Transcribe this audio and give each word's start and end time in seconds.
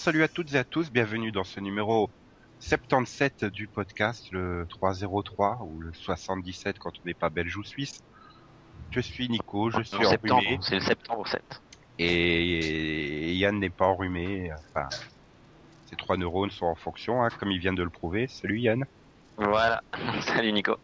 salut 0.00 0.22
à 0.22 0.28
toutes 0.28 0.54
et 0.54 0.56
à 0.56 0.64
tous, 0.64 0.90
bienvenue 0.90 1.30
dans 1.30 1.44
ce 1.44 1.60
numéro 1.60 2.08
77 2.60 3.44
du 3.44 3.68
podcast, 3.68 4.30
le 4.32 4.66
303 4.70 5.58
ou 5.60 5.78
le 5.78 5.92
77 5.92 6.78
quand 6.78 6.90
on 6.98 7.06
n'est 7.06 7.12
pas 7.12 7.28
belge 7.28 7.54
ou 7.58 7.62
suisse. 7.62 8.00
Je 8.92 9.00
suis 9.00 9.28
Nico, 9.28 9.70
je 9.70 9.82
suis 9.82 9.98
En 9.98 10.08
septembre, 10.08 10.42
enrhumé 10.42 10.58
c'est 10.62 10.76
le 10.76 10.80
septembre 10.80 11.28
7. 11.28 11.42
et 11.98 13.34
Yann 13.34 13.58
n'est 13.58 13.68
pas 13.68 13.88
enrhumé. 13.88 14.50
Enfin, 14.70 14.88
ces 15.84 15.96
trois 15.96 16.16
neurones 16.16 16.50
sont 16.50 16.64
en 16.64 16.76
fonction, 16.76 17.22
hein, 17.22 17.28
comme 17.38 17.50
il 17.50 17.58
vient 17.58 17.74
de 17.74 17.82
le 17.82 17.90
prouver. 17.90 18.26
Salut 18.26 18.58
Yann. 18.58 18.86
Voilà. 19.36 19.82
Salut 20.22 20.52
Nico. 20.52 20.78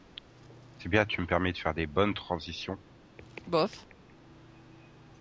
C'est 0.79 0.91
bien, 0.91 1.07
tu 1.07 1.23
me 1.23 1.27
permets 1.27 1.53
de 1.53 1.59
faire 1.59 1.73
des 1.73 1.87
bonnes 1.87 2.13
transitions. 2.13 2.77
Bof. 3.49 3.87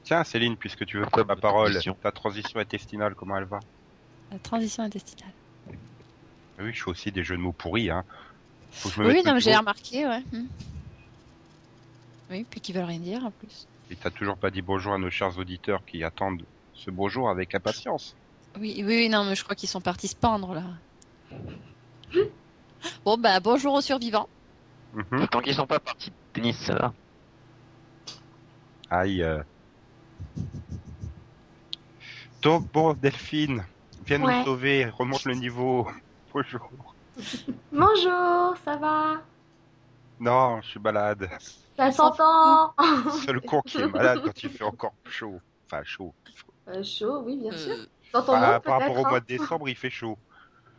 Tiens, 0.03 0.25
Céline, 0.25 0.57
puisque 0.57 0.85
tu 0.85 0.97
veux 0.97 1.05
prendre 1.05 1.29
la 1.29 1.37
parole, 1.37 1.69
transition 1.69 1.93
ta 1.93 2.11
transition 2.11 2.59
intestinale, 2.59 3.15
comment 3.15 3.37
elle 3.37 3.45
va? 3.45 3.61
La 4.31 4.39
transition 4.39 4.83
intestinale. 4.83 5.33
Oui, 6.59 6.73
je 6.73 6.83
fais 6.83 6.89
aussi 6.89 7.11
des 7.11 7.23
jeux 7.23 7.37
de 7.37 7.41
mots 7.41 7.53
pourris. 7.53 7.89
Hein. 7.89 8.03
Faut 8.71 8.89
que 8.89 8.95
je 8.95 9.01
me 9.01 9.07
Oui, 9.07 9.21
non, 9.25 9.33
mais 9.33 9.39
j'ai 9.39 9.55
remarqué, 9.55 10.05
ouais. 10.07 10.21
Hmm. 10.31 10.47
Oui, 12.29 12.45
puis 12.49 12.59
qui 12.59 12.73
veulent 12.73 12.85
rien 12.85 12.99
dire 12.99 13.23
en 13.25 13.31
plus. 13.31 13.67
Et 13.91 13.95
t'as 13.95 14.09
toujours 14.09 14.37
pas 14.37 14.49
dit 14.49 14.61
bonjour 14.61 14.93
à 14.93 14.97
nos 14.97 15.11
chers 15.11 15.37
auditeurs 15.37 15.85
qui 15.85 16.03
attendent 16.03 16.43
ce 16.73 16.89
bonjour 16.89 17.29
avec 17.29 17.53
impatience. 17.53 18.15
Oui, 18.59 18.83
oui, 18.85 19.09
non, 19.09 19.25
mais 19.25 19.35
je 19.35 19.43
crois 19.43 19.55
qu'ils 19.55 19.69
sont 19.69 19.81
partis 19.81 20.07
se 20.07 20.15
pendre 20.15 20.53
là. 20.55 20.63
Bon, 23.03 23.17
bah, 23.17 23.39
bonjour 23.39 23.73
aux 23.73 23.81
survivants. 23.81 24.29
Mhm. 24.93 25.27
Tant 25.27 25.41
qu'ils 25.41 25.55
sont 25.55 25.67
pas 25.67 25.79
partis 25.79 26.09
de 26.09 26.15
tennis, 26.33 26.57
ça 26.57 26.73
va. 26.75 26.93
Aïe. 28.89 29.21
euh. 29.21 29.43
Donc 32.41 32.71
bon, 32.71 32.93
Delphine, 32.93 33.65
viens 34.05 34.21
Ouais. 34.23 34.39
nous 34.39 34.45
sauver, 34.45 34.85
remonte 34.85 35.25
le 35.25 35.33
niveau. 35.35 35.87
Bonjour. 36.33 36.69
Bonjour, 37.71 38.55
ça 38.63 38.75
va? 38.77 39.21
Non, 40.19 40.61
je 40.61 40.67
suis 40.69 40.79
malade. 40.79 41.29
Ça 41.77 41.91
s'entend 41.91 42.73
Seul 43.25 43.41
con 43.41 43.61
qui 43.61 43.77
est 43.79 43.87
malade 43.87 44.21
quand 44.23 44.43
il 44.43 44.49
fait 44.49 44.63
encore 44.63 44.93
chaud. 45.05 45.39
Enfin, 45.65 45.83
chaud. 45.83 46.13
Euh, 46.67 46.83
Chaud, 46.83 47.21
oui, 47.25 47.37
bien 47.37 47.51
sûr. 47.51 47.73
Euh, 47.73 47.85
Dans 48.13 48.21
ton 48.21 48.31
Par- 48.33 48.51
monde, 48.53 48.61
par 48.63 48.79
rapport 48.79 48.97
au 48.97 49.01
mois 49.01 49.17
hein. 49.17 49.19
de 49.19 49.25
décembre, 49.25 49.69
il 49.69 49.75
fait 49.75 49.89
chaud. 49.89 50.17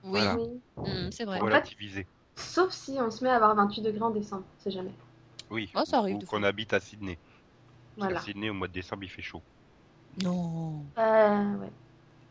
oui, 0.04 0.10
Voilà. 0.20 0.36
Oui. 0.36 0.60
hmm, 0.76 1.10
c'est 1.10 1.24
vrai. 1.24 1.36
En 1.36 1.40
fait- 1.40 1.44
Relativisé. 1.46 2.06
Sauf 2.34 2.70
si 2.72 2.96
on 3.00 3.10
se 3.10 3.22
met 3.24 3.30
à 3.30 3.36
avoir 3.36 3.54
28 3.54 3.82
degrés 3.82 4.02
en 4.02 4.10
décembre, 4.10 4.44
c'est 4.58 4.70
jamais. 4.70 4.92
Oui. 5.50 5.70
Oh, 5.74 5.82
ça 5.84 5.98
arrive 5.98 6.16
Ou 6.16 6.26
qu'on 6.26 6.42
habite 6.42 6.72
à 6.72 6.80
Sydney. 6.80 7.16
Parce 7.96 8.08
Voilà. 8.08 8.14
qu'à 8.20 8.20
Sydney, 8.26 8.50
au 8.50 8.54
mois 8.54 8.68
de 8.68 8.72
décembre, 8.72 9.04
il 9.04 9.08
fait 9.10 9.22
chaud. 9.22 9.42
Non. 10.22 10.82
Euh, 10.98 11.54
ouais. 11.56 11.70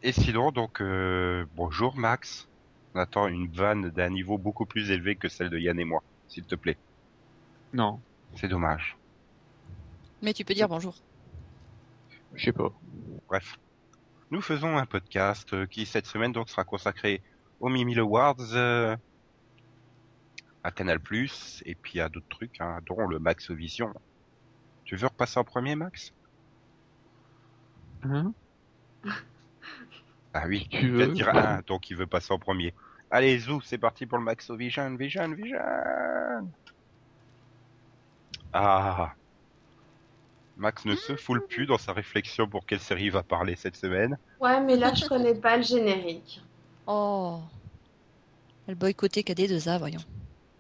Et 0.06 0.12
sinon, 0.12 0.52
donc, 0.52 0.82
euh, 0.82 1.48
bonjour 1.56 1.98
Max. 1.98 2.48
On 2.94 3.00
attend 3.00 3.28
une 3.28 3.48
vanne 3.48 3.90
d'un 3.90 4.12
niveau 4.12 4.38
beaucoup 4.38 4.68
plus 4.68 4.92
élevé 4.92 5.16
que 5.16 5.28
celle 5.28 5.50
de 5.50 5.58
Yann 5.58 5.80
et 5.80 5.84
moi, 5.84 6.04
s'il 6.28 6.46
te 6.46 6.54
plaît. 6.54 6.78
Non, 7.74 8.00
C'est 8.36 8.48
dommage. 8.48 8.98
Mais 10.22 10.32
tu 10.32 10.46
peux 10.46 10.54
dire 10.54 10.70
bonjour. 10.70 10.94
je 12.36 12.46
sais 12.46 12.52
pas. 12.52 12.72
Bref. 13.28 13.58
Nous 14.30 14.42
faisons 14.42 14.78
un 14.78 14.86
podcast 14.86 15.52
euh, 15.56 15.66
qui, 15.66 15.88
cette 15.88 16.06
semaine, 16.06 16.34
donc, 16.34 16.50
sera 16.50 16.64
consacré 16.64 17.24
aux 17.60 17.70
Mimi 17.70 17.98
Awards, 17.98 18.54
euh, 18.54 18.96
à 20.64 20.70
Canal+, 20.70 21.00
et 21.66 21.74
puis 21.74 22.00
à 22.00 22.10
d'autres 22.10 22.30
trucs, 22.30 22.62
hein, 22.62 22.80
dont 22.86 23.08
le 23.08 23.18
Max 23.18 23.50
Vision. 23.50 23.92
Tu 24.84 24.98
veux 24.98 25.08
repasser 25.08 25.40
en 25.40 25.44
premier, 25.44 25.76
Max? 25.76 26.14
Hein? 28.04 28.34
Ah 30.38 30.44
oui, 30.48 30.68
tu 30.70 30.90
veux. 30.90 31.08
dire 31.08 31.30
un, 31.30 31.62
donc 31.66 31.90
il 31.90 31.96
veut 31.96 32.08
passer 32.08 32.34
en 32.34 32.40
premier. 32.40 32.74
Allez, 33.10 33.40
zou, 33.40 33.62
c'est 33.62 33.78
parti 33.78 34.06
pour 34.06 34.18
le 34.18 34.24
Max 34.26 34.52
Vision, 34.52 34.94
Vision, 34.98 35.34
Vision 35.34 35.58
Ah 38.52 39.14
Max 40.58 40.84
ne 40.84 40.96
se 40.96 41.16
foule 41.16 41.46
plus 41.48 41.66
dans 41.66 41.78
sa 41.78 41.94
réflexion 41.94 42.50
pour 42.50 42.66
quelle 42.66 42.82
série 42.82 43.06
il 43.06 43.12
va 43.12 43.24
parler 43.24 43.56
cette 43.56 43.78
semaine. 43.78 44.18
Ouais, 44.42 44.60
mais 44.60 44.76
là, 44.76 44.94
je 44.94 45.06
connais 45.06 45.36
pas 45.36 45.56
le 45.56 45.64
générique. 45.64 46.42
Oh. 46.86 47.40
Elle 48.68 48.76
boycottait 48.76 49.22
KD2A, 49.22 49.80
voyons. 49.80 50.04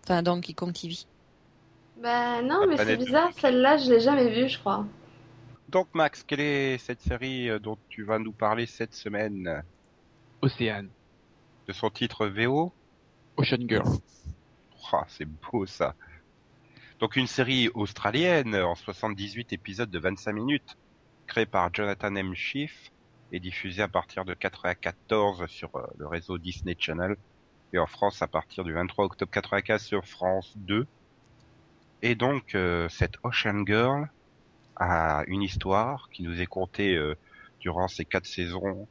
Enfin, 0.05 0.23
Donkey 0.23 0.53
Kong 0.53 0.71
TV. 0.71 0.95
Bah 2.01 2.41
non, 2.41 2.61
La 2.61 2.67
mais 2.67 2.77
c'est 2.77 2.97
bizarre, 2.97 3.31
celle-là, 3.37 3.75
je 3.77 3.91
l'ai 3.91 3.99
jamais 3.99 4.29
vue, 4.29 4.47
je 4.47 4.57
crois. 4.57 4.85
Donc 5.69 5.87
Max, 5.93 6.23
quelle 6.23 6.41
est 6.41 6.77
cette 6.77 7.01
série 7.01 7.49
euh, 7.49 7.59
dont 7.59 7.77
tu 7.89 8.03
vas 8.03 8.19
nous 8.19 8.31
parler 8.31 8.65
cette 8.65 8.93
semaine? 8.93 9.63
Océane, 10.41 10.89
De 11.67 11.73
son 11.73 11.89
titre 11.89 12.27
VO 12.27 12.73
Ocean 13.37 13.67
Girl. 13.67 13.87
Ah, 14.91 15.03
c'est 15.07 15.25
beau 15.25 15.65
ça. 15.65 15.95
Donc 16.99 17.15
une 17.15 17.25
série 17.27 17.69
australienne 17.73 18.55
en 18.55 18.75
78 18.75 19.51
épisodes 19.51 19.89
de 19.89 19.99
25 19.99 20.31
minutes, 20.31 20.77
créée 21.25 21.47
par 21.47 21.73
Jonathan 21.73 22.15
M. 22.15 22.35
Schiff 22.35 22.91
et 23.31 23.39
diffusée 23.39 23.81
à 23.81 23.87
partir 23.87 24.23
de 24.25 24.35
94 24.35 25.47
sur 25.47 25.75
euh, 25.75 25.87
le 25.97 26.07
réseau 26.07 26.37
Disney 26.37 26.75
Channel 26.79 27.15
et 27.73 27.79
en 27.79 27.87
France 27.87 28.21
à 28.21 28.27
partir 28.27 28.63
du 28.63 28.73
23 28.73 29.05
octobre 29.05 29.31
95 29.31 29.83
sur 29.83 30.05
France 30.05 30.53
2. 30.57 30.85
Et 32.03 32.15
donc 32.15 32.53
euh, 32.53 32.87
cette 32.89 33.15
Ocean 33.23 33.65
Girl 33.65 34.07
a 34.77 35.23
une 35.27 35.41
histoire 35.43 36.09
qui 36.13 36.23
nous 36.23 36.41
est 36.41 36.45
contée 36.47 36.95
euh, 36.95 37.15
durant 37.59 37.87
ces 37.87 38.05
quatre 38.05 38.25
saisons. 38.27 38.89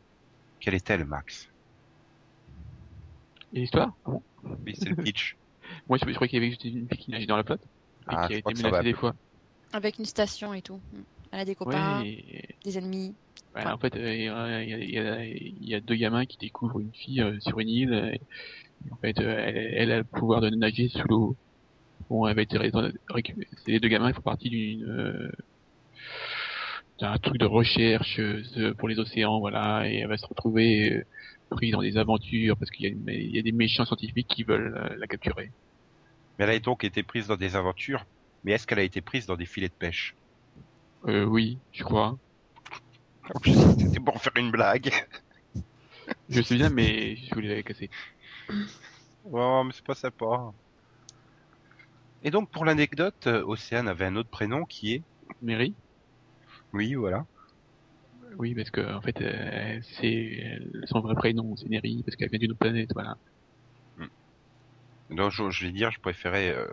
Quelle 0.61 0.75
est-elle, 0.75 1.07
Max? 1.07 1.49
Ah 3.75 3.91
bon 4.05 4.23
Oui, 4.67 4.75
c'est 4.77 4.91
le 4.91 4.97
pitch. 4.97 5.39
Moi, 5.89 5.99
je, 5.99 6.07
je 6.09 6.15
croyais 6.15 6.29
qu'il 6.29 6.39
y 6.39 6.43
avait 6.43 6.51
juste 6.51 6.65
une 6.65 6.89
fille 6.89 6.99
qui 6.99 7.11
nageait 7.11 7.27
dans 7.27 7.37
la 7.37 7.45
flotte. 7.45 7.65
Et 8.11 8.17
Ah, 8.17 8.19
qui 8.19 8.33
a 8.35 8.37
été 8.37 8.55
menacée 8.55 8.85
des 8.85 8.95
plus. 8.95 8.95
fois. 8.95 9.15
Avec 9.73 9.99
une 9.99 10.07
station 10.07 10.55
et 10.55 10.63
tout. 10.63 10.83
Elle 11.33 11.41
a 11.41 11.45
des 11.47 11.57
copains, 11.57 12.05
Ouais, 12.05 12.19
et- 12.33 12.59
des 12.65 12.79
ennemis. 12.79 13.17
ouais. 13.55 13.73
En 13.73 13.79
fait, 13.79 13.97
euh, 13.97 14.15
il 14.15 14.25
y, 14.25 14.99
a, 14.99 15.25
y 15.25 15.75
y 15.77 15.81
deux 15.83 15.95
gamins 15.97 16.27
qui 16.27 16.37
découvrent 16.39 16.81
une 16.81 16.93
fille 16.95 17.21
euh, 17.23 17.39
sur 17.41 17.61
une 17.61 17.69
île. 17.69 17.95
Et, 18.87 18.91
en 18.93 18.97
fait, 18.99 19.19
euh, 19.21 19.37
elle, 19.47 19.57
elle 19.77 19.93
a 19.93 19.99
le 19.99 20.05
pouvoir 20.05 20.41
de 20.41 20.51
nager 20.51 20.89
sous 20.89 21.07
l'eau. 21.09 21.39
Bon, 22.11 22.27
elle 22.29 22.37
va 22.37 22.43
être 22.43 22.59
récupérée. 23.11 23.49
Les 23.67 23.81
deux 23.81 23.89
gamins 23.89 24.11
ils 24.11 24.15
font 24.15 24.23
partie 24.23 24.51
d'une 24.51 24.85
euh, 24.85 25.33
d'un 27.01 27.19
truc 27.19 27.39
de 27.39 27.47
recherche 27.47 28.21
euh, 28.21 28.75
pour 28.79 28.89
les 28.89 28.99
océans, 28.99 29.41
voilà, 29.41 29.89
et 29.89 29.99
elle 29.99 30.09
va 30.09 30.17
se 30.17 30.27
retrouver 30.27 30.93
euh, 30.93 31.05
prise 31.51 31.73
dans 31.73 31.83
des 31.83 31.97
aventures 31.97 32.57
parce 32.57 32.71
qu'il 32.71 32.87
y, 32.87 33.11
a 33.11 33.13
y 33.13 33.43
des 33.43 33.53
méchants 33.53 33.85
scientifiques 33.85 34.29
qui 34.29 34.45
veulent 34.45 34.77
euh, 34.77 34.97
la 34.97 35.07
capturer. 35.07 35.51
Mais 36.39 36.45
elle 36.45 36.51
a 36.51 36.59
donc 36.59 36.85
été 36.85 37.03
prise 37.03 37.29
dans 37.29 37.37
des 37.37 37.57
aventures, 37.57 38.05
mais 38.45 38.53
est-ce 38.53 38.67
qu'elle 38.67 38.79
a 38.79 38.83
été 38.85 39.01
prise 39.01 39.27
dans 39.27 39.37
des 39.37 39.47
filets 39.47 39.69
de 39.69 39.75
pêche? 39.75 40.15
Euh, 41.07 41.25
oui, 41.25 41.59
je 41.73 41.83
crois. 41.85 42.17
Plus, 43.41 43.55
C'était 43.79 44.01
pour 44.01 44.21
faire 44.21 44.33
une 44.37 44.51
blague. 44.51 44.91
Je 46.29 46.43
sais 46.43 46.57
bien, 46.57 46.71
mais 46.71 47.17
je 47.17 47.35
voulais 47.35 47.55
la 47.57 47.63
casser. 47.63 47.91
Oh, 49.25 49.63
mais 49.65 49.73
c'est 49.73 49.85
pas 49.85 49.95
sympa. 49.95 50.53
Et 52.23 52.31
donc, 52.31 52.51
pour 52.51 52.65
l'anecdote, 52.65 53.27
Océane 53.27 53.89
avait 53.89 54.07
un 54.07 54.17
autre 54.17 54.31
prénom 54.31 54.65
qui 54.65 54.95
est... 54.95 55.03
Mary? 55.43 55.75
Oui, 56.75 56.95
voilà. 56.95 57.25
Oui, 58.37 58.55
parce 58.55 58.71
que 58.71 58.81
en 58.95 59.01
fait, 59.01 59.21
euh, 59.21 59.79
c'est 59.83 60.59
son 60.87 61.01
vrai 61.01 61.15
prénom, 61.15 61.57
c'est 61.57 61.69
Neri, 61.69 62.03
parce 62.05 62.17
qu'elle 62.17 62.29
vient 62.31 62.39
d'une 62.41 62.51
autre 62.51 62.61
planète, 62.61 62.91
voilà. 62.93 63.17
Donc, 65.11 65.31
je, 65.31 65.51
je 65.51 65.67
vais 65.67 65.73
dire, 65.73 65.91
je 65.91 66.01
préférais... 66.01 66.51
euh, 66.51 66.67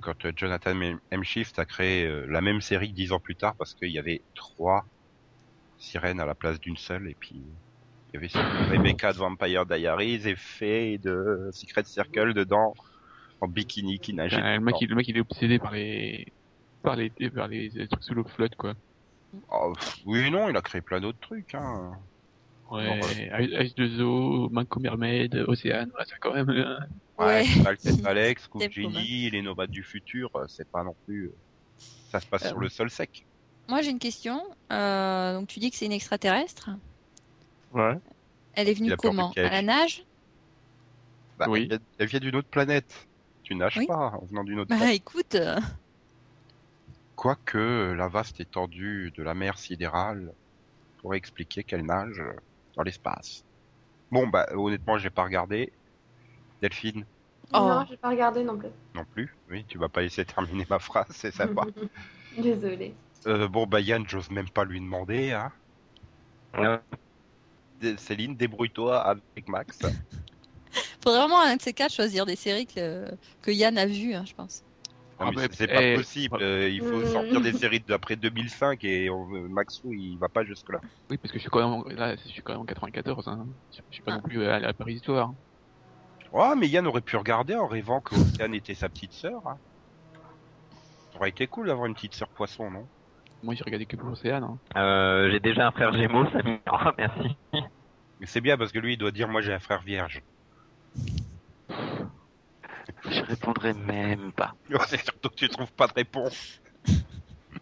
quand 0.00 0.24
euh, 0.24 0.32
Jonathan 0.36 0.80
M. 1.10 1.24
Shift 1.24 1.58
a 1.58 1.64
créé 1.64 2.06
euh, 2.06 2.26
la 2.26 2.40
même 2.40 2.60
série 2.60 2.92
dix 2.92 3.10
ans 3.12 3.18
plus 3.18 3.34
tard, 3.34 3.56
parce 3.56 3.74
qu'il 3.74 3.90
y 3.90 3.98
avait 3.98 4.22
trois 4.34 4.86
sirènes 5.78 6.20
à 6.20 6.26
la 6.26 6.34
place 6.34 6.60
d'une 6.60 6.76
seule, 6.76 7.08
et 7.08 7.16
puis... 7.18 7.42
Il 8.12 8.14
y 8.14 8.24
avait 8.24 8.28
Rebecca 8.70 9.12
de 9.12 9.18
Vampire 9.18 9.66
Diaries 9.66 10.28
et 10.28 10.36
Faye 10.36 10.98
de 11.00 11.50
Secret 11.52 11.84
Circle 11.84 12.34
dedans, 12.34 12.72
en 13.40 13.48
bikini 13.48 13.98
qui 13.98 14.14
nageait. 14.14 14.40
Le 14.40 14.60
mec, 14.60 14.76
le 14.80 14.94
mec, 14.94 15.08
il 15.08 15.16
est 15.16 15.20
obsédé 15.20 15.58
par 15.58 15.72
les, 15.72 16.32
par 16.86 16.94
les, 16.96 17.10
par 17.34 17.48
les, 17.48 17.68
les 17.70 17.88
trucs 17.88 18.04
sous 18.04 18.14
l'eau 18.14 18.24
flotte, 18.24 18.54
quoi. 18.54 18.74
Oh, 19.50 19.72
oui, 20.06 20.30
non, 20.30 20.48
il 20.48 20.56
a 20.56 20.62
créé 20.62 20.80
plein 20.80 21.00
d'autres 21.00 21.18
trucs. 21.20 21.52
Hein. 21.54 21.92
Ouais, 22.70 22.98
Non, 22.98 23.06
H2O, 23.38 24.50
Manco 24.52 24.78
Mermaid, 24.80 25.34
Océane, 25.48 25.90
ouais, 25.98 26.04
c'est 26.06 26.18
quand 26.20 26.32
même, 26.32 26.48
euh, 26.50 26.78
Ouais. 27.18 27.44
Altesse 27.66 27.98
Alex, 28.06 28.46
Coupe. 28.46 28.70
Genie, 28.70 29.30
les 29.30 29.42
Nomades 29.42 29.70
du 29.70 29.82
futur, 29.82 30.30
euh, 30.36 30.44
c'est 30.48 30.68
pas 30.70 30.84
non 30.84 30.94
plus. 31.06 31.26
euh, 31.26 31.34
Ça 32.10 32.20
se 32.20 32.26
passe 32.26 32.44
Euh, 32.44 32.48
sur 32.50 32.58
le 32.60 32.68
sol 32.68 32.88
sec. 32.90 33.26
moi 33.68 33.82
j'ai 33.82 33.90
une 33.90 33.98
question. 33.98 34.42
Euh, 34.70 35.34
donc 35.38 35.48
tu 35.48 35.58
dis 35.58 35.70
que 35.70 35.76
c'est 35.76 35.86
une 35.86 35.92
extraterrestre. 35.92 36.70
Ouais. 37.72 37.94
Elle 38.54 38.68
est 38.68 38.74
venue 38.74 38.96
comment? 38.96 39.32
À 39.36 39.42
la 39.50 39.62
nage? 39.62 40.04
Bah, 41.38 41.46
Oui. 41.48 41.68
elle 41.98 42.06
vient- 42.06 42.20
d'une 42.20 42.36
autre 42.36 42.48
planète. 42.48 43.08
Tu 43.42 43.54
nages 43.54 43.76
Oui. 43.76 43.86
pas 43.86 44.12
en 44.20 44.24
venant 44.26 44.44
d'une 44.44 44.60
autre 44.60 44.70
Bah 44.70 44.76
planète. 44.76 44.96
écoute, 44.96 45.34
euh, 45.36 45.56
Quoique 47.26 47.92
la 47.92 48.06
vaste 48.06 48.38
étendue 48.38 49.12
de 49.16 49.24
la 49.24 49.34
mer 49.34 49.58
sidérale 49.58 50.32
pourrait 50.98 51.16
expliquer 51.16 51.64
qu'elle 51.64 51.84
nage 51.84 52.22
dans 52.76 52.84
l'espace. 52.84 53.44
Bon, 54.12 54.28
bah 54.28 54.46
honnêtement, 54.54 54.96
j'ai 54.96 55.10
pas 55.10 55.24
regardé. 55.24 55.72
Delphine 56.62 57.04
Oh. 57.52 57.58
Non, 57.58 57.84
j'ai 57.90 57.96
pas 57.96 58.10
regardé 58.10 58.44
non 58.44 58.56
plus. 58.56 58.68
non 58.94 59.04
plus. 59.04 59.34
Oui, 59.50 59.64
tu 59.66 59.76
vas 59.76 59.88
pas 59.88 60.02
laisser 60.02 60.24
terminer 60.24 60.68
ma 60.70 60.78
phrase, 60.78 61.08
c'est 61.10 61.32
sympa. 61.32 61.66
Désolée. 62.38 62.94
Euh, 63.26 63.48
bon, 63.48 63.66
bah 63.66 63.80
Yann, 63.80 64.04
j'ose 64.06 64.30
même 64.30 64.48
pas 64.48 64.64
lui 64.64 64.78
demander. 64.78 65.32
Hein. 65.32 65.50
Ouais. 66.56 66.78
Céline, 67.96 68.36
débrouille-toi 68.36 69.00
avec 69.00 69.48
Max. 69.48 69.80
faudrait 71.02 71.18
vraiment 71.18 71.40
un 71.40 71.56
de 71.56 71.62
ces 71.62 71.72
quatre 71.72 71.92
choisir 71.92 72.24
des 72.24 72.36
séries 72.36 72.68
que, 72.68 73.10
que 73.42 73.50
Yann 73.50 73.76
a 73.78 73.86
vues, 73.86 74.14
hein, 74.14 74.24
je 74.24 74.34
pense. 74.34 74.62
Non, 75.18 75.30
Ah, 75.34 75.46
c'est 75.50 75.66
pas 75.66 75.82
eh, 75.82 75.96
possible. 75.96 76.38
euh, 76.42 76.68
il 76.68 76.80
faut 76.82 76.98
Mm. 77.00 77.06
sortir 77.06 77.40
des 77.40 77.52
séries 77.52 77.80
d'après 77.80 78.16
2005 78.16 78.84
et 78.84 79.08
on, 79.08 79.26
Maxou, 79.48 79.92
il 79.94 80.18
va 80.18 80.28
pas 80.28 80.44
jusque 80.44 80.70
là. 80.70 80.80
Oui, 81.10 81.16
parce 81.16 81.32
que 81.32 81.38
je 81.38 81.42
suis 81.42 81.50
quand 81.50 81.60
même, 81.60 81.80
en- 81.80 81.84
là, 81.88 82.16
je 82.16 82.28
suis 82.28 82.42
quand 82.42 82.52
même 82.52 82.60
en 82.62 82.66
94, 82.66 83.26
hein. 83.28 83.46
Je 83.72 83.80
je 83.88 83.94
suis 83.94 84.02
pas 84.02 84.12
Ah. 84.12 84.16
non 84.16 84.22
plus 84.22 84.44
à 84.44 84.58
la 84.58 84.74
préhistoire. 84.74 85.32
Oh, 86.32 86.54
mais 86.58 86.68
Yann 86.68 86.86
aurait 86.86 87.00
pu 87.00 87.16
regarder 87.16 87.54
en 87.54 87.66
rêvant 87.66 88.00
que 88.00 88.14
Océane 88.14 88.52
était 88.54 88.74
sa 88.74 88.88
petite 88.90 89.12
sœur. 89.14 89.40
Hein. 89.46 89.56
Ça 91.12 91.18
aurait 91.18 91.30
été 91.30 91.46
cool 91.46 91.68
d'avoir 91.68 91.86
une 91.86 91.94
petite 91.94 92.14
sœur 92.14 92.28
poisson, 92.28 92.70
non? 92.70 92.86
Moi, 93.42 93.54
j'ai 93.54 93.64
regardé 93.64 93.86
que 93.86 93.96
pour 93.96 94.08
l'océan, 94.10 94.42
hein. 94.74 94.78
Euh, 94.80 95.30
j'ai 95.30 95.40
déjà 95.40 95.68
un 95.68 95.70
frère 95.70 95.94
Gémeaux, 95.94 96.26
ça 96.30 96.42
m'ira, 96.42 96.94
merci. 96.98 97.36
Mais 98.20 98.26
c'est 98.26 98.40
bien 98.42 98.58
parce 98.58 98.72
que 98.72 98.78
lui, 98.78 98.94
il 98.94 98.98
doit 98.98 99.12
dire 99.12 99.28
moi 99.28 99.40
j'ai 99.40 99.52
un 99.54 99.60
frère 99.60 99.82
vierge. 99.82 100.20
Je 103.10 103.20
répondrai 103.22 103.72
même 103.74 104.32
pas. 104.32 104.52
c'est 104.88 105.02
surtout 105.02 105.28
que 105.30 105.34
tu 105.34 105.48
trouves 105.48 105.72
pas 105.72 105.86
de 105.86 105.92
réponse. 105.94 106.60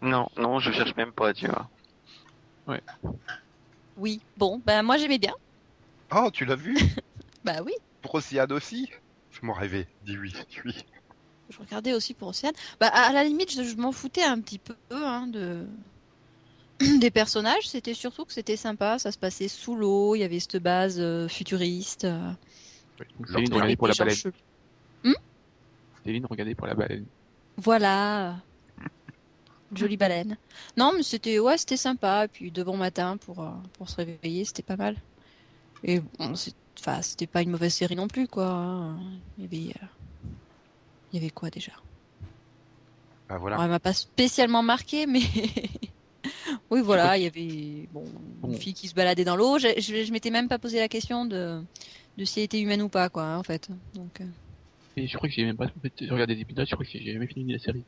Non, 0.01 0.27
non, 0.37 0.59
je 0.59 0.71
cherche 0.71 0.95
même 0.95 1.11
pas, 1.13 1.33
tu 1.33 1.47
vois. 1.47 1.69
Oui, 3.97 4.19
bon, 4.37 4.61
ben 4.65 4.83
moi 4.83 4.97
j'aimais 4.97 5.19
bien. 5.19 5.33
Oh, 6.11 6.29
tu 6.33 6.45
l'as 6.45 6.55
vu? 6.55 6.75
Bah 7.43 7.61
oui, 7.63 7.73
Pour 8.01 8.15
Océane 8.15 8.51
aussi? 8.53 8.89
Fais-moi 9.29 9.57
rêver. 9.57 9.87
Dis 10.01 10.17
oui, 10.17 10.31
dis 10.31 10.61
oui. 10.65 10.75
je 11.49 11.57
regardais 11.59 11.93
aussi 11.93 12.13
pour 12.13 12.29
Océane. 12.29 12.53
Bah 12.79 12.87
à 12.87 13.11
la 13.13 13.23
limite, 13.23 13.51
je, 13.51 13.63
je 13.63 13.75
m'en 13.75 13.91
foutais 13.91 14.23
un 14.23 14.39
petit 14.41 14.59
peu 14.59 14.75
hein, 14.91 15.27
de 15.27 15.67
des 16.99 17.11
personnages. 17.11 17.67
C'était 17.67 17.93
surtout 17.93 18.25
que 18.25 18.33
c'était 18.33 18.57
sympa, 18.57 18.99
ça 18.99 19.11
se 19.11 19.17
passait 19.17 19.47
sous 19.47 19.75
l'eau, 19.75 20.15
il 20.15 20.19
y 20.19 20.23
avait 20.23 20.39
cette 20.39 20.57
base 20.57 20.99
euh, 20.99 21.27
futuriste. 21.27 22.05
euh, 22.05 22.31
Ouais. 22.99 23.07
Avec 23.33 23.49
regardez 23.51 23.75
pour 23.75 23.87
la 23.87 23.93
chelous. 23.93 24.31
Céline, 26.05 26.25
regardez 26.29 26.55
pour 26.55 26.67
la 26.67 26.75
baleine. 26.75 27.05
Voilà. 27.57 28.37
Jolie 29.73 29.97
baleine. 29.97 30.37
Non, 30.77 30.91
mais 30.95 31.03
c'était 31.03 31.39
ouais, 31.39 31.57
c'était 31.57 31.77
sympa. 31.77 32.25
Et 32.25 32.27
puis 32.27 32.51
de 32.51 32.63
bon 32.63 32.77
matin 32.77 33.17
pour 33.17 33.41
euh, 33.43 33.49
pour 33.73 33.89
se 33.89 33.95
réveiller, 33.97 34.45
c'était 34.45 34.63
pas 34.63 34.77
mal. 34.77 34.95
Et 35.83 35.99
bon, 35.99 36.33
enfin, 36.79 37.01
c'était 37.01 37.27
pas 37.27 37.41
une 37.41 37.49
mauvaise 37.49 37.73
série 37.73 37.95
non 37.95 38.07
plus, 38.07 38.27
quoi. 38.27 38.47
hein. 38.47 38.97
Il 39.37 39.43
y 39.43 39.47
avait, 39.47 39.73
euh, 39.81 39.85
il 41.11 41.15
y 41.19 41.21
avait 41.21 41.31
quoi 41.31 41.49
déjà? 41.49 41.71
Bah 43.27 43.37
voilà. 43.39 43.57
Bon, 43.57 43.63
Elle 43.63 43.69
m'a 43.69 43.79
pas 43.79 43.93
spécialement 43.93 44.61
marqué, 44.63 45.07
mais 45.07 45.21
oui, 46.69 46.81
voilà, 46.81 47.17
il 47.17 47.23
y 47.23 47.27
avait 47.27 47.87
bon, 47.91 48.05
une 48.47 48.57
fille 48.57 48.73
qui 48.75 48.87
se 48.87 48.93
baladait 48.93 49.25
dans 49.25 49.35
l'eau. 49.35 49.57
Je, 49.57 49.67
je, 49.79 50.03
je 50.05 50.11
m'étais 50.11 50.29
même 50.31 50.47
pas 50.47 50.59
posé 50.59 50.79
la 50.79 50.87
question 50.87 51.25
de 51.25 51.61
de 52.17 52.23
si 52.23 52.39
elle 52.39 52.45
était 52.45 52.61
humaine 52.61 52.81
ou 52.83 52.87
pas, 52.89 53.09
quoi, 53.09 53.23
hein, 53.23 53.37
en 53.39 53.43
fait. 53.43 53.67
Donc, 53.93 54.21
euh, 54.21 54.25
Et 54.97 55.07
je 55.07 55.15
crois 55.15 55.29
que 55.29 55.35
j'ai 55.35 55.45
même 55.45 55.55
pas, 55.57 55.67
regardé 56.09 56.35
des 56.35 56.41
épisodes, 56.41 56.67
je 56.67 56.75
crois 56.75 56.85
que 56.85 56.91
j'ai 56.91 57.13
jamais 57.13 57.27
fini 57.27 57.53
la 57.53 57.59
série. 57.59 57.85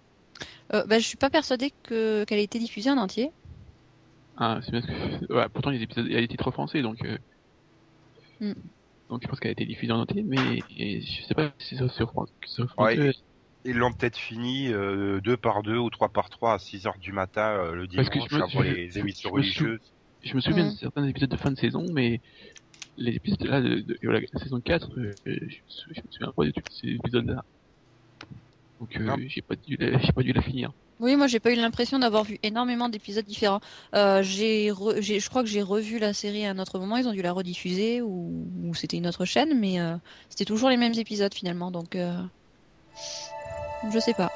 euh, 0.74 0.86
bah, 0.86 1.00
je 1.00 1.06
suis 1.08 1.18
pas 1.18 1.30
persuadée 1.30 1.74
que 1.84 2.24
qu'elle 2.26 2.40
ait 2.40 2.44
été 2.44 2.60
diffusée 2.60 2.92
en 2.92 2.98
entier. 2.98 3.32
Ah, 4.36 4.60
c'est 4.64 4.72
parce 4.72 4.86
que, 4.86 5.34
ouais, 5.34 5.50
pourtant 5.50 5.70
les 5.72 5.82
épisodes, 5.82 6.08
elle 6.10 6.18
a 6.18 6.22
été 6.22 6.38
trop 6.38 6.52
français, 6.52 6.82
donc, 6.82 7.04
euh... 7.04 7.18
Hmm. 8.40 8.70
donc 9.10 9.22
je 9.24 9.28
pense 9.28 9.40
qu'elle 9.40 9.50
a 9.50 9.52
été 9.54 9.66
diffusée 9.66 9.92
en 9.94 10.00
entier, 10.02 10.24
mais 10.24 10.64
et 10.70 11.02
je 11.02 11.24
sais 11.24 11.34
pas 11.34 11.54
si 11.60 11.78
c'est 11.78 11.88
sur 11.90 12.10
France, 12.12 12.30
sur 12.46 12.70
France 12.72 12.90
Ouais. 12.90 13.12
Ils 13.66 13.78
l'ont 13.78 13.94
peut-être 13.94 14.18
fini 14.18 14.70
euh, 14.74 15.20
deux 15.22 15.38
par 15.38 15.64
deux 15.64 15.78
ou 15.78 15.90
trois 15.90 16.10
par 16.10 16.30
trois 16.30 16.54
à 16.56 16.60
6 16.60 16.86
heures 16.88 16.98
du 17.00 17.12
matin 17.12 17.58
euh, 17.58 17.74
le 17.76 17.88
Parce 17.96 18.10
dimanche 18.10 18.10
que 18.10 18.20
je 18.20 18.36
me- 18.36 18.42
avant 18.42 18.62
je- 18.64 18.64
les 18.64 18.98
émissions 19.00 19.30
religieuses. 19.32 19.94
Je 20.24 20.36
me 20.36 20.42
souviens 20.42 20.66
de 20.66 20.72
certains 20.72 21.06
épisodes 21.08 21.30
de 21.30 21.38
fin 21.38 21.52
de 21.52 21.60
saison, 21.60 21.86
mais 21.94 22.22
les 22.98 23.16
épisodes 23.16 23.44
là 23.44 23.62
de, 23.62 23.76
de, 23.82 23.98
de 24.02 24.10
la 24.10 24.40
saison 24.42 24.62
4, 24.62 24.90
euh, 25.00 25.16
je, 25.26 25.32
me 25.32 25.40
sou- 25.68 25.90
je 25.96 26.02
me 26.02 26.08
souviens 26.12 26.34
pas 26.36 26.46
de 26.46 26.52
tous 26.52 26.64
ces 26.74 26.88
épisodes-là. 26.90 27.44
Donc 28.80 28.96
euh, 28.98 29.26
j'ai 29.28 29.42
pas 29.42 29.56
dû 29.56 29.76
la, 29.78 29.98
j'ai 30.00 30.12
pas 30.14 30.24
dû 30.24 30.34
la 30.34 30.42
finir. 30.42 30.72
Oui, 31.00 31.16
moi 31.16 31.28
j'ai 31.28 31.40
pas 31.40 31.52
eu 31.52 31.56
l'impression 31.56 32.00
d'avoir 32.00 32.24
vu 32.24 32.40
énormément 32.42 32.90
d'épisodes 32.90 33.24
différents. 33.26 33.60
Euh, 33.94 34.24
j'ai, 34.24 34.72
re- 34.72 35.00
j'ai- 35.00 35.20
je 35.20 35.30
crois 35.30 35.44
que 35.44 35.50
j'ai 35.50 35.62
revu 35.62 36.00
la 36.00 36.12
série 36.14 36.44
à 36.46 36.50
un 36.52 36.58
autre 36.60 36.80
moment. 36.80 36.98
Ils 36.98 37.08
ont 37.08 37.14
dû 37.14 37.22
la 37.22 37.34
rediffuser 37.34 38.02
ou, 38.02 38.52
ou 38.64 38.74
c'était 38.74 38.98
une 38.98 39.06
autre 39.08 39.24
chaîne, 39.26 39.60
mais 39.60 39.80
euh, 39.80 39.96
c'était 40.30 40.46
toujours 40.46 40.70
les 40.70 40.78
mêmes 40.78 40.94
épisodes 40.98 41.34
finalement. 41.36 41.70
Donc, 41.70 41.96
euh, 41.96 42.18
je 43.84 44.00
sais 44.00 44.14
pas. 44.14 44.32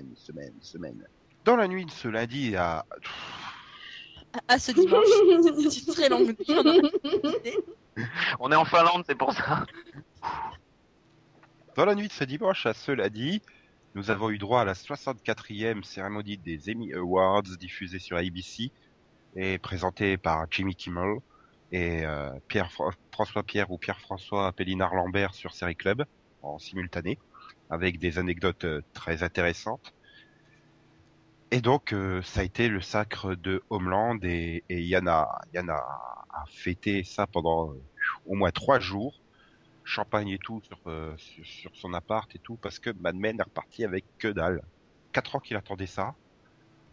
Semaine, 0.00 0.14
semaine, 0.16 0.52
semaine. 0.60 1.06
Dans 1.44 1.56
la 1.56 1.68
nuit 1.68 1.84
de 1.84 1.90
ce 1.90 2.08
lundi 2.08 2.56
à... 2.56 2.84
À, 4.32 4.54
à 4.54 4.58
ce 4.58 4.72
dimanche, 4.72 5.06
c'est 5.70 5.80
une 5.80 5.94
très 5.94 6.08
longue 6.08 6.28
nuit. 6.28 7.56
on 8.40 8.52
est 8.52 8.56
en 8.56 8.64
Finlande, 8.64 9.04
c'est 9.06 9.16
pour 9.16 9.32
ça. 9.32 9.66
Dans 11.76 11.84
la 11.84 11.94
nuit 11.94 12.08
de 12.08 12.12
ce 12.12 12.24
dimanche 12.24 12.66
à 12.66 12.74
ce 12.74 12.92
lundi, 12.92 13.42
nous 13.94 14.10
avons 14.10 14.30
eu 14.30 14.38
droit 14.38 14.60
à 14.60 14.64
la 14.64 14.74
64e 14.74 15.82
cérémonie 15.82 16.36
des 16.36 16.70
Emmy 16.70 16.92
Awards 16.94 17.42
diffusée 17.42 17.98
sur 17.98 18.16
ABC 18.16 18.70
et 19.34 19.58
présentée 19.58 20.16
par 20.16 20.46
Jimmy 20.50 20.74
Kimmel 20.74 21.18
et 21.72 22.04
euh, 22.04 22.30
Pierre 22.48 22.70
François 23.12 23.42
Pierre 23.42 23.70
ou 23.70 23.78
Pierre 23.78 24.00
François 24.00 24.52
Pélinard 24.52 24.94
Lambert 24.94 25.34
sur 25.34 25.52
Série 25.52 25.76
Club 25.76 26.04
en 26.42 26.58
simultané 26.58 27.18
avec 27.70 27.98
des 27.98 28.18
anecdotes 28.18 28.64
euh, 28.64 28.82
très 28.92 29.22
intéressantes. 29.22 29.94
Et 31.52 31.60
donc 31.60 31.92
euh, 31.92 32.20
ça 32.22 32.40
a 32.40 32.42
été 32.44 32.68
le 32.68 32.80
sacre 32.80 33.34
de 33.34 33.62
Homeland 33.70 34.18
et, 34.22 34.62
et 34.68 34.82
Yann, 34.82 35.08
a, 35.08 35.40
fêté 36.48 37.02
ça 37.04 37.26
pendant 37.26 37.70
euh, 37.70 37.82
au 38.26 38.34
moins 38.34 38.50
trois 38.50 38.78
jours 38.78 39.20
champagne 39.84 40.28
et 40.28 40.38
tout 40.38 40.62
sur, 41.16 41.70
son 41.74 41.94
appart 41.94 42.32
et 42.36 42.38
tout 42.38 42.56
parce 42.56 42.78
que 42.78 42.90
Mad 43.00 43.16
Men 43.16 43.40
est 43.40 43.42
reparti 43.42 43.84
avec 43.84 44.04
que 44.18 44.28
dalle. 44.28 44.62
Quatre 45.12 45.34
ans 45.34 45.40
qu'il 45.40 45.56
attendait 45.56 45.86
ça. 45.86 46.14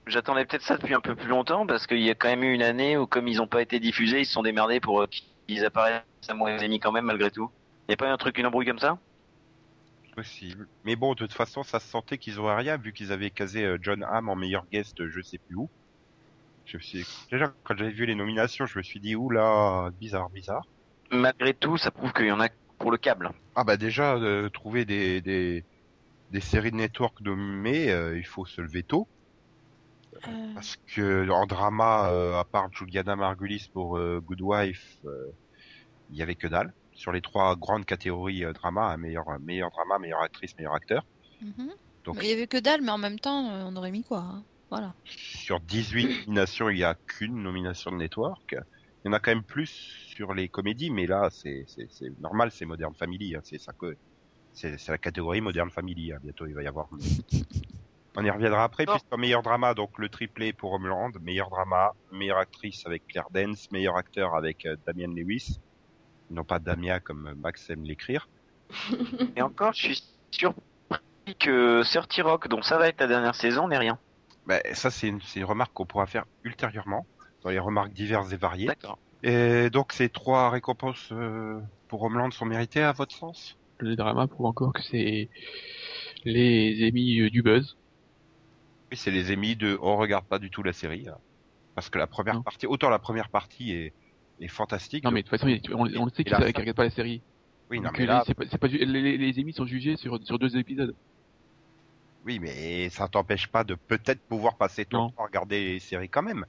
J'attendais 0.07 0.46
peut-être 0.46 0.63
ça 0.63 0.77
depuis 0.77 0.96
un 0.96 1.01
peu 1.01 1.15
plus 1.15 1.27
longtemps 1.27 1.67
parce 1.67 1.86
qu'il 1.86 2.01
y 2.01 2.10
a 2.10 2.15
quand 2.15 2.29
même 2.29 2.43
eu 2.43 2.53
une 2.53 2.63
année 2.63 2.98
où 2.98 3.05
comme 3.05 3.27
ils 3.27 3.39
ont 3.39 3.48
pas 3.48 3.62
été 3.62 3.79
diffusés, 3.79 4.22
ils 4.22 4.25
se 4.25 4.34
sont 4.34 4.41
démerdés 4.41 4.79
pour 4.79 5.05
qu'ils 5.46 5.63
apparaissent 5.65 6.01
à 6.27 6.34
les 6.34 6.63
amis 6.63 6.79
quand 6.79 6.91
même 6.91 7.05
malgré 7.05 7.29
tout. 7.29 7.51
Y 7.89 7.93
a 7.93 7.98
pas 7.98 8.07
eu 8.07 8.12
un 8.12 8.17
truc, 8.17 8.38
une 8.39 8.48
embrouille 8.48 8.65
comme 8.65 8.79
ça? 8.79 8.98
Possible. 10.17 10.67
Mais 10.83 10.95
bon, 10.95 11.13
de 11.13 11.19
toute 11.19 11.33
façon, 11.33 11.62
ça 11.62 11.79
se 11.79 11.88
sentait 11.88 12.17
qu'ils 12.17 12.39
auraient 12.39 12.55
rien 12.55 12.77
vu 12.77 12.91
qu'ils 12.91 13.12
avaient 13.12 13.29
casé 13.29 13.63
euh, 13.63 13.77
John 13.79 14.03
Hamm 14.03 14.29
en 14.29 14.36
meilleur 14.36 14.65
guest, 14.71 15.07
je 15.07 15.21
sais 15.21 15.38
plus 15.38 15.55
où. 15.55 15.69
Je 16.65 16.77
me 16.77 16.81
suis... 16.81 17.05
Déjà, 17.31 17.53
quand 17.63 17.77
j'avais 17.77 17.91
vu 17.91 18.07
les 18.07 18.15
nominations, 18.15 18.65
je 18.65 18.79
me 18.79 18.81
suis 18.81 19.00
dit, 19.00 19.15
oula, 19.15 19.91
bizarre, 20.00 20.31
bizarre. 20.31 20.65
Malgré 21.12 21.53
tout, 21.53 21.77
ça 21.77 21.91
prouve 21.91 22.13
qu'il 22.13 22.25
y 22.25 22.31
en 22.31 22.39
a 22.39 22.50
pour 22.79 22.89
le 22.89 22.97
câble. 22.97 23.29
Ah 23.55 23.63
bah 23.63 23.77
déjà, 23.77 24.15
euh, 24.15 24.50
trouver 24.50 24.86
des, 24.86 25.21
des, 25.21 25.63
des 26.31 26.41
séries 26.41 26.71
de 26.71 26.77
network 26.77 27.21
nommées, 27.21 27.91
euh, 27.91 28.17
il 28.17 28.25
faut 28.25 28.47
se 28.47 28.59
lever 28.59 28.81
tôt. 28.81 29.07
Euh, 30.27 30.53
Parce 30.55 30.77
que 30.95 31.29
en 31.29 31.45
drama, 31.45 32.09
euh, 32.09 32.39
à 32.39 32.43
part 32.43 32.74
Juliana 32.74 33.15
Margulis 33.15 33.69
pour 33.71 34.00
euh, 34.00 34.19
Good 34.25 34.41
Wife, 34.41 34.97
euh, 35.05 35.27
il 36.09 36.17
y 36.17 36.24
avait 36.24 36.33
que 36.33 36.47
dalle. 36.47 36.74
Sur 36.97 37.11
les 37.11 37.21
trois 37.21 37.55
grandes 37.55 37.85
catégories 37.85 38.43
euh, 38.43 38.53
drama, 38.53 38.87
un 38.91 38.97
meilleur, 38.97 39.25
meilleur 39.39 39.69
drama, 39.71 39.99
meilleure 39.99 40.21
actrice, 40.21 40.51
meilleur 40.57 40.73
acteur. 40.73 41.03
mhm. 41.41 41.69
Donc 42.05 42.17
Il 42.21 42.27
y 42.27 42.31
avait 42.31 42.47
que 42.47 42.57
dalle, 42.57 42.81
mais 42.81 42.91
en 42.91 42.97
même 42.97 43.19
temps, 43.19 43.49
euh, 43.51 43.63
on 43.65 43.75
aurait 43.75 43.91
mis 43.91 44.03
quoi 44.03 44.19
hein 44.19 44.43
Voilà. 44.69 44.95
sur 45.05 45.59
18 45.59 46.07
nominations, 46.27 46.69
il 46.69 46.77
y 46.79 46.83
a 46.83 46.95
qu'une 47.07 47.41
nomination 47.41 47.91
de 47.91 47.97
network. 47.97 48.55
Il 49.05 49.07
y 49.07 49.09
en 49.09 49.13
a 49.13 49.19
quand 49.19 49.31
même 49.31 49.43
plus 49.45 49.69
sur 50.15 50.33
les 50.33 50.49
comédies, 50.49 50.89
mais 50.89 51.05
là, 51.05 51.29
c'est 51.31 51.63
c'est- 51.67 51.87
c'est 51.89 52.09
normal, 52.19 52.51
c'est 52.51 52.65
Modern 52.65 52.93
Family. 52.95 53.35
hein, 53.35 53.41
c'est 53.43 53.59
ça 53.59 53.73
que 53.79 53.95
c'est 54.53 54.77
c'est 54.79 54.91
la 54.91 54.97
catégorie 54.97 55.41
Modern 55.41 55.69
Family. 55.71 56.13
hein, 56.13 56.19
bientôt, 56.23 56.47
il 56.47 56.55
va 56.55 56.63
y 56.63 56.67
avoir. 56.67 56.89
On 58.15 58.25
y 58.25 58.29
reviendra 58.31 58.63
après. 58.63 58.85
Non. 58.85 58.93
Puisque 58.93 59.17
meilleur 59.19 59.43
drama, 59.43 59.73
donc 59.75 59.91
le 59.99 60.09
triplé 60.09 60.51
pour 60.53 60.73
Homeland, 60.73 61.11
meilleur 61.21 61.49
drama, 61.49 61.91
meilleure 62.11 62.37
actrice 62.39 62.85
avec 62.85 63.05
Claire 63.07 63.29
Dance, 63.31 63.69
meilleur 63.71 63.95
acteur 63.95 64.35
avec 64.35 64.65
euh, 64.65 64.75
Damian 64.87 65.13
Lewis, 65.15 65.59
non 66.29 66.43
pas 66.43 66.60
Damia 66.60 67.00
comme 67.00 67.34
Max 67.38 67.69
aime 67.69 67.84
l'écrire. 67.84 68.27
Et 69.36 69.41
encore, 69.41 69.74
je 69.74 69.93
suis 69.93 70.03
surpris 70.31 70.62
que 71.39 71.84
30 71.84 72.25
Rock, 72.25 72.48
dont 72.48 72.62
ça 72.62 72.77
va 72.77 72.88
être 72.88 73.00
la 73.00 73.07
dernière 73.07 73.36
saison, 73.36 73.67
n'est 73.67 73.77
rien. 73.77 73.98
Ben, 74.46 74.62
ça, 74.74 74.89
c'est 74.89 75.07
une, 75.07 75.19
remarque 75.43 75.74
qu'on 75.74 75.86
pourra 75.86 76.05
faire 76.05 76.25
ultérieurement 76.43 77.05
dans 77.43 77.50
les 77.50 77.60
remarques 77.60 77.91
diverses 77.93 78.31
et 78.31 78.38
variées. 78.38 78.67
D'accord. 78.67 78.98
Et 79.24 79.69
donc 79.69 79.93
ces 79.93 80.10
trois 80.10 80.50
récompenses 80.50 81.10
euh, 81.12 81.60
pour 81.88 82.03
Homeland 82.03 82.29
sont 82.31 82.46
méritées 82.46 82.84
à 82.84 82.91
votre 82.91 83.15
sens? 83.15 83.57
Le 83.79 83.96
drama 83.96 84.27
prouve 84.27 84.46
encore 84.46 84.74
que 84.74 84.81
c'est 84.84 85.29
les 86.24 86.84
émis 86.84 87.29
du 87.31 87.41
buzz. 87.41 87.77
Oui, 88.91 88.98
c'est 88.98 89.12
les 89.12 89.31
émis 89.31 89.55
de 89.55 89.77
on 89.81 89.98
regarde 89.98 90.25
pas 90.25 90.39
du 90.39 90.50
tout 90.50 90.63
la 90.63 90.74
série. 90.74 91.07
hein. 91.10 91.17
Parce 91.75 91.89
que 91.89 92.00
la 92.00 92.07
première 92.07 92.36
Non. 92.36 92.41
partie, 92.41 92.65
autant 92.67 92.89
la 92.89 93.00
première 93.00 93.29
partie 93.29 93.72
est, 93.72 93.93
est 94.39 94.48
fantastique. 94.48 95.03
Non 95.03 95.12
mais 95.12 95.24
de 95.24 95.27
toute 95.27 95.39
façon, 95.39 95.48
on, 95.74 95.79
on 95.96 96.06
le 96.06 96.12
sait 96.12 96.24
qu'ils 96.24 96.38
ne 96.38 96.44
regardent 96.46 96.74
pas 96.74 96.84
la 96.84 96.89
série. 96.89 97.24
oui, 97.70 97.79
non, 97.79 97.89
Donc, 97.89 98.00
mais 98.00 98.06
euh, 98.06 98.08
là, 98.08 98.24
c'est 98.25 98.36
pas, 98.36 98.67
les, 98.67 98.86
les- 98.86 99.17
les 99.17 99.39
émis 99.39 99.53
sont 99.53 99.65
jugés 99.65 99.98
sur, 99.98 100.20
sur 100.25 100.39
deux 100.39 100.58
épisodes. 100.58 100.96
oui, 102.24 102.39
mais 102.39 102.89
ça 102.89 103.08
t'empêche 103.08 103.48
pas 103.48 103.63
de 103.63 103.75
peut-être 103.75 104.22
pouvoir 104.27 104.58
passer 104.58 104.86
ton 104.86 105.10
temps 105.10 105.13
à 105.17 105.24
regarder 105.25 105.63
les 105.74 105.79
séries 105.79 106.10
quand 106.10 106.24
même. 106.24 106.46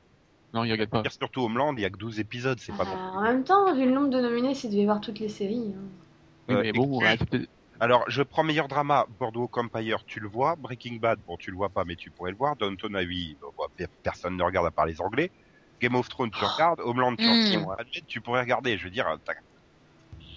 Non, 0.54 0.64
ils 0.64 0.72
regardent 0.72 0.90
pas. 0.90 1.02
Dire 1.02 1.12
surtout 1.12 1.42
Homeland, 1.42 1.74
il 1.76 1.80
y 1.82 1.84
a 1.84 1.90
que 1.90 1.98
12 1.98 2.20
épisodes, 2.20 2.58
c'est 2.58 2.72
pas 2.72 2.84
Euh, 2.84 2.96
bon. 2.96 3.18
en 3.18 3.22
même 3.22 3.44
temps, 3.44 3.74
vu 3.74 3.84
le 3.84 3.92
nombre 3.92 4.08
de 4.10 4.20
nominés, 4.20 4.54
s'il 4.54 4.70
devait 4.70 4.84
voir 4.84 5.00
toutes 5.00 5.18
les 5.20 5.28
séries. 5.28 5.74
hein. 5.76 5.82
Oui, 6.48 6.54
Euh, 6.54 6.62
mais 6.62 6.72
bon, 6.72 6.98
ouais, 7.00 7.16
Alors, 7.80 8.04
je 8.08 8.22
prends 8.22 8.42
meilleur 8.42 8.68
drama, 8.68 9.06
Boardwalk 9.20 9.56
Empire, 9.58 10.04
tu 10.06 10.20
le 10.20 10.28
vois. 10.28 10.56
Breaking 10.56 10.96
Bad, 10.96 11.20
bon, 11.26 11.36
tu 11.36 11.50
le 11.50 11.56
vois 11.56 11.68
pas, 11.70 11.84
mais 11.84 11.96
tu 11.96 12.10
pourrais 12.10 12.30
le 12.30 12.36
voir. 12.36 12.56
Downton 12.56 12.94
Abbey, 12.96 13.36
bon, 13.40 13.52
bah, 13.58 13.66
pe- 13.76 13.86
personne 14.02 14.36
ne 14.36 14.42
regarde 14.42 14.66
à 14.66 14.70
part 14.70 14.86
les 14.86 15.00
Anglais. 15.00 15.30
Game 15.80 15.94
of 15.94 16.08
Thrones, 16.08 16.30
tu 16.30 16.44
regardes. 16.44 16.80
Homeland, 16.80 17.16
tu 17.16 17.24
Mm. 17.26 17.62
regardes. 17.64 17.86
Tu 18.06 18.20
pourrais 18.20 18.40
regarder. 18.40 18.76
Je 18.78 18.84
veux 18.84 18.90
dire, 18.90 19.06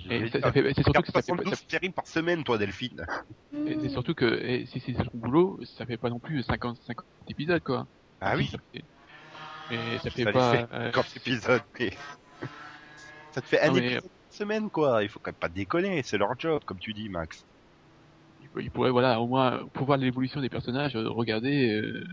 c'est 0.08 0.84
surtout 0.84 1.02
que 1.02 1.12
ça 1.12 1.22
fait, 1.22 1.28
72 1.28 1.54
ça- 1.54 1.66
séries 1.70 1.90
par 1.90 2.08
semaine, 2.08 2.44
toi, 2.44 2.58
Delphine. 2.58 3.06
c'est 3.52 3.90
surtout 3.90 4.14
que 4.14 4.66
si 4.66 4.80
c'est 4.80 4.94
son 4.94 5.10
boulot, 5.14 5.60
ça 5.78 5.86
fait 5.86 5.98
pas 5.98 6.10
non 6.10 6.20
plus 6.20 6.44
50, 6.44 6.78
50 6.86 7.06
épisodes 7.30 7.62
quoi. 7.64 7.88
Ah 8.20 8.36
oui, 8.36 8.52
Mais 9.70 9.98
ça 10.00 10.10
fait 10.10 10.24
Ça 10.24 10.32
pas. 10.34 10.52
fait 10.52 10.68
euh, 10.74 10.92
50 10.92 11.16
épisodes, 11.18 11.62
mais... 11.80 11.92
Ça 13.32 13.40
te 13.42 13.48
fait 13.48 13.62
un 13.62 13.74
épisode 13.74 14.02
par 14.02 14.10
semaine, 14.32 14.70
quoi. 14.70 15.04
Il 15.04 15.08
faut 15.10 15.20
quand 15.20 15.32
même 15.32 15.40
pas 15.40 15.48
déconner. 15.48 16.04
C'est 16.04 16.18
leur 16.18 16.38
job, 16.38 16.62
comme 16.66 16.80
tu 16.80 16.94
dis, 16.94 17.08
Max. 17.08 17.46
il 18.60 18.70
pourrait 18.70 18.90
voilà 18.92 19.22
au 19.22 19.28
moins 19.28 19.66
pour 19.74 19.86
voir 19.86 19.98
l'évolution 19.98 20.42
des 20.42 20.50
personnages, 20.50 20.96
euh, 20.98 21.08
regarder 21.10 21.72
euh, 21.82 22.04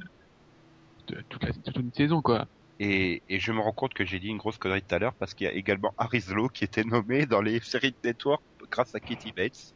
toute, 1.29 1.43
la, 1.43 1.53
toute 1.53 1.77
une 1.77 1.93
saison 1.93 2.23
quoi. 2.23 2.47
Et, 2.81 3.23
et 3.29 3.41
je 3.41 3.53
me 3.53 3.61
rends 3.61 3.73
compte 3.73 3.95
que 3.95 4.05
j'ai 4.05 4.21
dit 4.21 4.29
une 4.29 4.37
grosse 4.39 4.59
connerie 4.59 4.83
tout 4.83 4.95
à 4.95 4.99
l'heure 4.99 5.15
parce 5.17 5.35
qu'il 5.35 5.47
y 5.47 5.51
a 5.51 5.53
également 5.53 5.93
Arislo 5.97 6.49
qui 6.49 6.65
était 6.65 6.85
nommé 6.85 7.27
dans 7.27 7.41
les 7.43 7.61
séries 7.61 7.93
de 7.93 8.09
Network 8.09 8.43
grâce 8.71 8.95
à 8.95 9.01
Katie 9.01 9.33
Bates. 9.33 9.75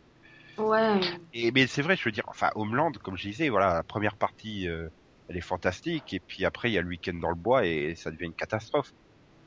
Ouais. 0.56 1.00
Et 1.32 1.50
mais 1.52 1.66
c'est 1.66 1.82
vrai, 1.82 1.96
je 1.96 2.04
veux 2.04 2.12
dire, 2.12 2.24
enfin 2.28 2.50
Homeland, 2.54 2.92
comme 3.02 3.16
je 3.16 3.28
disais, 3.28 3.48
voilà, 3.48 3.74
la 3.74 3.82
première 3.84 4.16
partie, 4.16 4.68
euh, 4.68 4.88
elle 5.28 5.36
est 5.36 5.40
fantastique, 5.40 6.12
et 6.12 6.20
puis 6.20 6.44
après 6.44 6.70
il 6.70 6.74
y 6.74 6.78
a 6.78 6.82
le 6.82 6.88
week-end 6.88 7.14
dans 7.14 7.30
le 7.30 7.34
bois 7.36 7.66
et 7.66 7.94
ça 7.96 8.10
devient 8.10 8.26
une 8.26 8.34
catastrophe. 8.34 8.92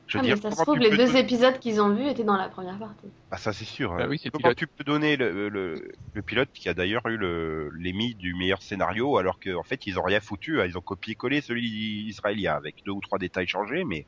Je 0.08 0.18
Ah, 0.18 0.22
veux 0.22 0.28
mais 0.28 0.34
dire, 0.34 0.42
ça 0.42 0.50
se 0.52 0.62
trouve, 0.62 0.78
les 0.78 0.90
deux 0.90 0.96
donner- 1.06 1.18
épisodes 1.18 1.58
qu'ils 1.58 1.80
ont 1.80 1.92
vus 1.92 2.06
étaient 2.08 2.22
dans 2.22 2.36
la 2.36 2.48
première 2.48 2.78
partie. 2.78 3.08
Ah 3.32 3.38
ça 3.38 3.52
c'est 3.52 3.64
sûr. 3.64 3.96
Bah 3.96 4.06
oui, 4.08 4.18
c'est 4.18 4.26
le 4.26 4.30
comment 4.30 4.54
pilote. 4.54 4.56
tu 4.58 4.66
peux 4.68 4.84
donner 4.84 5.16
le, 5.16 5.48
le, 5.48 5.90
le 6.12 6.22
pilote 6.22 6.48
qui 6.54 6.68
a 6.68 6.74
d'ailleurs 6.74 7.04
eu 7.06 7.16
le 7.16 7.70
l'émis 7.76 8.14
du 8.14 8.34
meilleur 8.34 8.62
scénario 8.62 9.16
alors 9.18 9.40
qu'en 9.40 9.64
fait 9.64 9.84
ils 9.86 9.98
ont 9.98 10.04
rien 10.04 10.20
foutu, 10.20 10.60
hein, 10.60 10.66
ils 10.66 10.78
ont 10.78 10.80
copié-collé 10.80 11.40
celui 11.40 12.06
israélien 12.06 12.54
avec 12.54 12.76
deux 12.86 12.92
ou 12.92 13.00
trois 13.00 13.18
détails 13.18 13.48
changés, 13.48 13.82
mais 13.84 14.06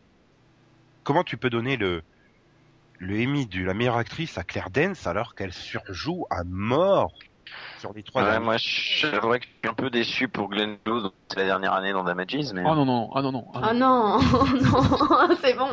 comment 1.02 1.24
tu 1.24 1.36
peux 1.36 1.50
donner 1.50 1.76
le 1.76 2.02
le 3.00 3.16
Emmy 3.20 3.46
de 3.46 3.64
la 3.64 3.74
meilleure 3.74 3.96
actrice 3.96 4.38
à 4.38 4.44
Claire 4.44 4.70
Dance 4.70 5.06
alors 5.06 5.34
qu'elle 5.34 5.52
surjoue 5.52 6.26
à 6.30 6.42
mort 6.44 7.12
sur 7.78 7.92
les 7.92 8.02
trois 8.02 8.22
Ouais, 8.22 8.40
moi, 8.40 8.56
j'avouerais 8.58 9.40
que 9.40 9.46
je 9.46 9.50
suis 9.50 9.68
un 9.68 9.74
peu 9.74 9.90
déçu 9.90 10.28
pour 10.28 10.48
Glenn 10.48 10.78
Close. 10.84 11.10
C'est 11.30 11.38
la 11.38 11.44
dernière 11.46 11.72
année 11.74 11.92
dans 11.92 12.04
Damages, 12.04 12.52
mais. 12.54 12.62
Oh 12.66 12.74
non 12.74 12.84
non, 12.84 13.10
ah 13.14 13.22
non 13.22 13.32
non. 13.32 13.46
ah 13.54 13.70
Oh 13.70 13.74
non, 13.74 14.18
non, 14.20 15.36
c'est 15.42 15.54
bon. 15.54 15.68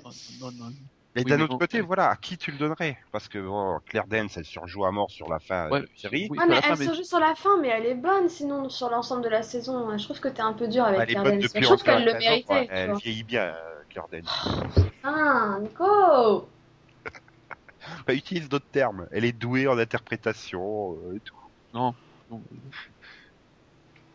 non, 0.00 0.10
non, 0.40 0.50
non. 0.52 0.70
Mais 1.16 1.24
Oui, 1.24 1.30
d'un 1.30 1.40
autre 1.40 1.52
bon, 1.52 1.58
côté, 1.58 1.80
voilà, 1.80 2.10
à 2.10 2.16
qui 2.16 2.36
tu 2.36 2.52
le 2.52 2.58
donnerais? 2.58 2.98
Parce 3.10 3.28
que 3.28 3.38
bon, 3.38 3.80
Claire 3.86 4.06
Dance, 4.06 4.36
elle 4.36 4.44
surjoue 4.44 4.84
à 4.84 4.92
mort 4.92 5.10
sur 5.10 5.28
la 5.28 5.38
fin 5.40 5.68
Ouais, 5.70 5.80
de 5.80 5.86
la 5.86 5.90
série. 5.96 6.28
oui, 6.30 6.38
Ouais, 6.38 6.38
sur 6.38 6.48
mais 6.48 6.54
la 6.56 6.62
fin, 6.62 6.74
elle 6.74 6.76
se 6.76 6.94
joue 6.94 7.02
sur 7.02 7.18
la 7.18 7.34
fin, 7.34 7.58
mais 7.60 7.68
elle 7.68 7.86
est 7.86 7.94
bonne 7.94 8.28
sinon 8.28 8.68
sur 8.68 8.90
l'ensemble 8.90 9.22
de 9.24 9.28
la 9.28 9.42
saison. 9.42 9.96
Je 9.96 10.04
trouve 10.04 10.20
que 10.20 10.28
t'es 10.28 10.42
un 10.42 10.52
peu 10.52 10.68
dur 10.68 10.84
avec 10.84 11.00
elle 11.00 11.06
Claire 11.08 11.24
Mais 11.24 11.40
je 11.40 11.60
trouve 11.60 11.82
qu'elle 11.82 12.04
le 12.04 12.12
15 12.12 12.14
ans, 12.14 12.18
méritait. 12.30 12.68
Elle 12.70 12.94
vieillit 12.96 13.24
bien, 13.24 13.42
euh, 13.42 13.82
Claire 13.88 14.06
Dance. 14.12 14.60
Ah, 15.02 15.56
Nico 15.60 16.48
Bah, 18.06 18.14
utilise 18.14 18.48
d'autres 18.48 18.70
termes. 18.72 19.06
Elle 19.10 19.24
est 19.24 19.32
douée 19.32 19.66
en 19.68 19.78
interprétation 19.78 20.96
euh, 21.06 21.16
et 21.16 21.20
tout. 21.20 21.36
Non, 21.74 21.94
non. 22.30 22.42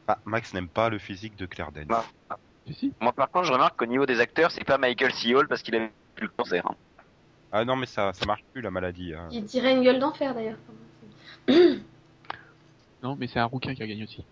Ah, 0.08 0.20
Max 0.26 0.54
n'aime 0.54 0.70
pas 0.70 0.90
le 0.90 1.00
physique 1.00 1.36
de 1.36 1.46
Claire 1.46 1.72
si. 2.72 2.94
Moi, 3.00 3.14
par 3.14 3.30
contre, 3.30 3.48
je 3.48 3.54
remarque 3.54 3.78
qu'au 3.78 3.86
niveau 3.86 4.06
des 4.06 4.20
acteurs, 4.20 4.52
c'est 4.52 4.64
pas 4.64 4.78
Michael 4.78 5.14
C. 5.14 5.34
Hall 5.36 5.48
parce 5.48 5.62
qu'il 5.62 5.76
avait 5.76 5.92
plus 6.16 6.28
le 6.28 6.34
cancer. 6.36 6.66
hein. 6.66 6.76
Ah 7.52 7.66
non, 7.66 7.76
mais 7.76 7.86
ça, 7.86 8.12
ça 8.14 8.26
marche 8.26 8.44
plus 8.52 8.62
la 8.62 8.72
maladie. 8.72 9.14
hein. 9.14 9.28
Il 9.32 9.46
tirait 9.46 9.74
une 9.74 9.84
gueule 9.84 10.00
d'enfer 10.00 10.34
d'ailleurs. 10.34 10.58
Non, 13.04 13.18
mais 13.18 13.28
c'est 13.28 13.40
un 13.40 13.46
rouquin 13.46 13.76
qui 13.76 13.84
a 13.84 13.88
gagné 13.88 14.04
aussi. 14.04 14.26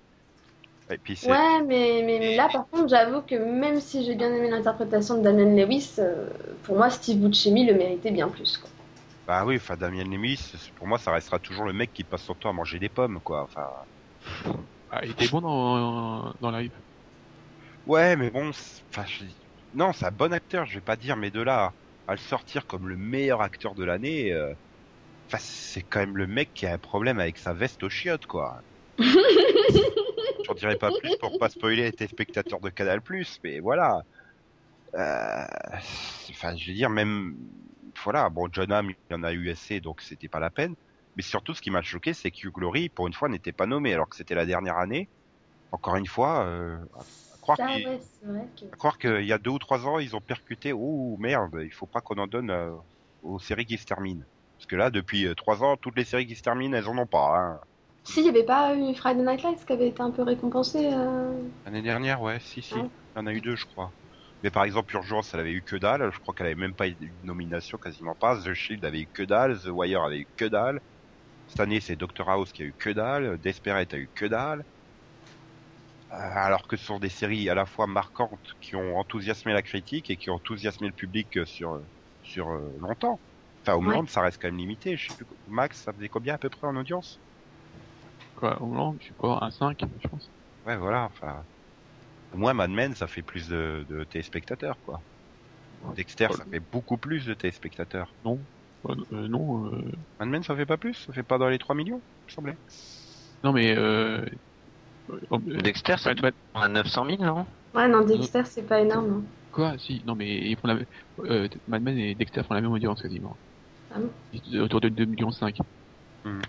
Et 0.89 0.97
puis 0.97 1.17
c'est 1.17 1.29
Ouais, 1.29 1.61
mais, 1.67 2.01
mais, 2.05 2.19
mais 2.19 2.35
là 2.37 2.47
par 2.51 2.67
contre, 2.69 2.87
j'avoue 2.87 3.21
que 3.21 3.35
même 3.35 3.81
si 3.81 4.05
j'ai 4.05 4.15
bien 4.15 4.33
aimé 4.33 4.49
l'interprétation 4.49 5.17
de 5.17 5.23
Damien 5.23 5.53
Lewis, 5.55 5.95
euh, 5.99 6.29
pour 6.63 6.77
moi, 6.77 6.89
Steve 6.89 7.17
Buscemi 7.17 7.65
le 7.65 7.73
méritait 7.73 8.11
bien 8.11 8.29
plus. 8.29 8.57
Quoi. 8.57 8.69
Bah 9.27 9.45
oui, 9.45 9.55
enfin 9.57 9.77
Damien 9.77 10.05
c'est- 10.37 10.71
pour 10.75 10.87
moi, 10.87 10.97
ça 10.99 11.11
restera 11.11 11.39
toujours 11.39 11.65
le 11.65 11.73
mec 11.73 11.93
qui 11.93 12.03
passe 12.03 12.23
son 12.23 12.35
temps 12.35 12.49
à 12.49 12.53
manger 12.53 12.79
des 12.79 12.89
pommes, 12.89 13.21
quoi. 13.21 13.43
Enfin, 13.43 13.67
Ah, 14.89 15.01
il 15.05 15.11
était 15.11 15.27
bon 15.27 15.41
dans, 15.41 16.33
dans 16.39 16.51
live. 16.51 16.73
ouais, 17.85 18.15
mais 18.15 18.31
bon, 18.31 18.49
enfin, 18.49 19.05
je... 19.07 19.25
non, 19.73 19.93
c'est 19.93 20.05
un 20.05 20.11
bon 20.11 20.33
acteur. 20.33 20.65
Je 20.65 20.75
vais 20.75 20.81
pas 20.81 20.95
dire, 20.97 21.17
mais 21.17 21.31
de 21.31 21.41
là 21.41 21.73
à 22.07 22.13
le 22.13 22.17
sortir 22.19 22.67
comme 22.67 22.87
le 22.89 22.97
meilleur 22.97 23.41
acteur 23.41 23.75
de 23.75 23.83
l'année, 23.83 24.33
euh, 24.33 24.53
enfin, 25.31 25.39
c'est 25.45 25.83
quand 25.83 25.99
même 26.01 26.17
le 26.17 26.27
mec 26.27 26.53
qui 26.53 26.65
a 26.67 26.73
un 26.73 26.79
problème 26.79 27.19
avec 27.19 27.37
sa 27.39 27.53
veste 27.53 27.83
aux 27.83 27.89
chiottes, 27.89 28.27
quoi. 28.27 28.61
J'en 30.43 30.53
dirais 30.53 30.75
pas 30.75 30.91
plus 30.91 31.15
pour 31.15 31.35
pas 31.35 31.49
spoiler 31.49 31.83
les 31.83 31.93
téléspectateurs 31.93 32.59
de 32.61 32.69
Canal+, 32.69 33.01
mais 33.43 33.59
voilà. 33.59 34.01
Euh, 34.95 35.45
Enfin, 36.31 36.55
je 36.57 36.67
veux 36.69 36.75
dire, 36.75 36.89
même, 36.89 37.35
voilà, 38.03 38.29
bon, 38.29 38.47
John 38.51 38.71
Hamm, 38.71 38.89
il 38.89 38.95
y 39.11 39.15
en 39.15 39.23
a 39.23 39.31
eu 39.33 39.49
assez, 39.49 39.79
donc 39.81 40.01
c'était 40.01 40.29
pas 40.29 40.39
la 40.39 40.49
peine. 40.51 40.75
Mais 41.15 41.23
surtout, 41.23 41.53
ce 41.53 41.61
qui 41.61 41.71
m'a 41.71 41.81
choqué, 41.81 42.13
c'est 42.13 42.31
que 42.31 42.47
Hugh 42.47 42.57
Laurie, 42.57 42.89
pour 42.89 43.07
une 43.07 43.13
fois, 43.13 43.27
n'était 43.29 43.51
pas 43.51 43.65
nommé, 43.65 43.93
alors 43.93 44.07
que 44.09 44.15
c'était 44.15 44.35
la 44.35 44.45
dernière 44.45 44.77
année. 44.77 45.09
Encore 45.71 45.95
une 45.95 46.07
fois, 46.07 46.45
euh, 46.45 46.77
à 46.95 47.37
croire 47.41 47.57
Ça, 47.57 47.67
qu'il- 47.67 47.87
ouais, 47.87 47.99
c'est 48.01 48.25
vrai 48.25 48.45
que. 48.59 48.65
à 48.73 48.77
croire 48.77 48.97
qu'il 48.97 49.25
y 49.25 49.33
a 49.33 49.37
deux 49.37 49.51
ou 49.51 49.59
trois 49.59 49.85
ans, 49.87 49.99
ils 49.99 50.15
ont 50.15 50.21
percuté, 50.21 50.73
oh 50.73 51.17
merde, 51.19 51.59
il 51.63 51.71
faut 51.73 51.87
pas 51.87 52.01
qu'on 52.01 52.17
en 52.17 52.27
donne 52.27 52.49
euh, 52.49 52.71
aux 53.21 53.39
séries 53.39 53.65
qui 53.65 53.77
se 53.77 53.85
terminent. 53.85 54.23
Parce 54.57 54.67
que 54.67 54.75
là, 54.75 54.89
depuis 54.89 55.25
euh, 55.25 55.33
trois 55.35 55.63
ans, 55.63 55.75
toutes 55.77 55.97
les 55.97 56.05
séries 56.05 56.27
qui 56.27 56.35
se 56.35 56.41
terminent, 56.41 56.75
elles 56.77 56.87
en 56.87 56.97
ont 56.97 57.07
pas. 57.07 57.37
Hein. 57.37 57.59
Si, 58.03 58.19
il 58.19 58.23
n'y 58.23 58.29
avait 58.29 58.43
pas 58.45 58.75
eu 58.75 58.93
Friday 58.95 59.23
Night 59.23 59.43
Lights 59.43 59.65
qui 59.65 59.73
avait 59.73 59.89
été 59.89 60.01
un 60.01 60.11
peu 60.11 60.23
récompensé. 60.23 60.91
euh, 60.93 61.41
L'année 61.65 61.81
dernière, 61.81 62.21
ouais, 62.21 62.39
si, 62.39 62.61
si. 62.61 62.73
Ouais. 62.75 62.89
Il 63.15 63.19
y 63.19 63.21
en 63.21 63.27
a 63.27 63.33
eu 63.33 63.41
deux, 63.41 63.55
je 63.55 63.65
crois. 63.65 63.91
Mais 64.43 64.51
par 64.51 64.63
exemple, 64.63 64.95
Urgence, 64.95 65.33
elle 65.33 65.39
avait 65.41 65.51
eu 65.53 65.63
que 65.63 65.75
dalle. 65.75 66.11
Je 66.11 66.19
crois 66.19 66.33
qu'elle 66.33 66.47
avait 66.47 66.55
même 66.55 66.75
pas 66.75 66.87
eu 66.87 66.95
de 66.95 67.07
nomination, 67.25 67.77
quasiment 67.77 68.15
pas. 68.15 68.41
The 68.43 68.53
Shield 68.53 68.83
avait 68.85 69.01
eu 69.01 69.07
que 69.07 69.23
dalle. 69.23 69.59
The 69.61 69.67
Wire 69.67 70.03
avait 70.03 70.19
eu 70.21 70.29
que 70.35 70.45
dalle. 70.45 70.79
Cette 71.47 71.61
année, 71.61 71.81
c'est 71.81 71.95
Doctor 71.97 72.29
House 72.29 72.53
qui 72.53 72.63
a 72.63 72.65
eu 72.67 72.75
que 72.77 72.91
dalle. 72.91 73.39
Desperate 73.39 73.93
a 73.93 73.97
eu 73.99 74.11
que 74.15 74.25
dalle. 74.25 74.65
Euh, 76.11 76.15
alors 76.15 76.67
que 76.67 76.75
ce 76.77 76.83
sont 76.85 76.99
des 76.99 77.09
séries 77.09 77.49
à 77.49 77.55
la 77.55 77.65
fois 77.65 77.87
marquantes 77.87 78.45
qui 78.59 78.75
ont 78.75 78.97
enthousiasmé 78.97 79.53
la 79.53 79.61
critique 79.61 80.09
et 80.09 80.17
qui 80.17 80.29
ont 80.29 80.35
enthousiasmé 80.35 80.87
le 80.87 80.93
public 80.93 81.37
euh, 81.37 81.45
sur, 81.45 81.81
sur 82.21 82.49
euh, 82.49 82.75
longtemps. 82.79 83.21
Enfin, 83.65 83.77
Homeland, 83.77 84.05
ça 84.07 84.21
reste 84.21 84.37
quand 84.41 84.49
même 84.49 84.57
limité. 84.57 84.97
Je 84.97 85.07
sais 85.07 85.13
plus, 85.13 85.25
Max, 85.47 85.81
ça 85.83 85.93
faisait 85.93 86.09
combien 86.09 86.33
à 86.35 86.37
peu 86.37 86.49
près 86.49 86.67
en 86.67 86.75
audience? 86.75 87.21
Quoi, 88.35 88.61
Homeland, 88.61 88.97
je 88.99 89.07
sais 89.07 89.13
pas, 89.13 89.37
un 89.41 89.51
5, 89.51 89.85
je 89.97 90.07
pense. 90.09 90.33
Ouais, 90.65 90.77
voilà. 90.77 91.05
Enfin, 91.05 91.45
moi, 92.33 92.53
Mad 92.53 92.71
Men, 92.71 92.95
ça 92.95 93.07
fait 93.07 93.23
plus 93.23 93.47
de, 93.47 93.85
de 93.89 94.03
téléspectateurs, 94.05 94.79
quoi. 94.81 95.03
Dexter, 95.95 96.27
ça 96.31 96.45
fait 96.45 96.59
beaucoup 96.59 96.97
plus 96.97 97.25
de 97.25 97.33
téléspectateurs. 97.33 98.13
Non. 98.23 98.45
Euh, 98.85 98.95
euh, 99.11 99.27
non, 99.27 99.73
euh... 99.73 99.91
Mad 100.19 100.29
Men, 100.29 100.43
ça 100.43 100.55
fait 100.55 100.65
pas 100.65 100.77
plus? 100.77 100.93
Ça 100.95 101.13
fait 101.13 101.23
pas 101.23 101.37
dans 101.37 101.49
les 101.49 101.59
3 101.59 101.75
millions, 101.75 102.01
il 102.01 102.31
me 102.31 102.33
semblait. 102.33 102.57
Non, 103.43 103.53
mais 103.53 103.75
euh... 103.77 104.23
euh, 105.09 105.61
Dexter, 105.61 105.97
ça 105.97 106.13
Mad- 106.13 106.21
Mad- 106.21 106.35
à 106.53 106.67
900 106.67 107.05
000, 107.05 107.23
non? 107.23 107.45
Ouais, 107.73 107.87
non, 107.87 108.03
Dexter, 108.03 108.43
c'est 108.45 108.63
pas 108.67 108.81
énorme. 108.81 109.11
hein. 109.11 109.23
Quoi? 109.51 109.77
Si, 109.77 110.01
non, 110.05 110.15
mais 110.15 110.49
ils 110.49 110.57
font 110.57 110.67
la 110.67 110.75
même... 110.75 110.85
euh, 111.19 111.47
Mad 111.67 111.81
Men 111.83 111.97
et 111.97 112.15
Dexter 112.15 112.43
font 112.43 112.53
la 112.53 112.61
même 112.61 112.71
audience 112.71 113.01
quasiment. 113.01 113.37
Ah 113.89 113.99
bon? 113.99 114.09
Autour 114.61 114.81
de 114.81 114.89
2 114.89 115.05
millions 115.05 115.31
5. 115.31 115.57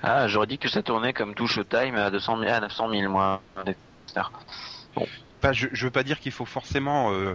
Ah, 0.03 0.29
j'aurais 0.29 0.47
dit 0.47 0.59
que 0.59 0.69
ça 0.69 0.83
tournait 0.83 1.13
comme 1.13 1.35
tout 1.35 1.47
Showtime 1.47 1.95
à 1.97 2.11
200 2.11 2.39
000, 2.39 2.53
à 2.53 2.61
900 2.61 2.89
000, 2.89 3.09
moi, 3.11 3.43
Dexter. 3.65 4.23
Pas, 5.43 5.53
je, 5.53 5.67
je 5.73 5.85
veux 5.85 5.91
pas 5.91 6.03
dire 6.05 6.19
qu'il 6.21 6.33
faut 6.33 6.45
forcément 6.47 7.13
euh, 7.13 7.35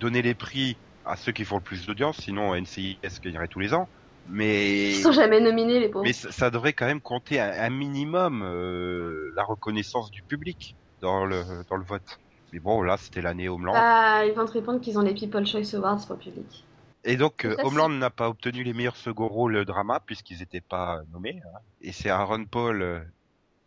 donner 0.00 0.20
les 0.22 0.34
prix 0.34 0.76
à 1.06 1.16
ceux 1.16 1.32
qui 1.32 1.44
font 1.44 1.56
le 1.56 1.62
plus 1.62 1.86
d'audience, 1.86 2.18
sinon 2.18 2.54
NCIS 2.54 2.98
gagnerait 3.22 3.48
tous 3.48 3.60
les 3.60 3.72
ans. 3.74 3.88
Mais 4.28 4.90
Ils 4.90 5.02
sont 5.02 5.12
jamais 5.12 5.40
nominés, 5.40 5.80
les 5.80 5.88
pauvres. 5.88 6.04
mais 6.04 6.12
ça, 6.12 6.32
ça 6.32 6.50
devrait 6.50 6.72
quand 6.72 6.86
même 6.86 7.00
compter 7.00 7.40
un, 7.40 7.50
un 7.50 7.70
minimum 7.70 8.42
euh, 8.42 9.32
la 9.36 9.44
reconnaissance 9.44 10.10
du 10.10 10.22
public 10.22 10.74
dans 11.02 11.24
le 11.26 11.42
dans 11.68 11.76
le 11.76 11.84
vote. 11.84 12.18
Mais 12.52 12.58
bon, 12.58 12.82
là, 12.82 12.96
c'était 12.96 13.20
l'année 13.20 13.48
Homeland. 13.48 13.72
Bah, 13.74 14.24
ils 14.24 14.32
vont 14.32 14.46
te 14.46 14.52
répondre 14.52 14.80
qu'ils 14.80 14.98
ont 14.98 15.02
les 15.02 15.12
People 15.14 15.44
Choice 15.46 15.74
Awards 15.74 16.06
pour 16.06 16.16
le 16.16 16.20
public. 16.22 16.64
Et 17.04 17.16
donc, 17.16 17.44
euh, 17.44 17.54
Homeland 17.62 17.90
n'a 17.90 18.08
pas 18.08 18.30
obtenu 18.30 18.62
les 18.64 18.72
meilleurs 18.72 18.96
second 18.96 19.28
rôles 19.28 19.64
drama 19.66 20.00
puisqu'ils 20.06 20.38
n'étaient 20.38 20.62
pas 20.62 21.00
nommés. 21.12 21.42
hein. 21.44 21.58
Et 21.82 21.92
c'est 21.92 22.08
Aaron 22.08 22.46
Paul 22.46 22.80
euh, 22.80 23.00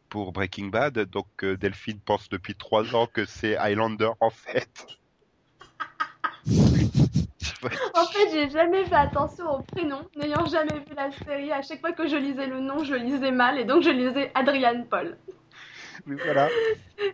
pour 0.10 0.32
Breaking 0.32 0.68
Bad. 0.68 0.98
Donc, 1.00 1.28
euh, 1.44 1.58
Delphine 1.58 2.00
pense 2.00 2.30
depuis 2.30 2.56
trois 2.56 2.96
ans 2.96 3.08
que 3.08 3.26
c'est 3.26 3.58
Highlander 3.58 4.12
en 4.20 4.30
fait. 4.30 4.88
En 7.94 8.06
fait, 8.06 8.30
j'ai 8.32 8.50
jamais 8.50 8.86
fait 8.86 8.96
attention 8.96 9.50
au 9.52 9.62
prénom, 9.62 10.02
n'ayant 10.16 10.46
jamais 10.46 10.80
vu 10.80 10.96
la 10.96 11.12
série. 11.12 11.52
À 11.52 11.62
chaque 11.62 11.80
fois 11.80 11.92
que 11.92 12.08
je 12.08 12.16
lisais 12.16 12.48
le 12.48 12.60
nom, 12.60 12.84
je 12.84 12.94
lisais 12.94 13.32
mal, 13.32 13.60
et 13.60 13.66
donc 13.66 13.84
je 13.84 13.90
lisais 13.90 14.32
Adrian 14.36 14.84
Paul. 14.90 15.18
Mais 16.06 16.16
voilà. 16.24 16.50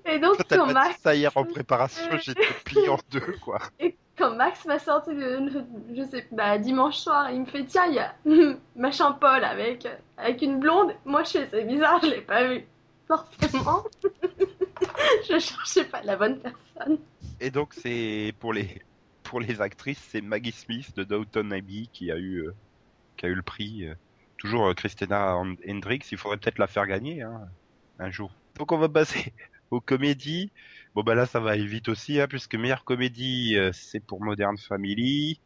Et 0.06 0.20
donc, 0.20 0.36
Quand 0.50 0.68
Max, 0.68 1.00
ça 1.02 1.16
hier 1.16 1.32
en 1.36 1.46
préparation, 1.46 2.06
j'étais 2.20 2.46
plié 2.66 2.90
en 2.90 3.00
deux, 3.10 3.36
quoi. 3.42 3.60
et 3.80 3.96
quand 4.18 4.36
Max 4.36 4.66
m'a 4.66 4.80
sorti, 4.80 5.12
le, 5.14 5.50
je 5.96 6.04
sais, 6.04 6.28
bah, 6.32 6.58
dimanche 6.58 6.98
soir, 6.98 7.32
il 7.32 7.42
me 7.42 7.46
fait 7.46 7.64
Tiens, 7.64 7.86
il 7.88 7.96
y 7.96 8.00
a 8.00 8.14
machin 8.76 9.14
Paul 9.14 9.44
avec, 9.44 9.88
avec 10.18 10.42
une 10.42 10.60
blonde. 10.60 10.94
Moi, 11.06 11.24
je 11.24 11.32
fais 11.32 11.48
C'est 11.52 11.64
bizarre, 11.64 12.00
je 12.04 12.10
l'ai 12.10 12.22
pas 12.22 12.44
vu. 12.44 12.66
Forcément, 13.08 13.84
je 15.30 15.40
cherchais 15.40 15.86
pas 15.86 16.02
la 16.04 16.16
bonne 16.16 16.40
personne. 16.40 17.00
Et 17.40 17.52
donc, 17.52 17.74
c'est 17.74 18.34
pour 18.40 18.54
les 18.54 18.82
pour 19.24 19.40
les 19.40 19.62
actrices, 19.62 20.06
c'est 20.12 20.22
Maggie 20.22 20.52
Smith 20.52 20.96
de 20.96 21.04
Downton 21.04 21.52
Abbey 21.54 21.88
qui 21.92 22.12
a 22.12 22.18
eu 22.18 22.48
euh, 22.48 22.54
qui 23.18 23.26
a 23.26 23.30
eu 23.30 23.36
le 23.36 23.42
prix. 23.42 23.86
euh. 23.86 23.96
Toujours 24.38 24.68
euh, 24.68 24.74
Christina 24.74 25.38
Hendricks, 25.68 26.12
il 26.12 26.18
faudrait 26.18 26.38
peut-être 26.38 26.60
la 26.60 26.68
faire 26.68 26.86
gagner 26.86 27.22
hein, 27.22 27.48
un 28.00 28.12
jour. 28.12 28.32
Donc 28.58 28.72
on 28.72 28.78
va 28.78 28.90
passer 28.90 29.34
aux 29.72 29.82
comédies. 29.82 30.52
Bon 30.94 31.02
bah 31.04 31.16
là 31.16 31.26
ça 31.26 31.40
va 31.40 31.52
aller 31.52 31.66
vite 31.66 31.90
aussi 31.90 32.20
hein, 32.22 32.28
puisque 32.28 32.56
meilleure 32.56 32.84
comédie 32.84 33.58
c'est 33.72 34.02
pour 34.02 34.22
Modern 34.22 34.58
Family 34.58 35.40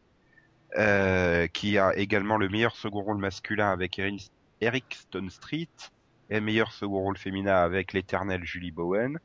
qui 1.54 1.78
a 1.78 1.96
également 1.96 2.38
le 2.38 2.50
meilleur 2.50 2.76
second 2.76 3.02
rôle 3.02 3.20
masculin 3.20 3.72
avec 3.72 4.02
Eric 4.60 4.96
Stone 4.96 5.30
Street 5.30 5.70
et 6.30 6.40
meilleur 6.42 6.72
second 6.72 7.00
rôle 7.02 7.18
féminin 7.18 7.56
avec 7.56 7.94
l'éternelle 7.94 8.44
Julie 8.44 8.72
Bowen 8.72 9.20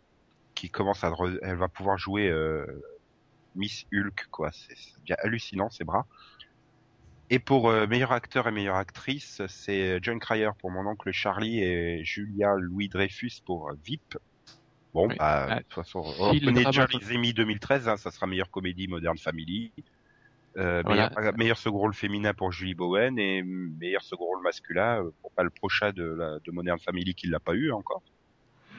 qui 0.54 0.70
commence 0.70 1.02
à 1.04 1.10
re- 1.10 1.38
elle 1.42 1.56
va 1.56 1.68
pouvoir 1.68 1.98
jouer 1.98 2.28
euh, 2.28 2.66
Miss 3.56 3.86
Hulk 3.92 4.26
quoi. 4.30 4.50
C'est 4.52 4.76
bien 5.04 5.16
hallucinant 5.22 5.70
ses 5.70 5.84
bras. 5.84 6.06
Et 7.30 7.38
pour 7.38 7.70
euh, 7.70 7.86
meilleur 7.86 8.12
acteur 8.12 8.46
et 8.46 8.50
meilleure 8.52 8.76
actrice 8.76 9.42
c'est 9.48 9.98
John 10.02 10.18
Cryer 10.20 10.50
pour 10.60 10.70
mon 10.70 10.86
oncle 10.86 11.10
Charlie 11.12 11.62
et 11.62 12.04
Julia 12.04 12.54
Louis 12.58 12.88
Dreyfus 12.88 13.40
pour 13.44 13.70
euh, 13.70 13.74
VIP 13.84 14.18
bon 14.92 15.08
Oui. 15.08 15.16
bah 15.18 15.46
Ah, 15.50 15.56
de 15.56 15.62
toute 15.62 15.72
façon 15.72 16.02
si 16.04 16.40
le 16.40 16.48
reconnaît 16.50 16.62
drama- 16.64 16.72
Charlie's 16.88 17.10
Emmy 17.10 17.32
2013 17.32 17.88
hein, 17.88 17.96
ça 17.96 18.10
sera 18.10 18.26
meilleure 18.26 18.50
comédie 18.50 18.86
Modern 18.88 19.16
Family 19.16 19.72
euh, 20.56 20.82
Voilà. 20.84 21.10
meilleur, 21.16 21.36
meilleur 21.38 21.58
second 21.58 21.78
rôle 21.78 21.94
féminin 21.94 22.34
pour 22.34 22.52
Julie 22.52 22.74
Bowen 22.74 23.18
et 23.18 23.42
meilleur 23.42 24.02
second 24.02 24.24
rôle 24.26 24.42
masculin 24.42 25.02
euh, 25.02 25.10
pour 25.20 25.30
pas 25.32 25.42
le 25.42 25.50
prochain 25.50 25.92
de, 25.92 26.02
la, 26.02 26.38
de 26.38 26.50
Modern 26.50 26.78
Family 26.78 27.14
qui 27.14 27.26
l'a 27.28 27.40
pas 27.40 27.54
eu 27.54 27.72
encore 27.72 28.02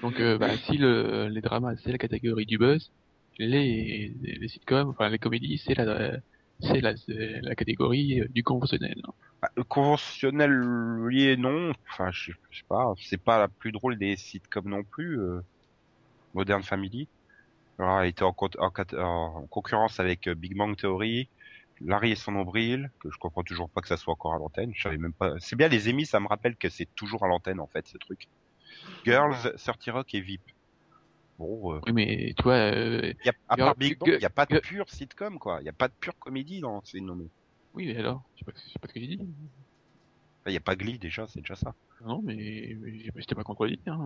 Donc, 0.01 0.19
euh, 0.19 0.37
bah, 0.37 0.55
si 0.57 0.77
le, 0.77 1.27
les 1.29 1.41
dramas, 1.41 1.75
c'est 1.83 1.91
la 1.91 1.97
catégorie 1.97 2.45
du 2.45 2.57
buzz, 2.57 2.91
les, 3.39 4.13
les 4.21 4.47
sitcoms, 4.47 4.89
enfin 4.89 5.09
les 5.09 5.19
comédies, 5.19 5.57
c'est 5.57 5.73
la, 5.75 6.17
c'est 6.59 6.81
la, 6.81 6.93
la 7.41 7.55
catégorie 7.55 8.21
du 8.29 8.43
conventionnel. 8.43 9.01
Bah, 9.41 9.49
le 9.57 9.63
conventionnel, 9.63 10.63
oui 11.01 11.23
et 11.23 11.37
non. 11.37 11.73
Enfin, 11.91 12.11
je, 12.11 12.31
je 12.51 12.59
sais 12.59 12.65
pas. 12.69 12.93
C'est 12.97 13.21
pas 13.21 13.39
la 13.39 13.47
plus 13.47 13.71
drôle 13.71 13.97
des 13.97 14.15
sitcoms 14.15 14.69
non 14.69 14.83
plus. 14.83 15.19
Euh, 15.19 15.41
Modern 16.33 16.63
Family. 16.63 17.07
Alors, 17.77 18.01
elle 18.01 18.09
était 18.09 18.23
en, 18.23 18.35
en 18.35 19.47
concurrence 19.49 19.99
avec 19.99 20.29
Big 20.29 20.55
Bang 20.55 20.75
Theory, 20.75 21.27
Larry 21.85 22.11
et 22.11 22.15
son 22.15 22.31
nombril, 22.33 22.91
que 22.99 23.09
je 23.11 23.17
comprends 23.17 23.43
toujours 23.43 23.69
pas 23.69 23.81
que 23.81 23.87
ça 23.87 23.97
soit 23.97 24.13
encore 24.13 24.33
à 24.33 24.37
l'antenne. 24.37 24.71
Je 24.73 24.81
savais 24.81 24.97
même 24.97 25.13
pas. 25.13 25.33
C'est 25.39 25.55
bien 25.55 25.67
les 25.67 25.89
émis, 25.89 26.05
ça 26.05 26.19
me 26.19 26.27
rappelle 26.27 26.55
que 26.55 26.69
c'est 26.69 26.87
toujours 26.95 27.23
à 27.23 27.27
l'antenne 27.27 27.59
en 27.59 27.67
fait 27.67 27.87
ce 27.87 27.97
truc. 27.97 28.27
Girls, 29.05 29.53
30 29.57 29.77
Rock 29.87 30.13
et 30.13 30.21
VIP. 30.21 30.41
Bon, 31.37 31.73
euh, 31.73 31.79
Oui, 31.87 31.93
mais 31.93 32.33
toi, 32.37 32.53
euh, 32.53 33.11
y 33.25 33.29
a, 33.29 33.33
à 33.49 33.55
Girl- 33.55 33.67
part 33.69 33.75
Big 33.75 33.97
Bang, 33.97 34.07
Girl- 34.09 34.19
il 34.19 34.23
y 34.23 34.25
a 34.25 34.29
pas 34.29 34.45
de 34.45 34.59
pure 34.59 34.89
sitcom 34.89 35.39
quoi. 35.39 35.59
Il 35.61 35.65
y 35.65 35.69
a 35.69 35.73
pas 35.73 35.87
de 35.87 35.93
pure 35.99 36.17
comédie 36.19 36.61
dans 36.61 36.81
ces 36.83 37.01
nommés. 37.01 37.29
oui, 37.73 37.87
mais 37.87 37.97
alors, 37.97 38.23
je 38.35 38.39
sais 38.39 38.45
pas, 38.45 38.51
je 38.55 38.71
sais 38.71 38.79
pas 38.79 38.87
ce 38.87 38.93
que 38.93 38.99
j'ai 38.99 39.07
dit. 39.07 39.19
Il 40.45 40.51
y 40.53 40.57
a 40.57 40.61
pas 40.61 40.75
Glee 40.75 40.99
déjà, 40.99 41.25
c'est 41.27 41.39
déjà 41.39 41.55
ça. 41.55 41.73
Non, 42.05 42.21
mais, 42.21 42.75
mais 43.15 43.23
t'ai 43.23 43.33
pas 43.33 43.43
contredit. 43.43 43.79
Hein. 43.87 43.97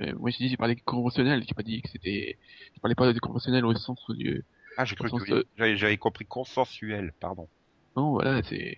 Euh, 0.00 0.14
Moi, 0.18 0.30
j'ai 0.30 0.38
dit, 0.44 0.48
j'ai 0.48 0.56
parlé 0.56 0.74
conventionnel, 0.76 1.44
j'ai 1.46 1.54
pas 1.54 1.62
dit 1.62 1.80
que 1.80 1.88
c'était, 1.88 2.38
je 2.74 2.80
parlais 2.80 2.96
pas 2.96 3.12
de 3.12 3.18
conventionnel 3.20 3.64
au 3.64 3.72
sens 3.76 4.04
du, 4.10 4.44
Ah, 4.76 4.84
j'ai 4.84 4.96
cru 4.96 5.10
que 5.10 5.44
j'avais 5.56 5.96
compris 5.96 6.26
consensuel, 6.26 7.12
pardon. 7.20 7.48
non, 7.96 8.10
voilà, 8.12 8.42
c'est, 8.42 8.76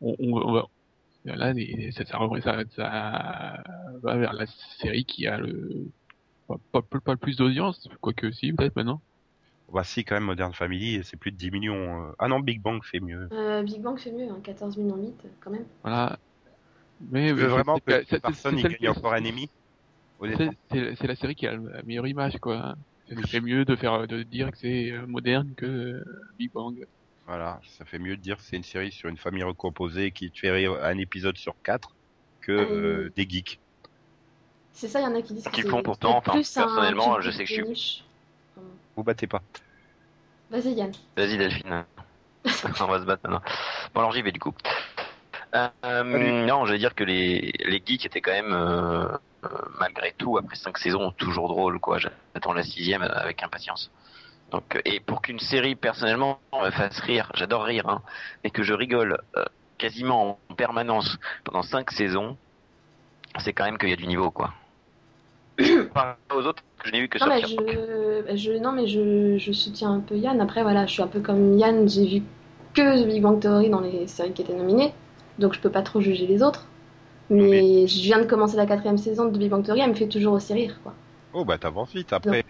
on, 0.00 0.14
on, 0.18 0.36
on 0.48 0.52
va, 0.52 0.66
là, 1.24 1.54
ça, 1.92 2.04
ça, 2.04 2.18
ça, 2.42 2.64
ça 2.76 3.62
va 4.02 4.16
vers 4.16 4.32
la 4.32 4.46
série 4.78 5.04
qui 5.04 5.26
a 5.26 5.38
le, 5.38 5.86
pas, 6.48 6.56
pas, 6.72 6.82
pas 6.82 7.12
le 7.12 7.18
plus 7.18 7.36
d'audience, 7.36 7.88
quoique 8.00 8.30
si, 8.32 8.52
peut-être 8.52 8.76
maintenant. 8.76 9.02
Bah 9.72 9.84
si, 9.84 10.04
quand 10.04 10.16
même, 10.16 10.24
Modern 10.24 10.52
Family, 10.52 11.02
c'est 11.02 11.16
plus 11.16 11.32
de 11.32 11.36
10 11.36 11.50
millions. 11.50 12.08
euh. 12.08 12.12
Ah 12.18 12.28
non, 12.28 12.40
Big 12.40 12.60
Bang 12.60 12.82
fait 12.84 13.00
mieux. 13.00 13.28
Euh, 13.32 13.62
Big 13.62 13.80
Bang 13.80 13.98
fait 13.98 14.12
mieux, 14.12 14.28
hein, 14.28 14.40
14 14.42 14.76
millions 14.76 14.96
8 14.96 15.14
quand 15.40 15.50
même. 15.50 15.64
Voilà. 15.82 16.18
Mais, 17.10 17.32
vraiment 17.32 17.78
que 17.78 18.04
personne 18.20 18.58
celle 18.58 18.76
gagne 18.76 18.90
encore 18.90 19.14
un 19.14 19.24
Honnêtement. 20.18 20.52
C'est 20.70 20.76
c'est- 20.76 20.96
c'est 20.96 21.06
la 21.06 21.16
série 21.16 21.34
qui 21.34 21.46
a 21.46 21.56
la 21.56 21.82
meilleure 21.82 22.06
image, 22.06 22.38
quoi. 22.38 22.74
Oui. 23.16 23.22
C'est 23.28 23.40
mieux 23.40 23.64
de 23.64 23.76
faire, 23.76 24.06
de 24.06 24.22
dire 24.22 24.50
que 24.50 24.58
c'est 24.58 24.90
euh, 24.92 25.06
moderne 25.06 25.54
que 25.56 25.66
euh, 25.66 26.04
Big 26.38 26.52
Bang. 26.52 26.86
Voilà, 27.26 27.60
ça 27.78 27.84
fait 27.84 27.98
mieux 27.98 28.16
de 28.16 28.22
dire 28.22 28.36
que 28.36 28.42
c'est 28.42 28.56
une 28.56 28.62
série 28.62 28.92
sur 28.92 29.08
une 29.08 29.16
famille 29.16 29.42
recomposée 29.44 30.10
qui 30.10 30.30
te 30.30 30.38
fait 30.38 30.50
rire 30.50 30.76
un 30.82 30.98
épisode 30.98 31.36
sur 31.36 31.54
quatre 31.62 31.94
que 32.40 32.52
Ah 32.52 32.72
euh, 32.72 33.12
des 33.16 33.28
geeks. 33.28 33.60
C'est 34.72 34.88
ça, 34.88 35.00
il 35.00 35.04
y 35.04 35.06
en 35.06 35.14
a 35.14 35.22
qui 35.22 35.34
disent 35.34 35.44
que 35.44 35.50
Qu'ils 35.50 35.64
c'est 35.64 35.70
font 35.70 35.82
pourtant, 35.82 36.16
enfin, 36.16 36.32
personnellement, 36.32 37.20
je 37.20 37.30
sais 37.30 37.44
que 37.44 37.50
je 37.50 37.74
suis- 37.74 38.04
Vous 38.96 39.04
battez 39.04 39.26
pas. 39.26 39.42
Vas-y 40.50 40.72
Yann. 40.74 40.92
Vas-y 41.16 41.38
Delphine. 41.38 41.84
On 42.80 42.86
va 42.86 43.00
se 43.00 43.04
battre 43.04 43.22
maintenant. 43.28 43.42
Bon 43.94 44.00
alors 44.00 44.12
j'y 44.12 44.22
vais 44.22 44.32
du 44.32 44.40
coup. 44.40 44.52
Euh, 45.54 46.46
non, 46.46 46.64
je 46.66 46.72
veux 46.72 46.78
dire 46.78 46.94
que 46.94 47.04
les, 47.04 47.52
les 47.64 47.82
geeks 47.84 48.06
étaient 48.06 48.20
quand 48.20 48.32
même, 48.32 48.52
euh, 48.52 49.06
malgré 49.78 50.12
tout, 50.12 50.38
après 50.38 50.56
cinq 50.56 50.78
saisons, 50.78 51.10
toujours 51.12 51.48
drôles, 51.48 51.78
quoi. 51.80 51.98
J'attends 51.98 52.52
la 52.52 52.62
sixième 52.62 53.02
avec 53.02 53.42
impatience. 53.42 53.90
Donc, 54.50 54.76
euh, 54.76 54.80
et 54.84 55.00
pour 55.00 55.22
qu'une 55.22 55.38
série, 55.38 55.74
personnellement, 55.74 56.38
me 56.62 56.70
fasse 56.70 57.00
rire, 57.00 57.30
j'adore 57.34 57.64
rire, 57.64 57.88
hein, 57.88 58.02
mais 58.44 58.50
que 58.50 58.62
je 58.62 58.74
rigole 58.74 59.18
euh, 59.36 59.44
quasiment 59.78 60.38
en 60.48 60.54
permanence 60.54 61.18
pendant 61.44 61.62
cinq 61.62 61.90
saisons, 61.90 62.36
c'est 63.38 63.52
quand 63.52 63.64
même 63.64 63.78
qu'il 63.78 63.88
y 63.88 63.94
a 63.94 63.96
du 63.96 64.06
niveau, 64.06 64.30
quoi. 64.30 64.52
Par 65.94 66.04
rapport 66.06 66.38
aux 66.38 66.46
autres, 66.46 66.62
je 66.84 66.90
n'ai 66.92 67.00
vu 67.00 67.08
que 67.08 67.18
Non 67.18 67.26
mais, 67.28 67.40
sortir. 67.40 67.58
je, 67.66 68.36
je, 68.36 68.52
non 68.52 68.72
mais 68.72 68.86
je, 68.86 69.38
je 69.38 69.52
soutiens 69.52 69.92
un 69.92 70.00
peu 70.00 70.16
Yann. 70.16 70.40
Après 70.40 70.62
voilà, 70.62 70.86
je 70.86 70.92
suis 70.92 71.02
un 71.02 71.08
peu 71.08 71.20
comme 71.20 71.58
Yann, 71.58 71.88
j'ai 71.88 72.06
vu 72.06 72.22
que 72.74 73.02
The 73.02 73.06
Big 73.06 73.22
Bang 73.22 73.40
Theory 73.40 73.70
dans 73.70 73.80
les 73.80 74.06
séries 74.06 74.32
qui 74.32 74.42
étaient 74.42 74.54
nominées, 74.54 74.94
donc 75.38 75.52
je 75.54 75.60
peux 75.60 75.70
pas 75.70 75.82
trop 75.82 76.00
juger 76.00 76.26
les 76.26 76.42
autres. 76.42 76.66
Mais 77.30 77.86
je 77.88 78.00
viens 78.00 78.20
de 78.20 78.26
commencer 78.26 78.56
la 78.56 78.66
quatrième 78.66 78.98
saison 78.98 79.26
de 79.28 79.36
Big 79.38 79.50
Bang 79.50 79.64
Theory, 79.64 79.80
elle 79.80 79.90
me 79.90 79.94
fait 79.94 80.08
toujours 80.08 80.34
aussi 80.34 80.52
rire 80.52 80.80
quoi. 80.82 80.94
Oh 81.32 81.44
bah 81.44 81.58
t'avances 81.58 81.92
vite. 81.94 82.12
Après, 82.12 82.44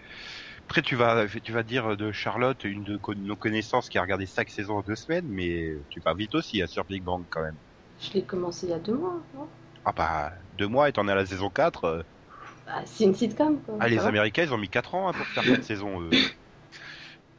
après 0.69 0.81
tu 0.83 0.95
vas 0.95 1.27
tu 1.27 1.51
vas 1.53 1.63
dire 1.63 1.97
de 1.97 2.11
Charlotte, 2.11 2.63
une 2.65 2.83
de 2.83 2.99
nos 3.15 3.37
connaissances 3.37 3.89
qui 3.89 3.97
a 3.99 4.01
regardé 4.01 4.25
cinq 4.27 4.49
saisons 4.49 4.77
en 4.77 4.81
deux 4.83 4.95
semaines, 4.95 5.27
mais 5.29 5.85
tu 5.89 6.01
vas 6.01 6.13
vite 6.15 6.35
aussi 6.35 6.61
hein, 6.61 6.67
sur 6.67 6.85
Big 6.85 7.03
Bang 7.03 7.25
quand 7.29 7.43
même. 7.43 7.59
Je 7.97 8.13
l'ai 8.13 8.23
commencé 8.23 8.67
il 8.67 8.69
y 8.69 8.73
a 8.73 8.77
deux 8.79 8.93
mois, 8.93 9.19
non? 9.33 9.47
Ah 9.85 9.93
bah, 9.93 10.33
deux 10.53 10.67
mois 10.67 10.89
et 10.89 10.93
t'en 10.93 11.07
es 11.07 11.11
à 11.11 11.15
la 11.15 11.25
saison 11.25 11.49
4. 11.49 11.85
euh. 11.85 12.03
bah, 12.65 12.83
C'est 12.85 13.03
une 13.05 13.13
sitcom, 13.15 13.61
quoi. 13.63 13.75
Ah, 13.79 13.87
les 13.87 13.95
va. 13.97 14.07
Américains, 14.07 14.43
ils 14.43 14.53
ont 14.53 14.57
mis 14.57 14.69
4 14.69 14.95
ans 14.95 15.07
hein, 15.09 15.13
pour 15.13 15.29
faire 15.29 15.45
cette 15.45 15.63
saison. 15.63 15.99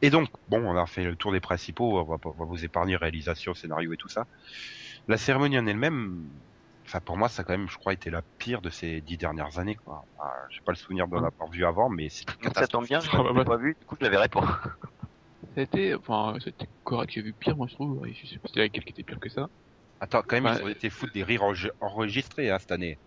Et 0.01 0.09
donc, 0.09 0.29
bon, 0.47 0.59
on 0.65 0.77
a 0.77 0.85
fait 0.85 1.03
le 1.03 1.15
tour 1.15 1.31
des 1.31 1.39
principaux, 1.39 1.99
on 1.99 2.03
va, 2.03 2.17
on 2.25 2.31
va 2.31 2.45
vous 2.45 2.63
épargner 2.65 2.95
réalisation, 2.95 3.53
scénario 3.53 3.93
et 3.93 3.97
tout 3.97 4.09
ça. 4.09 4.25
La 5.07 5.17
cérémonie 5.17 5.59
en 5.59 5.67
elle-même, 5.67 6.29
enfin 6.85 6.99
pour 7.01 7.17
moi, 7.17 7.27
ça 7.29 7.41
a 7.41 7.45
quand 7.45 7.57
même, 7.57 7.67
je 7.69 7.77
crois, 7.77 7.93
été 7.93 8.09
la 8.09 8.21
pire 8.37 8.61
de 8.61 8.69
ces 8.69 9.01
dix 9.01 9.17
dernières 9.17 9.59
années. 9.59 9.75
Quoi. 9.75 10.03
Ah, 10.19 10.31
J'ai 10.49 10.61
pas 10.61 10.71
le 10.71 10.77
souvenir 10.77 11.07
d'en 11.07 11.23
avoir 11.23 11.49
vu 11.49 11.65
avant, 11.65 11.89
mais 11.89 12.09
c'est 12.09 12.25
ça 12.55 12.67
tombe 12.67 12.85
bien, 12.85 12.99
je 12.99 13.09
Ah, 13.13 13.17
bah, 13.17 13.23
l'avais 13.33 13.45
pas 13.45 13.57
vu, 13.57 13.75
du 13.79 13.85
coup 13.85 13.95
je 13.99 14.03
la 14.05 14.09
verrai 14.09 14.29
pas. 14.29 14.61
Ça 15.53 15.61
a 15.61 15.63
été, 15.63 15.95
enfin, 15.95 16.35
c'était 16.43 16.67
correct, 16.83 17.11
j'ai 17.13 17.21
vu 17.21 17.33
pire, 17.33 17.55
moi 17.55 17.67
je 17.69 17.75
trouve. 17.75 18.05
Je 18.07 18.27
sais 18.27 18.39
pas 18.39 18.47
si 18.51 18.59
laquelle 18.59 18.83
qui 18.83 18.91
était 18.91 19.03
pire 19.03 19.19
que 19.19 19.29
ça. 19.29 19.47
Attends, 19.99 20.21
quand 20.27 20.35
même, 20.35 20.45
Ouais. 20.45 20.59
ils 20.59 20.63
ont 20.65 20.67
été 20.67 20.89
foutre 20.89 21.13
des 21.13 21.23
rires 21.23 21.43
enregistrés 21.79 22.49
hein, 22.51 22.57
cette 22.59 22.71
année. 22.71 22.97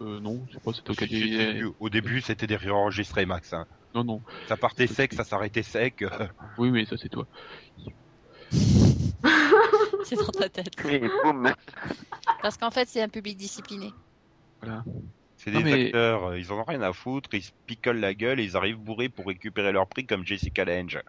Euh, 0.00 0.20
non, 0.20 0.46
je 0.48 0.54
sais 0.54 0.60
pas, 0.60 0.72
c'était 0.72 1.64
au. 1.64 1.74
Au 1.78 1.88
début, 1.90 2.20
c'était 2.20 2.46
des 2.46 2.56
rires 2.56 2.76
enregistrés, 2.76 3.26
Max. 3.26 3.52
hein. 3.52 3.66
Non, 3.94 4.04
non. 4.04 4.22
Ça 4.48 4.56
partait 4.56 4.86
sec, 4.86 5.12
ça 5.12 5.24
s'arrêtait 5.24 5.62
sec. 5.64 6.04
Oui, 6.58 6.70
mais 6.70 6.84
ça 6.84 6.96
c'est 6.96 7.08
toi. 7.08 7.26
C'est 10.04 10.16
dans 10.16 10.26
ta 10.26 10.48
tête. 10.48 10.72
Et 10.88 11.00
boum 11.24 11.52
Parce 12.42 12.56
qu'en 12.56 12.70
fait, 12.70 12.88
c'est 12.88 13.02
un 13.02 13.08
public 13.08 13.36
discipliné. 13.36 13.92
Voilà. 14.60 14.84
C'est 15.36 15.50
des 15.50 15.62
mais- 15.62 15.86
acteurs, 15.86 16.26
euh, 16.26 16.38
ils 16.38 16.52
en 16.52 16.58
ont 16.60 16.64
rien 16.64 16.82
à 16.82 16.92
foutre, 16.92 17.30
ils 17.32 17.42
se 17.42 17.52
picolent 17.66 18.00
la 18.00 18.14
gueule 18.14 18.40
et 18.40 18.44
ils 18.44 18.56
arrivent 18.56 18.78
bourrés 18.78 19.08
pour 19.08 19.26
récupérer 19.26 19.72
leur 19.72 19.86
prix 19.86 20.04
comme 20.06 20.24
Jessica 20.26 20.64
Lange. 20.64 21.00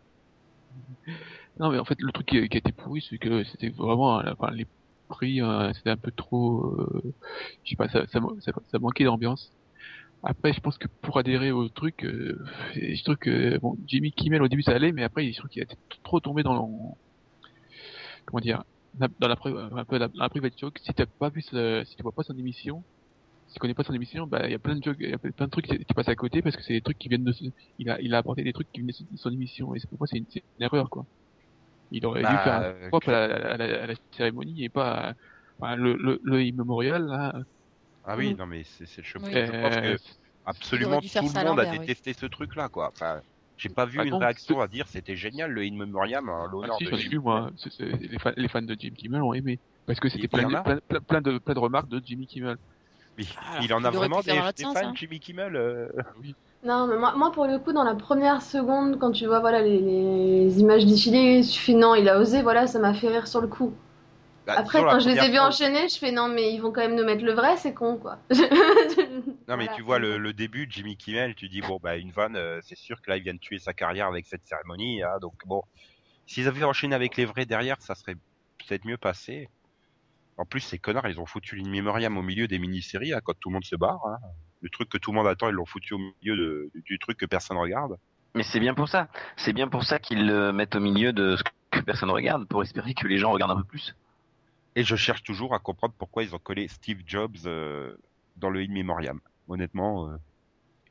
Non, 1.59 1.69
mais 1.69 1.79
en 1.79 1.85
fait, 1.85 1.99
le 1.99 2.11
truc 2.11 2.27
qui, 2.27 2.47
qui 2.47 2.57
a 2.57 2.59
été 2.59 2.71
pourri, 2.71 3.05
c'est 3.09 3.17
que 3.17 3.43
c'était 3.43 3.69
vraiment, 3.69 4.19
euh, 4.21 4.33
enfin, 4.37 4.51
les 4.53 4.65
prix, 5.09 5.41
euh, 5.41 5.73
c'était 5.73 5.89
un 5.89 5.97
peu 5.97 6.11
trop, 6.11 6.65
euh, 6.79 7.13
je 7.65 7.71
sais 7.71 7.75
pas, 7.75 7.89
ça, 7.89 8.07
ça, 8.07 8.19
ça, 8.39 8.51
ça 8.71 8.79
manquait 8.79 9.03
d'ambiance. 9.03 9.51
Après, 10.23 10.53
je 10.53 10.61
pense 10.61 10.77
que 10.77 10.87
pour 11.01 11.17
adhérer 11.17 11.51
au 11.51 11.67
truc, 11.67 12.05
euh, 12.05 12.39
je 12.75 13.03
trouve 13.03 13.17
que 13.17 13.57
bon, 13.57 13.75
Jimmy 13.87 14.11
Kimmel 14.11 14.41
au 14.43 14.47
début 14.47 14.61
ça 14.61 14.71
allait, 14.71 14.91
mais 14.91 15.03
après, 15.03 15.29
je 15.31 15.37
trouve 15.37 15.49
qu'il 15.49 15.61
a 15.61 15.65
été 15.65 15.75
trop 16.03 16.19
tombé 16.19 16.43
dans 16.43 16.95
comment 18.25 18.41
dire, 18.41 18.63
dans 18.93 19.27
la, 19.27 19.35
pri- 19.35 19.57
un 19.77 19.85
peu 19.85 19.99
dans 19.99 20.09
la 20.15 20.29
private 20.29 20.53
joke. 20.57 20.77
Si 20.83 20.93
t'as 20.93 21.05
pas 21.19 21.29
vu, 21.29 21.41
ce- 21.41 21.83
si 21.85 21.95
tu 21.95 22.03
vois 22.03 22.11
pas 22.13 22.23
son 22.23 22.37
émission, 22.37 22.85
si 23.47 23.55
tu 23.55 23.59
connais 23.59 23.73
pas 23.75 23.83
son 23.83 23.93
émission, 23.93 24.27
bah 24.27 24.43
il 24.47 24.51
y 24.51 24.55
a 24.55 24.59
plein 24.59 24.75
de 24.77 24.83
jokes, 24.83 24.97
y 24.99 25.13
a 25.13 25.19
plein 25.19 25.47
de 25.47 25.51
trucs 25.51 25.67
qui 25.67 25.77
qui 25.85 25.93
passent 25.93 26.09
à 26.09 26.15
côté 26.15 26.41
parce 26.41 26.55
que 26.57 26.63
c'est 26.63 26.73
des 26.73 26.81
trucs 26.81 26.97
qui 26.99 27.09
viennent 27.09 27.23
de, 27.25 27.33
il 27.79 27.89
a, 27.89 28.01
il 28.01 28.13
a 28.15 28.19
apporté 28.19 28.43
des 28.43 28.53
trucs 28.53 28.71
qui 28.71 28.81
viennent 28.81 28.91
de 29.11 29.17
son 29.17 29.31
émission 29.31 29.75
et 29.75 29.79
c'est 29.79 29.89
pour 29.89 29.99
moi 29.99 30.07
c'est 30.07 30.17
une, 30.19 30.25
une 30.59 30.63
erreur 30.65 30.89
quoi. 30.89 31.05
Il 31.91 32.05
aurait 32.05 32.21
dû 32.25 32.27
Bah, 32.33 32.43
faire 32.43 32.55
euh, 32.63 32.85
un 32.87 32.89
propre 32.89 33.09
à 33.09 33.27
la, 33.27 33.35
à 33.53 33.57
la- 33.57 33.83
à 33.83 33.87
la 33.87 33.95
cérémonie 34.15 34.63
et 34.63 34.69
pas 34.69 35.09
à- 35.11 35.13
enfin, 35.59 35.75
le, 35.75 35.95
le, 35.97 36.19
le 36.23 36.43
immémorial 36.43 37.05
là. 37.05 37.33
Ah 38.03 38.15
oui, 38.17 38.33
Mm. 38.33 38.37
non 38.37 38.45
mais 38.47 38.63
c'est 38.63 38.85
c'est 38.85 39.01
le 39.01 39.05
chemin. 39.07 39.27
Oui. 39.27 39.33
Je 39.45 39.51
pense 39.61 39.77
euh, 39.77 39.81
que 39.81 39.97
absolument 40.45 40.99
dû 40.99 41.09
faire 41.09 41.23
tout 41.23 41.33
le 41.33 41.39
monde 41.41 41.59
a 41.59 41.65
détesté 41.65 42.13
ce 42.13 42.25
truc-là, 42.25 42.69
quoi. 42.69 42.89
Enfin, 42.89 43.21
j'ai 43.61 43.69
pas 43.69 43.85
vu 43.85 43.99
Ah 43.99 44.05
une 44.05 44.15
non, 44.15 44.19
réaction 44.19 44.59
à 44.61 44.67
dire 44.67 44.87
c'était 44.87 45.15
génial 45.15 45.51
le 45.51 45.61
In 45.63 45.75
Memoriam 45.75 46.27
à 46.29 46.47
Ah, 46.61 46.69
l'honneur 46.69 46.71
si, 46.71 46.85
de 46.85 46.91
j'en 46.91 46.97
ai 46.97 47.03
Jim. 47.03 47.09
vu 47.09 47.19
moi. 47.19 47.51
C'est- 47.57 47.79
les, 47.99 48.19
fans, 48.19 48.33
les 48.35 48.47
fans 48.47 48.61
de 48.61 48.75
Jimmy 48.77 48.97
Kimmel 48.97 49.21
ont 49.21 49.33
aimé 49.33 49.59
parce 49.85 49.99
que 49.99 50.09
c'était 50.09 50.27
plein, 50.27 50.45
de- 50.45 50.55
plein, 50.55 50.79
plein, 50.87 51.01
plein 51.01 51.21
de 51.21 51.37
plein 51.39 51.53
de 51.53 51.59
remarques 51.59 51.89
de 51.89 52.01
Jimmy 52.03 52.27
Kimmel. 52.27 52.57
Il, 53.17 53.27
Ah, 53.35 53.59
il 53.59 53.73
en 53.73 53.83
a 53.85 53.91
il 53.91 53.97
vraiment 53.97 54.23
des, 54.23 54.43
des 54.57 54.65
sens, 54.65 54.73
fans, 54.73 54.83
hein. 54.83 54.93
Jimmy 54.93 55.19
Kimmel. 55.19 55.55
euh. 55.55 55.89
Non, 56.63 56.85
mais 56.87 56.97
moi, 56.97 57.13
moi, 57.15 57.31
pour 57.31 57.45
le 57.47 57.57
coup, 57.57 57.73
dans 57.73 57.83
la 57.83 57.95
première 57.95 58.41
seconde, 58.41 58.99
quand 58.99 59.11
tu 59.11 59.25
vois 59.25 59.39
voilà 59.39 59.61
les, 59.61 59.79
les 59.79 60.59
images 60.59 60.85
défiler, 60.85 61.41
tu 61.41 61.59
fais 61.59 61.73
non, 61.73 61.95
il 61.95 62.07
a 62.07 62.19
osé, 62.19 62.43
voilà, 62.43 62.67
ça 62.67 62.77
m'a 62.79 62.93
fait 62.93 63.07
rire 63.09 63.27
sur 63.27 63.41
le 63.41 63.47
coup. 63.47 63.73
Bah, 64.45 64.53
Après, 64.57 64.85
quand 64.85 64.99
je 64.99 65.09
les 65.09 65.23
ai 65.23 65.29
vus 65.31 65.39
enchaîner, 65.39 65.87
je 65.89 65.97
fais 65.97 66.11
non, 66.11 66.27
mais 66.29 66.53
ils 66.53 66.59
vont 66.61 66.71
quand 66.71 66.81
même 66.81 66.95
nous 66.95 67.05
mettre 67.05 67.25
le 67.25 67.33
vrai, 67.33 67.57
c'est 67.57 67.73
con, 67.73 67.97
quoi. 67.97 68.17
Non 69.47 69.57
mais 69.57 69.67
tu 69.75 69.81
vois 69.81 69.99
le, 69.99 70.17
le 70.17 70.33
début 70.33 70.67
de 70.67 70.71
Jimmy 70.71 70.95
Kimmel, 70.97 71.35
tu 71.35 71.49
dis 71.49 71.61
bon 71.61 71.77
bah 71.81 71.97
une 71.97 72.11
vanne, 72.11 72.35
euh, 72.35 72.59
c'est 72.63 72.77
sûr 72.77 73.01
que 73.01 73.09
là 73.09 73.17
il 73.17 73.23
vient 73.23 73.33
de 73.33 73.39
tuer 73.39 73.59
sa 73.59 73.73
carrière 73.73 74.07
avec 74.07 74.25
cette 74.25 74.45
cérémonie, 74.45 75.01
hein, 75.03 75.17
donc 75.19 75.33
bon, 75.45 75.63
s'ils 76.25 76.47
avaient 76.47 76.63
enchaîné 76.63 76.95
avec 76.95 77.17
les 77.17 77.25
vrais 77.25 77.45
derrière, 77.45 77.81
ça 77.81 77.95
serait 77.95 78.15
peut-être 78.59 78.85
mieux 78.85 78.97
passé. 78.97 79.49
En 80.37 80.45
plus 80.45 80.61
ces 80.61 80.77
connards, 80.79 81.07
ils 81.07 81.19
ont 81.19 81.25
foutu 81.25 81.55
l'In 81.55 81.69
Memoriam 81.69 82.17
au 82.17 82.21
milieu 82.21 82.47
des 82.47 82.59
mini-séries, 82.59 83.13
hein, 83.13 83.19
quand 83.23 83.33
tout 83.39 83.49
le 83.49 83.53
monde 83.55 83.65
se 83.65 83.75
barre. 83.75 83.99
hein. 84.05 84.17
Le 84.61 84.69
truc 84.69 84.89
que 84.89 84.97
tout 84.97 85.11
le 85.11 85.17
monde 85.17 85.27
attend, 85.27 85.49
ils 85.49 85.53
l'ont 85.55 85.65
foutu 85.65 85.95
au 85.95 85.97
milieu 85.97 86.37
de- 86.37 86.71
du, 86.75 86.81
du 86.83 86.99
truc 86.99 87.17
que 87.17 87.25
personne 87.25 87.57
regarde. 87.57 87.97
Mais 88.35 88.43
c'est 88.43 88.59
bien 88.59 88.73
pour 88.75 88.87
ça. 88.87 89.09
C'est 89.37 89.53
bien 89.53 89.67
pour 89.67 89.83
ça 89.83 89.99
qu'ils 89.99 90.25
le 90.25 90.53
mettent 90.53 90.75
au 90.75 90.79
milieu 90.79 91.13
de 91.13 91.35
ce 91.35 91.43
que 91.71 91.81
personne 91.81 92.11
regarde, 92.11 92.47
pour 92.47 92.61
espérer 92.61 92.93
que 92.93 93.07
les 93.07 93.17
gens 93.17 93.31
regardent 93.31 93.51
un 93.51 93.57
peu 93.57 93.63
plus. 93.67 93.95
Et 94.75 94.83
je 94.83 94.95
cherche 94.95 95.23
toujours 95.23 95.53
à 95.53 95.59
comprendre 95.59 95.93
pourquoi 95.97 96.23
ils 96.23 96.33
ont 96.35 96.39
collé 96.39 96.67
Steve 96.67 97.01
Jobs 97.05 97.35
euh, 97.45 97.97
dans 98.37 98.49
le 98.49 98.61
In 98.61 98.71
Memoriam. 98.71 99.19
Honnêtement, 99.51 100.09
euh, 100.09 100.15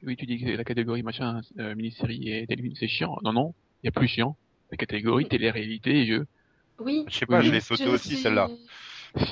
Oui, 0.03 0.17
tu 0.17 0.27
dis 0.27 0.39
que 0.39 0.51
la 0.51 0.65
catégorie 0.65 1.03
machin 1.03 1.41
euh, 1.59 1.75
mini-série 1.75 2.31
et 2.31 2.47
téléfilm 2.47 2.75
c'est 2.77 2.89
chiant. 2.89 3.17
Non 3.23 3.33
non, 3.33 3.55
il 3.83 3.87
y 3.87 3.89
a 3.89 3.93
plus 3.93 4.07
chiant. 4.09 4.37
La 4.71 4.77
catégorie 4.77 5.27
télé-réalité 5.27 6.03
et 6.03 6.07
jeux. 6.07 6.27
Oui. 6.79 7.05
je 7.09 7.15
sais 7.19 7.27
pas, 7.27 7.41
Oui. 7.41 7.47
je 7.47 7.53
l'ai 7.53 7.61
sauté 7.61 7.85
je 7.85 7.89
aussi 7.91 8.09
suis- 8.11 8.19
celle-là. 8.19 8.49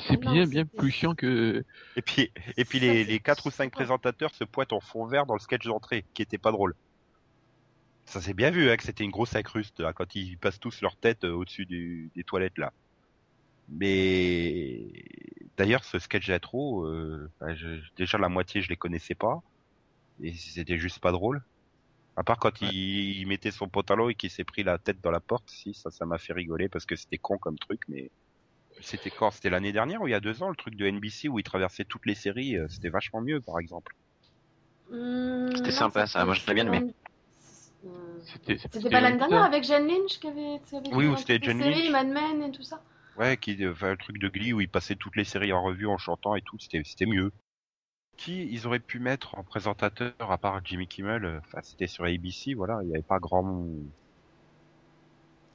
C'est 0.07 0.17
bien 0.19 0.45
bien 0.45 0.65
plus 0.65 0.91
chiant 0.91 1.15
que 1.15 1.63
Et 1.95 2.01
puis, 2.01 2.31
et 2.57 2.65
puis 2.65 2.79
les, 2.79 3.03
les 3.05 3.19
4 3.19 3.45
ou 3.45 3.49
c'est 3.49 3.57
5 3.57 3.71
quoi 3.71 3.79
présentateurs 3.81 4.33
se 4.35 4.43
pointent 4.43 4.73
en 4.73 4.79
fond 4.81 5.05
vert 5.05 5.25
dans 5.25 5.35
le 5.35 5.39
sketch 5.39 5.65
d'entrée, 5.65 6.03
qui 6.13 6.21
était 6.21 6.37
pas 6.37 6.51
drôle. 6.51 6.75
Ça 8.05 8.19
s'est 8.21 8.33
bien 8.33 8.49
vu, 8.49 8.69
hein, 8.69 8.75
que 8.77 8.83
c'était 8.83 9.03
une 9.03 9.11
grosse 9.11 9.35
incruste, 9.35 9.79
hein, 9.81 9.93
quand 9.93 10.15
ils 10.15 10.37
passent 10.39 10.59
tous 10.59 10.81
leur 10.81 10.95
tête 10.97 11.23
euh, 11.23 11.31
au-dessus 11.33 11.65
du- 11.67 12.09
des 12.15 12.23
toilettes, 12.23 12.57
là. 12.57 12.73
Mais, 13.69 14.87
d'ailleurs, 15.59 15.85
ce 15.85 15.99
sketch 15.99 16.27
d'intro, 16.29 16.85
euh, 16.87 17.31
bah, 17.41 17.55
je- 17.55 17.81
déjà 17.97 18.17
la 18.19 18.29
moitié, 18.29 18.61
je 18.63 18.69
les 18.69 18.77
connaissais 18.77 19.15
pas. 19.15 19.41
Et 20.21 20.33
c'était 20.35 20.79
juste 20.79 20.99
pas 20.99 21.11
drôle. 21.13 21.43
À 22.17 22.23
part 22.23 22.39
quand 22.39 22.61
Ouais. 22.61 22.69
il, 22.73 23.19
il 23.19 23.27
mettait 23.27 23.51
son 23.51 23.69
pantalon 23.69 24.09
et 24.09 24.15
qu'il 24.15 24.31
s'est 24.31 24.45
pris 24.45 24.63
la 24.63 24.77
tête 24.79 25.01
dans 25.01 25.11
la 25.11 25.21
porte, 25.21 25.49
si, 25.51 25.73
ça, 25.75 25.91
ça 25.91 26.05
m'a 26.05 26.17
fait 26.19 26.33
rigoler 26.33 26.69
parce 26.69 26.85
que 26.85 26.95
c'était 26.97 27.17
con 27.19 27.37
comme 27.39 27.57
truc, 27.59 27.81
mais 27.89 28.11
c'était 28.81 29.11
quand? 29.11 29.31
C'était 29.31 29.49
l'année 29.51 29.73
dernière 29.73 30.01
ou 30.01 30.07
il 30.07 30.11
y 30.11 30.15
a 30.15 30.21
deux 30.21 30.43
ans, 30.43 30.49
le 30.49 30.55
truc 30.57 30.75
de 30.75 30.87
NBC 30.87 31.29
où 31.29 31.39
il 31.39 31.43
traversait 31.43 31.85
toutes 31.85 32.05
les 32.07 32.15
séries, 32.15 32.57
euh, 32.57 32.67
c'était 32.69 32.89
vachement 32.89 33.21
mieux, 33.21 33.41
par 33.41 33.59
exemple. 33.59 33.93
Hum, 34.91 35.49
C'était 35.55 35.71
sympa, 35.71 36.07
ça, 36.07 36.25
moi, 36.25 36.33
je 36.33 36.45
l'ai 36.47 36.53
bien 36.53 36.65
aimé. 36.67 36.93
C'était 38.73 38.89
pas 38.89 39.01
l'année 39.01 39.17
dernière 39.17 39.43
avec 39.43 39.63
Jane 39.63 39.87
Lynch 39.87 40.19
qui 40.19 40.27
avait, 40.27 40.59
qui 40.67 40.75
avait 40.75 40.95
Oui, 40.95 41.05
ou 41.05 41.15
c'était 41.17 41.39
série, 41.51 41.89
Lynch. 41.89 41.91
Mad 41.91 42.07
Men 42.07 42.43
et 42.43 42.51
tout 42.51 42.63
ça? 42.63 42.81
Ouais, 43.17 43.37
qui, 43.37 43.67
enfin, 43.67 43.91
le 43.91 43.97
truc 43.97 44.17
de 44.17 44.29
Glee 44.29 44.53
où 44.53 44.61
il 44.61 44.69
passait 44.69 44.95
toutes 44.95 45.15
les 45.15 45.25
séries 45.25 45.53
en 45.53 45.63
revue 45.63 45.87
en 45.87 45.97
chantant 45.97 46.35
et 46.35 46.41
tout, 46.41 46.57
c'était, 46.59 47.05
mieux. 47.05 47.31
Qui 48.17 48.47
ils 48.51 48.67
auraient 48.67 48.79
pu 48.79 48.99
mettre 48.99 49.37
en 49.37 49.43
présentateur 49.43 50.13
à 50.19 50.37
part 50.37 50.61
Jimmy 50.65 50.87
Kimmel, 50.87 51.25
euh, 51.25 51.39
enfin, 51.39 51.59
c'était 51.63 51.87
sur 51.87 52.05
ABC, 52.05 52.53
voilà, 52.53 52.79
il 52.83 52.87
n'y 52.87 52.93
avait 52.93 53.01
pas 53.01 53.19
grand, 53.19 53.65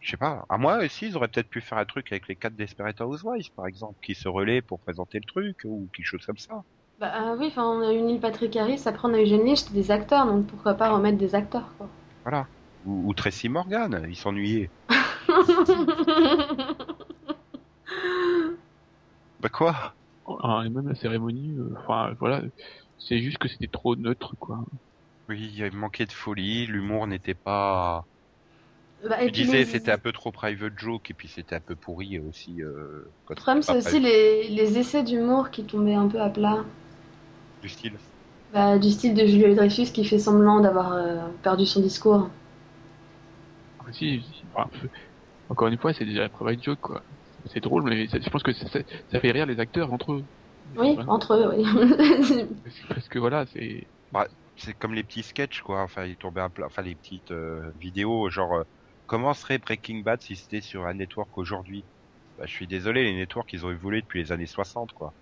je 0.04 0.10
sais 0.10 0.16
pas. 0.18 0.44
À 0.50 0.58
moi 0.58 0.84
aussi, 0.84 1.06
ils 1.06 1.16
auraient 1.16 1.28
peut-être 1.28 1.48
pu 1.48 1.62
faire 1.62 1.78
un 1.78 1.86
truc 1.86 2.12
avec 2.12 2.28
les 2.28 2.36
quatre 2.36 2.54
Desperate 2.54 3.00
Housewives, 3.00 3.50
par 3.56 3.66
exemple, 3.66 3.94
qui 4.02 4.14
se 4.14 4.28
relaient 4.28 4.60
pour 4.60 4.78
présenter 4.80 5.18
le 5.18 5.24
truc, 5.24 5.56
ou 5.64 5.88
quelque 5.96 6.06
chose 6.06 6.26
comme 6.26 6.36
ça. 6.36 6.62
Bah 7.00 7.32
euh, 7.32 7.36
oui, 7.38 7.46
enfin, 7.46 7.64
on 7.64 7.80
a 7.80 7.92
eu 7.92 8.02
Neil 8.02 8.20
Patrick 8.20 8.54
Harris, 8.54 8.82
après 8.84 9.08
on 9.08 9.14
a 9.14 9.20
eu 9.20 9.56
c'était 9.56 9.72
des 9.72 9.90
acteurs, 9.90 10.26
donc 10.26 10.46
pourquoi 10.46 10.74
pas 10.74 10.90
remettre 10.90 11.16
des 11.16 11.34
acteurs, 11.34 11.72
quoi. 11.78 11.88
Voilà. 12.22 12.46
Ou, 12.86 13.08
ou 13.08 13.14
Tracy 13.14 13.48
Morgan, 13.48 14.04
il 14.06 14.14
s'ennuyait. 14.14 14.68
Bah 19.38 19.48
quoi? 19.48 19.96
Ah, 20.26 20.62
et 20.66 20.70
même 20.70 20.88
la 20.88 20.94
cérémonie, 20.94 21.52
euh, 21.58 21.74
enfin 21.78 22.14
voilà, 22.18 22.42
c'est 22.98 23.20
juste 23.20 23.38
que 23.38 23.48
c'était 23.48 23.68
trop 23.68 23.96
neutre 23.96 24.34
quoi. 24.38 24.64
Oui, 25.28 25.40
il 25.42 25.56
y 25.56 25.62
avait 25.62 25.76
manqué 25.76 26.06
de 26.06 26.12
folie, 26.12 26.66
l'humour 26.66 27.06
n'était 27.06 27.34
pas... 27.34 28.06
Bah, 29.08 29.22
et 29.22 29.26
Tu 29.26 29.32
puis 29.32 29.44
disais 29.44 29.64
les- 29.64 29.66
c'était 29.66 29.90
un 29.92 29.98
peu 29.98 30.12
trop 30.12 30.32
private 30.32 30.78
joke, 30.78 31.10
et 31.10 31.14
puis 31.14 31.28
c'était 31.28 31.54
un 31.56 31.60
peu 31.60 31.76
pourri 31.76 32.18
aussi. 32.20 32.62
Euh, 32.62 33.12
quand 33.26 33.34
Le 33.34 33.42
problème, 33.42 33.62
c'est 33.62 33.76
aussi 33.76 34.00
les, 34.00 34.48
les 34.48 34.78
essais 34.78 35.02
d'humour 35.04 35.50
qui 35.50 35.64
tombaient 35.64 35.94
un 35.94 36.08
peu 36.08 36.20
à 36.20 36.30
plat. 36.30 36.64
Du 37.60 37.68
style? 37.68 37.98
Bah, 38.54 38.78
du 38.78 38.90
style 38.90 39.12
de 39.14 39.26
Julia 39.26 39.54
Dreyfus 39.54 39.92
qui 39.92 40.02
fait 40.02 40.18
semblant 40.18 40.60
d'avoir 40.60 40.92
euh, 40.94 41.28
perdu 41.42 41.66
son 41.66 41.80
discours. 41.80 42.30
Ah, 43.78 43.92
si, 43.92 44.22
si, 44.22 44.48
enfin, 44.52 44.68
euh, 44.84 44.88
encore 45.48 45.68
une 45.68 45.78
fois, 45.78 45.94
c'est 45.94 46.04
déjà 46.06 46.22
la 46.22 46.28
private 46.30 46.62
joke 46.62 46.80
quoi. 46.80 47.04
C'est 47.46 47.60
drôle, 47.60 47.84
mais 47.84 48.06
je 48.08 48.30
pense 48.30 48.42
que 48.42 48.52
ça, 48.52 48.66
ça- 48.68 48.80
ça 49.10 49.20
fait 49.20 49.30
rire 49.30 49.46
les 49.46 49.60
acteurs 49.60 49.92
entre 49.92 50.12
eux. 50.12 50.26
Oui, 50.76 50.96
Voilà. 50.96 51.08
entre 51.08 51.34
eux, 51.34 51.48
oui. 51.56 51.64
Parce, 52.88 53.08
que 53.08 53.18
voilà, 53.18 53.46
c'est 53.46 53.88
C'est 54.56 54.74
comme 54.74 54.94
les 54.94 55.04
petits 55.04 55.22
sketchs, 55.22 55.60
quoi. 55.62 55.82
Enfin, 55.82 56.06
ils 56.06 56.16
tombaient 56.18 56.40
à 56.42 56.50
plat. 56.50 56.66
Enfin, 56.66 56.82
les 56.82 56.96
petites 56.96 57.30
euh, 57.32 57.72
vidéos, 57.76 58.30
genre, 58.30 58.54
euh, 58.54 58.64
comment 59.06 59.34
serait 59.34 59.58
Breaking 59.58 60.00
Bad 60.02 60.22
si 60.22 60.36
c'était 60.36 60.60
sur 60.62 60.86
un 60.86 60.94
network 60.94 61.36
aujourd'hui? 61.38 61.86
Bah, 62.38 62.46
Je 62.46 62.52
suis 62.54 62.66
désolé, 62.68 63.04
les 63.04 63.14
networks, 63.14 63.52
ils 63.52 63.66
ont 63.66 63.70
évolué 63.72 64.02
depuis 64.02 64.20
les 64.22 64.32
années 64.32 64.46
60, 64.46 64.92
quoi. 64.92 65.14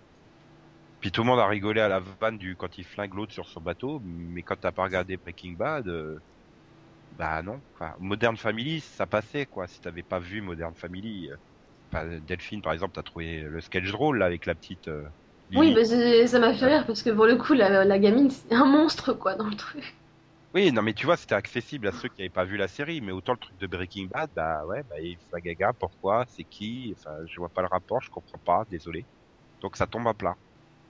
Puis 1.01 1.11
tout 1.13 1.23
le 1.23 1.27
monde 1.27 1.41
a 1.41 1.47
rigolé 1.47 1.81
à 1.81 1.89
la 1.89 2.01
vanne 2.01 2.39
du 2.39 2.57
quand 2.57 2.79
il 2.79 2.85
flingue 2.85 3.15
l'autre 3.15 3.33
sur 3.33 3.49
son 3.49 3.61
bateau, 3.61 4.01
mais 4.05 4.43
quand 4.43 4.57
t'as 4.57 4.73
pas 4.73 4.85
regardé 4.85 5.17
Breaking 5.17 5.55
Bad, 5.55 5.89
euh, 5.89 6.19
bah 7.13 7.43
non. 7.43 7.63
Enfin, 7.75 7.95
Modern 8.01 8.37
Family, 8.37 8.81
ça 8.81 9.07
passait, 9.07 9.47
quoi. 9.47 9.67
Si 9.69 9.81
t'avais 9.81 10.03
pas 10.05 10.19
vu 10.21 10.41
Modern 10.43 10.75
Family, 10.77 11.31
euh, 11.31 11.37
Delphine, 12.21 12.63
par 12.63 12.73
exemple, 12.73 12.93
t'as 12.95 13.03
trouvé 13.03 13.43
le 13.43 13.61
sketch 13.61 13.91
drôle 13.91 14.19
là, 14.19 14.27
avec 14.27 14.47
la 14.47 14.55
petite. 14.55 14.89
euh, 14.89 15.09
Oui, 15.55 15.75
c'est- 15.87 16.27
ça 16.27 16.39
m'a 16.39 16.53
fait 16.53 16.67
rire 16.67 16.85
parce 16.87 17.03
que 17.03 17.09
pour 17.11 17.25
le 17.27 17.37
coup, 17.37 17.55
la, 17.55 17.85
la 17.87 17.99
gamine, 17.99 18.29
c'est 18.31 18.53
un 18.53 18.67
monstre 18.67 19.15
quoi 19.15 19.35
dans 19.35 19.47
le 19.49 19.57
truc. 19.57 19.95
Oui, 20.55 20.71
non, 20.71 20.83
mais 20.83 20.93
tu 20.93 21.07
vois, 21.07 21.17
c'était 21.17 21.35
accessible 21.35 21.87
à 21.89 21.93
ceux 21.93 22.09
qui 22.11 22.21
n'avaient 22.21 22.29
pas 22.31 22.45
vu 22.45 22.59
la 22.59 22.69
série, 22.69 23.01
mais 23.01 23.13
autant 23.13 23.33
le 23.33 23.39
truc 23.39 23.57
de 23.57 23.67
Breaking 23.67 24.07
Bad, 24.09 24.31
bah 24.35 24.67
ouais, 24.67 24.83
bah 24.85 25.01
il 25.01 25.19
la 25.33 25.41
gaga, 25.41 25.73
pourquoi, 25.73 26.27
c'est 26.29 26.45
qui, 26.45 26.95
enfin, 26.99 27.17
je 27.27 27.41
vois 27.41 27.49
pas 27.49 27.63
le 27.63 27.69
rapport, 27.69 28.03
je 28.03 28.11
comprends 28.11 28.39
pas, 28.45 28.65
désolé. 28.69 29.07
Donc 29.63 29.77
ça 29.77 29.87
tombe 29.87 30.09
à 30.09 30.15
plat. 30.15 30.37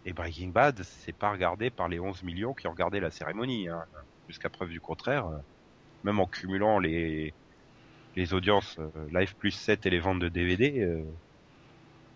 Et 0.04 0.12
Breaking 0.14 0.50
Bad, 0.50 0.82
c'est 0.84 1.12
pas 1.14 1.32
regardé 1.32 1.70
par 1.70 1.88
les 1.88 2.00
11 2.00 2.22
millions 2.24 2.54
qui 2.54 2.66
ont 2.68 2.70
regardé 2.72 3.00
la 3.00 3.10
cérémonie, 3.10 3.68
hein. 3.68 3.84
jusqu'à 4.28 4.50
preuve 4.50 4.70
du 4.70 4.80
contraire. 4.80 5.26
euh, 5.28 5.38
Même 6.04 6.20
en 6.20 6.26
cumulant 6.28 6.78
les 6.80 7.36
les 8.16 8.34
audiences 8.34 8.76
euh, 8.78 9.18
Live 9.18 9.34
plus 9.36 9.50
7 9.50 9.86
et 9.86 9.90
les 9.90 9.98
ventes 9.98 10.20
de 10.20 10.28
DVD, 10.28 10.74
euh, 10.80 11.02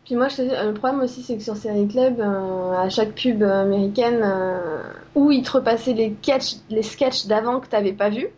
Puis 0.05 0.15
moi, 0.15 0.29
euh, 0.39 0.67
le 0.67 0.75
problème 0.75 1.01
aussi, 1.01 1.23
c'est 1.23 1.37
que 1.37 1.43
sur 1.43 1.57
Série 1.57 1.89
Club, 1.89 2.21
à 2.21 2.89
chaque 2.89 3.15
pub 3.15 3.43
américaine, 3.43 4.21
euh, 4.23 4.83
où 5.15 5.31
ils 5.31 5.43
te 5.43 5.53
repassaient 5.53 5.95
les 5.95 6.15
sketchs, 6.23 6.57
les 6.71 6.83
sketchs 6.83 7.27
d'avant 7.27 7.61
que 7.61 7.69
t'avais 7.69 7.93
pas 7.93 8.11
vu, 8.11 8.29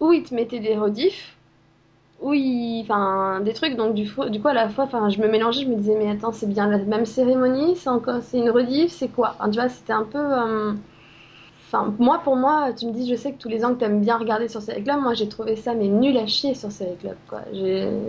où 0.00 0.12
ils 0.12 0.22
te 0.22 0.34
mettaient 0.34 0.60
des 0.60 0.76
rediffs, 0.76 1.36
où 2.20 2.32
ils, 2.34 2.82
enfin, 2.82 3.40
des 3.40 3.52
trucs. 3.52 3.76
Donc 3.76 3.94
du, 3.94 4.04
du 4.04 4.40
coup, 4.40 4.48
à 4.48 4.54
la 4.54 4.68
fois, 4.68 4.88
je 5.08 5.18
me 5.18 5.28
mélangeais, 5.28 5.62
je 5.62 5.68
me 5.68 5.76
disais, 5.76 5.96
mais 5.98 6.10
attends, 6.10 6.32
c'est 6.32 6.48
bien 6.48 6.68
la 6.68 6.78
même 6.78 7.06
cérémonie, 7.06 7.76
c'est 7.76 8.38
une 8.38 8.50
rediff, 8.50 8.90
c'est 8.90 9.08
quoi? 9.08 9.36
Enfin, 9.38 9.50
tu 9.50 9.58
vois, 9.58 9.68
c'était 9.68 9.92
un 9.92 10.04
peu. 10.04 10.18
Enfin, 11.66 11.92
moi, 11.98 12.20
pour 12.22 12.36
moi, 12.36 12.72
tu 12.72 12.86
me 12.86 12.92
dis, 12.92 13.08
je 13.10 13.16
sais 13.16 13.32
que 13.32 13.38
tous 13.38 13.48
les 13.48 13.64
ans 13.64 13.74
que 13.74 13.80
t'aimes 13.80 14.00
bien 14.00 14.16
regarder 14.18 14.48
sur 14.48 14.62
Série 14.62 14.84
Club, 14.84 15.00
moi, 15.00 15.14
j'ai 15.14 15.28
trouvé 15.28 15.56
ça 15.56 15.74
mais 15.74 15.88
nul 15.88 16.16
à 16.16 16.26
chier 16.26 16.54
sur 16.54 16.70
Série 16.70 16.96
Club, 16.96 17.16
quoi. 17.28 17.40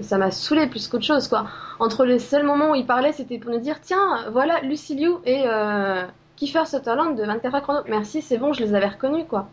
Ça 0.02 0.18
m'a 0.18 0.30
saoulé 0.30 0.68
plus 0.68 0.88
qu'autre 0.88 1.06
chose, 1.06 1.28
quoi 1.28 1.48
entre 1.80 2.06
les 2.06 2.20
seuls 2.20 2.46
moments 2.46 2.72
où 2.72 2.76
il 2.76 2.86
parlait, 2.86 3.12
c'était 3.12 3.38
pour 3.38 3.52
nous 3.52 3.60
dire 3.60 3.82
tiens, 3.82 4.30
voilà 4.32 4.62
Lucy 4.62 4.96
Liu 4.96 5.14
et 5.26 5.44
euh, 5.46 6.06
Kiefer 6.36 6.66
Sutherland 6.66 7.18
de 7.18 7.24
24 7.24 7.56
heures 7.56 7.62
chrono. 7.62 7.80
Merci, 7.88 8.22
c'est 8.22 8.38
bon, 8.38 8.54
je 8.54 8.64
les 8.64 8.74
avais 8.74 8.88
reconnus 8.88 9.26
quoi. 9.28 9.48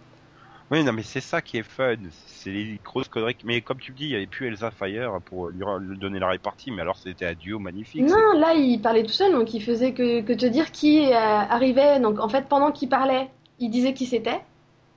Oui, 0.70 0.82
non, 0.82 0.92
mais 0.92 1.02
c'est 1.02 1.20
ça 1.20 1.42
qui 1.42 1.58
est 1.58 1.62
fun. 1.62 1.96
C'est 2.26 2.50
les 2.50 2.80
grosses 2.82 3.08
conneries. 3.08 3.36
Mais 3.44 3.60
comme 3.60 3.78
tu 3.78 3.92
me 3.92 3.96
dis, 3.98 4.04
il 4.04 4.08
n'y 4.08 4.16
avait 4.16 4.26
plus 4.26 4.48
Elsa 4.48 4.70
Fire 4.70 5.20
pour 5.26 5.48
lui, 5.50 5.62
lui 5.80 5.98
donner 5.98 6.18
la 6.18 6.28
répartie, 6.28 6.70
mais 6.70 6.80
alors 6.80 6.96
c'était 6.96 7.26
un 7.26 7.34
duo 7.34 7.58
magnifique. 7.58 8.02
Non, 8.02 8.32
là 8.38 8.54
il 8.54 8.80
parlait 8.80 9.02
tout 9.02 9.10
seul, 9.10 9.32
donc 9.32 9.52
il 9.52 9.62
faisait 9.62 9.92
que, 9.92 10.22
que 10.22 10.32
te 10.32 10.46
dire 10.46 10.72
qui 10.72 11.12
euh, 11.12 11.14
arrivait. 11.14 12.00
Donc 12.00 12.18
en 12.18 12.28
fait, 12.28 12.48
pendant 12.48 12.72
qu'il 12.72 12.88
parlait, 12.88 13.28
il 13.58 13.70
disait 13.70 13.94
qui 13.94 14.06
c'était. 14.06 14.40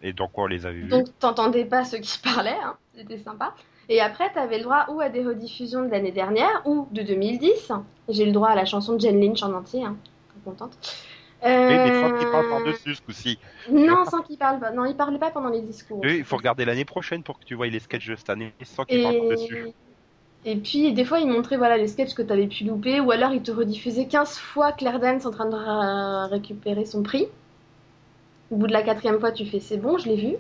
Et 0.04 0.14
donc 0.14 0.38
on 0.38 0.46
les 0.46 0.66
avait 0.66 0.80
vus. 0.80 0.90
Donc 0.90 1.08
t'entendais 1.20 1.66
pas 1.66 1.84
ceux 1.84 2.00
qui 2.00 2.20
parlaient, 2.24 2.58
hein. 2.64 2.76
c'était 2.96 3.18
sympa. 3.18 3.54
Et 3.90 4.02
après, 4.02 4.32
t'avais 4.34 4.58
le 4.58 4.64
droit 4.64 4.86
ou 4.90 5.00
à 5.00 5.10
des 5.10 5.24
rediffusions 5.24 5.84
de 5.84 5.90
l'année 5.90 6.12
dernière 6.12 6.62
ou 6.66 6.88
de 6.92 7.04
2010. 7.04 7.72
J'ai 8.10 8.26
le 8.26 8.34
droit 8.34 8.50
à 8.50 8.56
la 8.56 8.66
chanson 8.66 8.96
de 8.96 9.00
Jen 9.00 9.20
Lynch 9.20 9.42
en 9.44 9.54
entier, 9.54 9.84
hein. 9.84 9.96
très 10.30 10.40
contente. 10.44 10.78
Oui, 11.44 11.50
mais 11.50 12.02
sans 12.02 12.10
Euh, 12.10 12.18
qu'ils 12.18 12.30
parlent 12.30 12.50
par-dessus 12.50 12.96
ce 12.96 13.02
coup-ci. 13.02 13.38
Non, 13.72 14.06
sans 14.06 14.22
qu'il 14.24 14.38
parle 14.38 14.60
pas. 14.60 14.72
Non, 14.72 14.86
il 14.86 14.96
parlait 14.96 15.20
pas 15.20 15.30
pendant 15.30 15.50
les 15.50 15.62
discours. 15.62 16.00
Oui, 16.04 16.18
il 16.18 16.24
faut 16.24 16.36
regarder 16.36 16.66
l'année 16.66 16.84
prochaine 16.84 17.24
pour 17.24 17.40
que 17.40 17.46
tu 17.46 17.56
vois 17.56 17.68
les 17.68 17.80
sketchs 17.80 18.08
de 18.08 18.16
cette 18.16 18.30
année 18.30 18.54
sans 18.64 18.84
qu'ils 18.84 19.04
parlent 19.04 19.20
par-dessus. 19.20 19.70
Et... 20.44 20.52
et 20.52 20.56
puis, 20.58 20.92
des 20.94 21.06
fois, 21.06 21.20
il 21.20 21.28
montrait 21.28 21.58
voilà, 21.58 21.78
les 21.78 21.88
sketchs 21.88 22.16
que 22.16 22.24
tu 22.24 22.34
avais 22.34 22.48
pu 22.48 22.64
louper, 22.64 23.00
ou 23.00 23.12
alors 23.12 23.32
il 23.34 23.44
te 23.44 23.52
rediffusait 23.52 24.08
15 24.08 24.38
fois 24.38 24.72
Claire 24.72 25.00
Danes 25.00 25.22
en 25.26 25.32
train 25.32 25.46
de 25.48 26.30
récupérer 26.30 26.86
son 26.86 27.04
prix. 27.04 27.28
Au 28.52 28.56
bout 28.56 28.68
de 28.68 28.74
la 28.74 28.82
quatrième 28.82 29.20
fois, 29.20 29.32
tu 29.32 29.46
fais 29.46 29.60
c'est 29.60 29.78
bon, 29.78 29.98
je 29.98 30.08
l'ai 30.10 30.16
vu. 30.16 30.36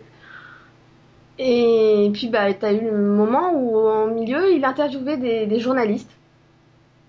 Et 1.39 2.09
puis, 2.13 2.29
bah, 2.29 2.53
tu 2.53 2.65
as 2.65 2.73
eu 2.73 2.89
le 2.89 2.97
moment 2.97 3.53
où, 3.53 3.77
au 3.77 4.07
milieu, 4.07 4.51
il 4.53 4.65
interviewait 4.65 5.17
des, 5.17 5.45
des 5.45 5.59
journalistes 5.59 6.17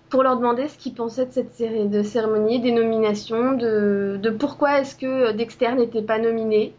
pour 0.09 0.23
leur 0.23 0.37
demander 0.37 0.67
ce 0.67 0.77
qu'ils 0.77 0.93
pensaient 0.93 1.25
de 1.25 1.31
cette 1.31 1.53
série 1.53 1.87
de 1.87 2.03
cérémonie, 2.03 2.59
des 2.59 2.71
nominations, 2.71 3.53
de, 3.53 4.19
de 4.21 4.29
pourquoi 4.29 4.79
est-ce 4.81 4.95
que 4.95 5.31
Dexter 5.31 5.73
n'était 5.73 6.01
pas 6.01 6.19
nominé. 6.19 6.73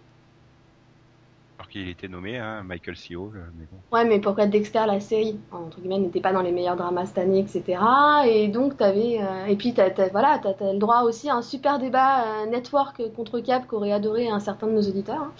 Alors 1.71 1.85
qu'il 1.85 1.89
était 1.89 2.09
nommé, 2.09 2.37
hein, 2.37 2.63
Michael 2.65 2.97
C. 2.97 3.15
Hall, 3.15 3.53
mais 3.57 3.65
bon. 3.71 3.79
Ouais, 3.97 4.05
mais 4.05 4.19
pourquoi 4.21 4.47
Dexter, 4.47 4.87
la 4.87 4.99
série, 4.99 5.39
entre 5.53 5.79
guillemets, 5.81 5.99
n'était 5.99 6.21
pas 6.21 6.33
dans 6.33 6.43
les 6.43 6.51
meilleurs 6.51 6.75
dramas 6.77 7.07
cette 7.07 7.19
année, 7.19 7.41
etc. 7.41 7.81
Et 8.27 8.49
donc, 8.49 8.77
t'avais. 8.77 9.21
euh, 9.23 9.47
Et 9.47 9.57
puis, 9.57 9.73
t'as, 9.73 9.91
t'as- 9.91 10.09
voilà, 10.09 10.41
t'as, 10.43 10.53
t'as 10.55 10.73
le 10.73 10.79
droit 10.79 11.03
aussi 11.03 11.31
à 11.31 11.37
un 11.37 11.43
super 11.43 11.79
débat 11.79 12.25
euh, 12.43 12.47
network 12.47 13.01
contre 13.15 13.39
Cap 13.41 13.67
qu'aurait 13.69 13.93
adoré 13.93 14.29
un 14.29 14.41
certain 14.41 14.67
de 14.67 14.73
nos 14.73 14.83
auditeurs. 14.83 15.21
hein. 15.23 15.33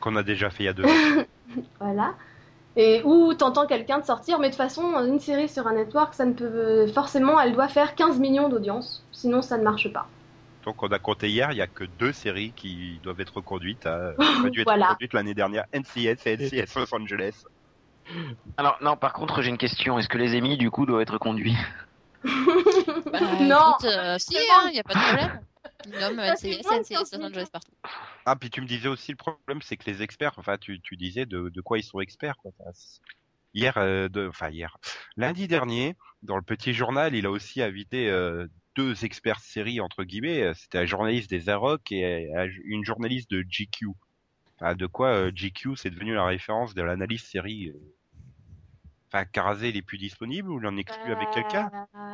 Qu'on 0.00 0.16
a 0.16 0.22
déjà 0.24 0.50
fait 0.50 0.64
il 0.64 0.66
y 0.66 0.68
a 0.68 0.72
deux 0.72 0.84
ans. 0.88 1.24
Voilà. 1.80 2.14
Et 2.76 3.02
où 3.04 3.34
t'entends 3.34 3.66
quelqu'un 3.66 3.98
de 4.00 4.04
sortir, 4.06 4.38
mais 4.40 4.48
de 4.48 4.52
toute 4.54 4.58
façon, 4.62 4.82
une 5.04 5.20
série 5.20 5.48
sur 5.48 5.66
un 5.68 5.74
network, 5.74 6.14
ça 6.14 6.24
ne 6.26 6.32
peut. 6.32 6.86
Forcément, 6.88 7.40
elle 7.40 7.52
doit 7.52 7.68
faire 7.68 7.94
15 7.94 8.18
millions 8.18 8.48
d'audience. 8.48 9.06
Sinon, 9.12 9.42
ça 9.42 9.58
ne 9.58 9.64
marche 9.64 9.92
pas. 9.92 10.08
Donc 10.64 10.82
on 10.82 10.88
a 10.88 10.98
compté 10.98 11.28
hier, 11.30 11.52
il 11.52 11.58
y 11.58 11.62
a 11.62 11.66
que 11.66 11.84
deux 11.84 12.12
séries 12.12 12.52
qui 12.54 13.00
doivent 13.02 13.20
être 13.20 13.36
reconduites. 13.36 13.86
Hein, 13.86 14.12
qui 14.18 14.40
auraient 14.40 14.50
dû 14.50 14.60
être 14.60 14.66
Voilà. 14.66 14.96
l'année 15.12 15.34
dernière, 15.34 15.64
NCS 15.72 16.26
et 16.26 16.36
NCS 16.36 16.74
Los 16.76 16.94
Angeles. 16.94 17.42
Alors 18.56 18.76
non, 18.80 18.96
par 18.96 19.12
contre, 19.12 19.42
j'ai 19.42 19.50
une 19.50 19.58
question. 19.58 19.98
Est-ce 19.98 20.08
que 20.08 20.18
les 20.18 20.34
émis 20.34 20.56
du 20.56 20.70
coup 20.70 20.86
doivent 20.86 21.02
être 21.02 21.18
conduits? 21.18 21.56
Bah, 23.12 23.18
non 23.40 23.72
écoute, 23.78 23.86
euh, 23.86 24.18
si, 24.18 24.34
C'est 24.34 24.44
il 24.68 24.72
n'y 24.72 24.78
a 24.78 24.84
pas 24.84 24.94
de 24.94 24.98
problème. 24.98 25.40
Ça, 25.98 26.10
NCS, 26.34 26.66
NCS, 26.70 27.12
Los 27.14 27.24
Angeles 27.24 27.48
partout. 27.50 27.72
Ah, 28.26 28.36
puis 28.36 28.50
tu 28.50 28.60
me 28.60 28.66
disais 28.66 28.88
aussi 28.88 29.12
le 29.12 29.16
problème, 29.16 29.62
c'est 29.62 29.76
que 29.76 29.90
les 29.90 30.02
experts, 30.02 30.32
enfin 30.36 30.58
tu, 30.58 30.80
tu 30.80 30.96
disais 30.96 31.26
de, 31.26 31.48
de 31.48 31.60
quoi 31.60 31.78
ils 31.78 31.82
sont 31.82 32.00
experts. 32.00 32.36
Quoi. 32.36 32.52
Hier, 33.54 33.76
euh, 33.78 34.08
de, 34.08 34.28
enfin 34.28 34.50
hier, 34.50 34.76
lundi 35.16 35.48
dernier, 35.48 35.96
dans 36.22 36.36
le 36.36 36.42
petit 36.42 36.74
journal, 36.74 37.14
il 37.14 37.26
a 37.26 37.30
aussi 37.30 37.62
invité 37.62 38.10
euh, 38.10 38.46
deux 38.80 39.04
experts 39.04 39.40
séries 39.40 39.80
entre 39.80 40.04
guillemets. 40.04 40.42
Euh, 40.42 40.54
C'était 40.54 40.78
un 40.78 40.86
journaliste 40.86 41.30
des 41.30 41.48
Arocs 41.48 41.92
et 41.92 42.30
euh, 42.34 42.48
une 42.64 42.84
journaliste 42.84 43.30
de 43.30 43.42
GQ. 43.42 43.88
Enfin, 44.56 44.74
de 44.74 44.86
quoi 44.86 45.08
euh, 45.08 45.30
GQ, 45.34 45.76
c'est 45.76 45.90
devenu 45.90 46.14
la 46.14 46.24
référence 46.24 46.74
de 46.74 46.82
l'analyse 46.82 47.22
série. 47.22 47.72
Enfin, 49.12 49.24
Carazé, 49.24 49.70
il 49.70 49.76
est 49.76 49.82
plus 49.82 49.98
disponible 49.98 50.50
ou 50.50 50.60
il 50.60 50.66
en 50.66 50.76
exclut 50.76 51.12
avec 51.12 51.30
quelqu'un? 51.32 51.68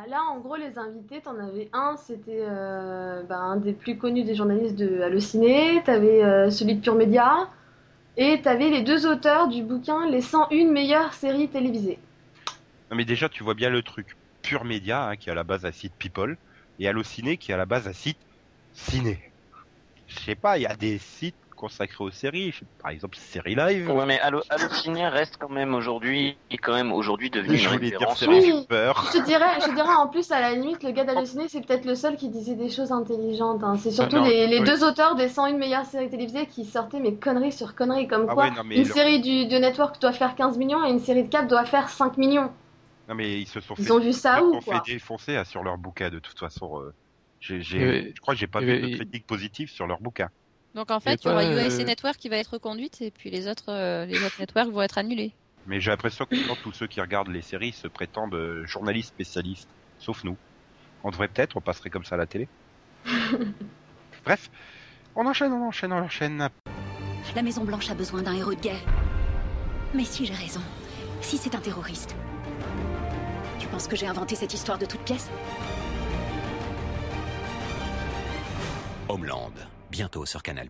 Là, 0.07 0.23
en 0.31 0.39
gros, 0.39 0.55
les 0.55 0.79
invités, 0.79 1.21
t'en 1.21 1.37
avais 1.37 1.69
un, 1.71 1.95
c'était 1.95 2.41
euh, 2.41 3.21
bah, 3.23 3.37
un 3.37 3.57
des 3.57 3.73
plus 3.73 3.97
connus 3.97 4.23
des 4.23 4.33
journalistes 4.33 4.75
de 4.75 5.01
Allociné, 5.01 5.83
t'avais 5.83 6.23
euh, 6.23 6.49
celui 6.49 6.75
de 6.75 6.81
Pure 6.81 6.95
Média, 6.95 7.49
et 8.17 8.41
t'avais 8.41 8.69
les 8.69 8.81
deux 8.81 9.05
auteurs 9.05 9.47
du 9.47 9.61
bouquin 9.61 10.09
Les 10.09 10.21
101 10.21 10.71
meilleures 10.71 11.13
séries 11.13 11.49
télévisées. 11.49 11.99
Non 12.89 12.97
mais 12.97 13.05
déjà 13.05 13.29
tu 13.29 13.43
vois 13.43 13.53
bien 13.53 13.69
le 13.69 13.83
truc. 13.83 14.15
Pure 14.41 14.63
Média 14.63 15.09
hein, 15.09 15.17
qui 15.17 15.29
est 15.29 15.31
à 15.33 15.35
la 15.35 15.43
base 15.43 15.65
un 15.65 15.71
site 15.71 15.93
People 15.99 16.37
et 16.79 16.87
Allociné 16.87 17.37
qui 17.37 17.51
est 17.51 17.53
à 17.53 17.57
la 17.57 17.65
base 17.65 17.87
un 17.87 17.93
site 17.93 18.19
Ciné. 18.73 19.23
Je 20.05 20.19
sais 20.19 20.35
pas, 20.35 20.57
il 20.57 20.61
y 20.61 20.65
a 20.67 20.75
des 20.75 20.99
sites 20.99 21.37
consacrés 21.55 22.03
aux 22.03 22.11
séries, 22.11 22.53
par 22.77 22.91
exemple 22.91 23.17
Série 23.17 23.55
Live. 23.55 23.89
Ouais, 23.89 24.05
mais 24.05 24.19
Allo- 24.19 24.43
Allociné 24.49 25.07
reste 25.07 25.37
quand 25.39 25.49
même 25.49 25.73
aujourd'hui, 25.73 26.39
est 26.49 26.57
quand 26.57 26.73
même 26.73 26.93
aujourd'hui 26.93 27.29
devenu 27.29 27.57
je 27.57 27.67
une 27.69 27.79
dire 27.79 27.99
référence. 27.99 28.21
Oui. 28.27 28.67
Je 29.13 29.17
te 29.19 29.25
dirais, 29.25 29.59
je 29.61 29.65
te 29.65 29.73
dirais 29.75 29.93
en 29.95 30.07
plus, 30.07 30.31
à 30.31 30.39
la 30.39 30.53
limite, 30.53 30.83
le 30.83 30.91
gars 30.91 31.03
d'Allociné, 31.03 31.47
c'est 31.47 31.61
peut-être 31.61 31.85
le 31.85 31.95
seul 31.95 32.15
qui 32.15 32.29
disait 32.29 32.55
des 32.55 32.69
choses 32.69 32.91
intelligentes. 32.91 33.63
hein. 33.63 33.75
C'est 33.77 33.91
surtout 33.91 34.17
Ah 34.17 34.19
non, 34.19 34.25
les, 34.29 34.47
les 34.47 34.61
oui. 34.61 34.65
deux 34.65 34.83
auteurs 34.83 35.15
des 35.15 35.29
101 35.29 35.57
meilleures 35.57 35.85
séries 35.85 36.09
télévisées 36.09 36.45
qui 36.47 36.65
sortaient 36.65 36.99
mes 36.99 37.15
conneries 37.15 37.51
sur 37.51 37.75
conneries, 37.75 38.07
comme 38.07 38.27
Ah 38.27 38.33
quoi 38.33 38.43
ouais, 38.43 38.51
non 38.51 38.63
mais, 38.63 38.75
une 38.77 38.85
série 38.85 39.19
du, 39.21 39.45
de 39.47 39.57
Network 39.57 39.99
doit 40.01 40.13
faire 40.13 40.35
15 40.35 40.57
millions 40.57 40.83
et 40.85 40.89
une 40.89 40.99
série 40.99 41.23
de 41.23 41.29
Cap 41.29 41.47
doit 41.47 41.65
faire 41.65 41.89
5 41.89 42.17
millions. 42.17 42.51
Non 43.07 43.15
mais 43.15 43.39
ils 43.41 43.47
se 43.47 43.59
sont 43.61 43.75
Ils 43.77 43.85
fait, 43.85 43.91
ont 43.91 43.99
vu 43.99 44.13
ça 44.13 44.37
sont 44.37 44.59
quoi 44.61 44.81
fait 44.83 44.91
défoncer 44.93 45.35
hein, 45.35 45.43
sur 45.45 45.63
leur 45.63 45.77
bouquin 45.77 46.09
de 46.09 46.19
toute 46.19 46.37
façon. 46.39 46.81
euh, 46.81 46.93
j'ai, 47.39 47.61
j'ai- 47.61 48.13
je 48.15 48.19
crois 48.21 48.33
que 48.33 48.39
j'ai 48.39 48.47
pas 48.47 48.59
vu 48.59 48.79
de 48.79 48.95
critique 48.95 49.25
positive 49.25 49.69
sur 49.69 49.87
leur 49.87 50.01
bouquin. 50.01 50.29
Donc 50.75 50.91
en 50.91 50.99
fait, 50.99 51.19
il 51.23 51.27
y 51.27 51.31
aura 51.31 51.43
USA 51.45 51.81
euh, 51.81 51.85
Network 51.85 52.17
qui 52.17 52.29
va 52.29 52.37
être 52.37 52.53
reconduite 52.53 53.01
et 53.01 53.11
puis 53.11 53.29
les 53.29 53.47
autres, 53.47 53.69
euh, 53.69 54.05
les 54.05 54.23
autres 54.23 54.39
networks 54.39 54.69
vont 54.69 54.81
être 54.81 54.97
annulés. 54.97 55.31
Mais 55.65 55.79
j'ai 55.81 55.91
l'impression 55.91 56.25
que 56.25 56.35
maintenant, 56.35 56.55
tous 56.63 56.71
ceux 56.71 56.87
qui 56.87 57.01
regardent 57.01 57.29
les 57.29 57.41
séries 57.41 57.71
se 57.73 57.87
prétendent 57.87 58.35
euh, 58.35 58.65
journalistes 58.65 59.09
spécialistes, 59.09 59.67
sauf 59.99 60.23
nous. 60.23 60.37
On 61.03 61.09
devrait 61.11 61.27
peut-être, 61.27 61.57
on 61.57 61.61
passerait 61.61 61.89
comme 61.89 62.03
ça 62.05 62.15
à 62.15 62.17
la 62.17 62.25
télé. 62.25 62.47
Bref, 64.25 64.49
on 65.15 65.25
enchaîne, 65.25 65.51
on 65.53 65.67
enchaîne, 65.67 65.93
on 65.93 65.97
enchaîne. 66.03 66.49
La 67.35 67.41
Maison 67.41 67.63
Blanche 67.63 67.89
a 67.89 67.93
besoin 67.95 68.21
d'un 68.21 68.33
héros 68.33 68.53
de 68.53 68.59
guerre. 68.61 68.81
Mais 69.93 70.03
si 70.05 70.25
j'ai 70.25 70.33
raison, 70.33 70.61
si 71.21 71.37
c'est 71.37 71.55
un 71.55 71.59
terroriste, 71.59 72.15
tu 73.67 73.71
penses 73.71 73.87
que 73.87 73.95
j'ai 73.95 74.07
inventé 74.07 74.35
cette 74.35 74.53
histoire 74.53 74.77
de 74.77 74.85
toute 74.85 75.01
pièce 75.01 75.29
Homeland, 79.09 79.51
bientôt 79.91 80.25
sur 80.25 80.43
Canal+. 80.43 80.69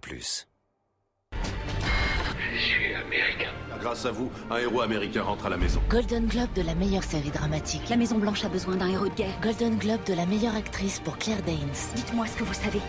Grâce 3.80 4.06
à 4.06 4.12
vous, 4.12 4.32
un 4.50 4.58
héros 4.58 4.82
américain 4.82 5.22
rentre 5.22 5.46
à 5.46 5.50
la 5.50 5.58
maison. 5.58 5.82
Golden 5.90 6.26
Globe 6.28 6.52
de 6.54 6.62
la 6.62 6.76
meilleure 6.76 7.04
série 7.04 7.30
dramatique. 7.30 7.90
La 7.90 7.96
Maison 7.96 8.18
Blanche 8.18 8.44
a 8.44 8.50
besoin 8.50 8.76
d'un 8.76 8.90
héros 8.90 9.08
de 9.08 9.14
guerre. 9.14 9.40
Golden 9.42 9.78
Globe 9.78 10.04
de 10.06 10.14
la 10.14 10.26
meilleure 10.26 10.56
actrice 10.56 11.00
pour 11.00 11.18
Claire 11.18 11.42
Danes. 11.44 11.58
Dites-moi 11.96 12.26
ce 12.28 12.38
que 12.38 12.44
vous 12.44 12.54
savez. 12.54 12.82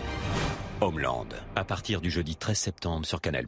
Homeland, 0.81 1.27
à 1.55 1.63
partir 1.63 2.01
du 2.01 2.09
jeudi 2.09 2.35
13 2.35 2.57
septembre 2.57 3.05
sur 3.05 3.21
Canal+. 3.21 3.47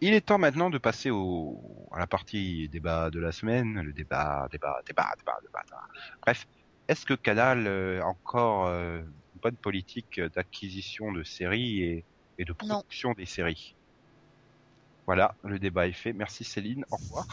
Il 0.00 0.12
est 0.12 0.20
temps 0.20 0.38
maintenant 0.38 0.68
de 0.68 0.78
passer 0.78 1.10
au, 1.10 1.88
à 1.90 1.98
la 1.98 2.06
partie 2.06 2.68
débat 2.68 3.10
de 3.10 3.18
la 3.18 3.32
semaine, 3.32 3.80
le 3.80 3.92
débat, 3.92 4.46
débat, 4.52 4.82
débat, 4.86 5.10
débat, 5.18 5.38
débat. 5.42 5.62
débat. 5.64 5.82
Bref, 6.22 6.46
est-ce 6.88 7.06
que 7.06 7.14
Canal 7.14 7.66
euh, 7.66 8.02
a 8.02 8.06
encore 8.06 8.66
euh, 8.66 9.00
une 9.00 9.40
bonne 9.42 9.56
politique 9.56 10.20
d'acquisition 10.20 11.12
de 11.12 11.24
séries 11.24 11.82
et, 11.82 12.04
et 12.38 12.44
de 12.44 12.54
Non. 12.62 12.68
production 12.68 13.12
des 13.12 13.24
séries? 13.24 13.74
Voilà, 15.06 15.34
le 15.44 15.58
débat 15.58 15.86
est 15.86 15.92
fait. 15.92 16.12
Merci 16.12 16.44
Céline, 16.44 16.84
au 16.90 16.96
revoir. 16.96 17.26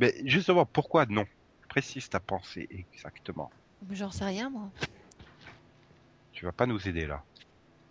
Mais 0.00 0.14
justement, 0.24 0.66
pourquoi 0.66 1.06
non? 1.06 1.24
Précise 1.68 2.08
ta 2.08 2.20
pensée 2.20 2.68
exactement. 2.70 3.50
J'en 3.90 4.10
sais 4.10 4.24
rien, 4.24 4.50
moi. 4.50 4.70
Tu 6.32 6.44
vas 6.44 6.52
pas 6.52 6.66
nous 6.66 6.88
aider 6.88 7.06
là. 7.06 7.22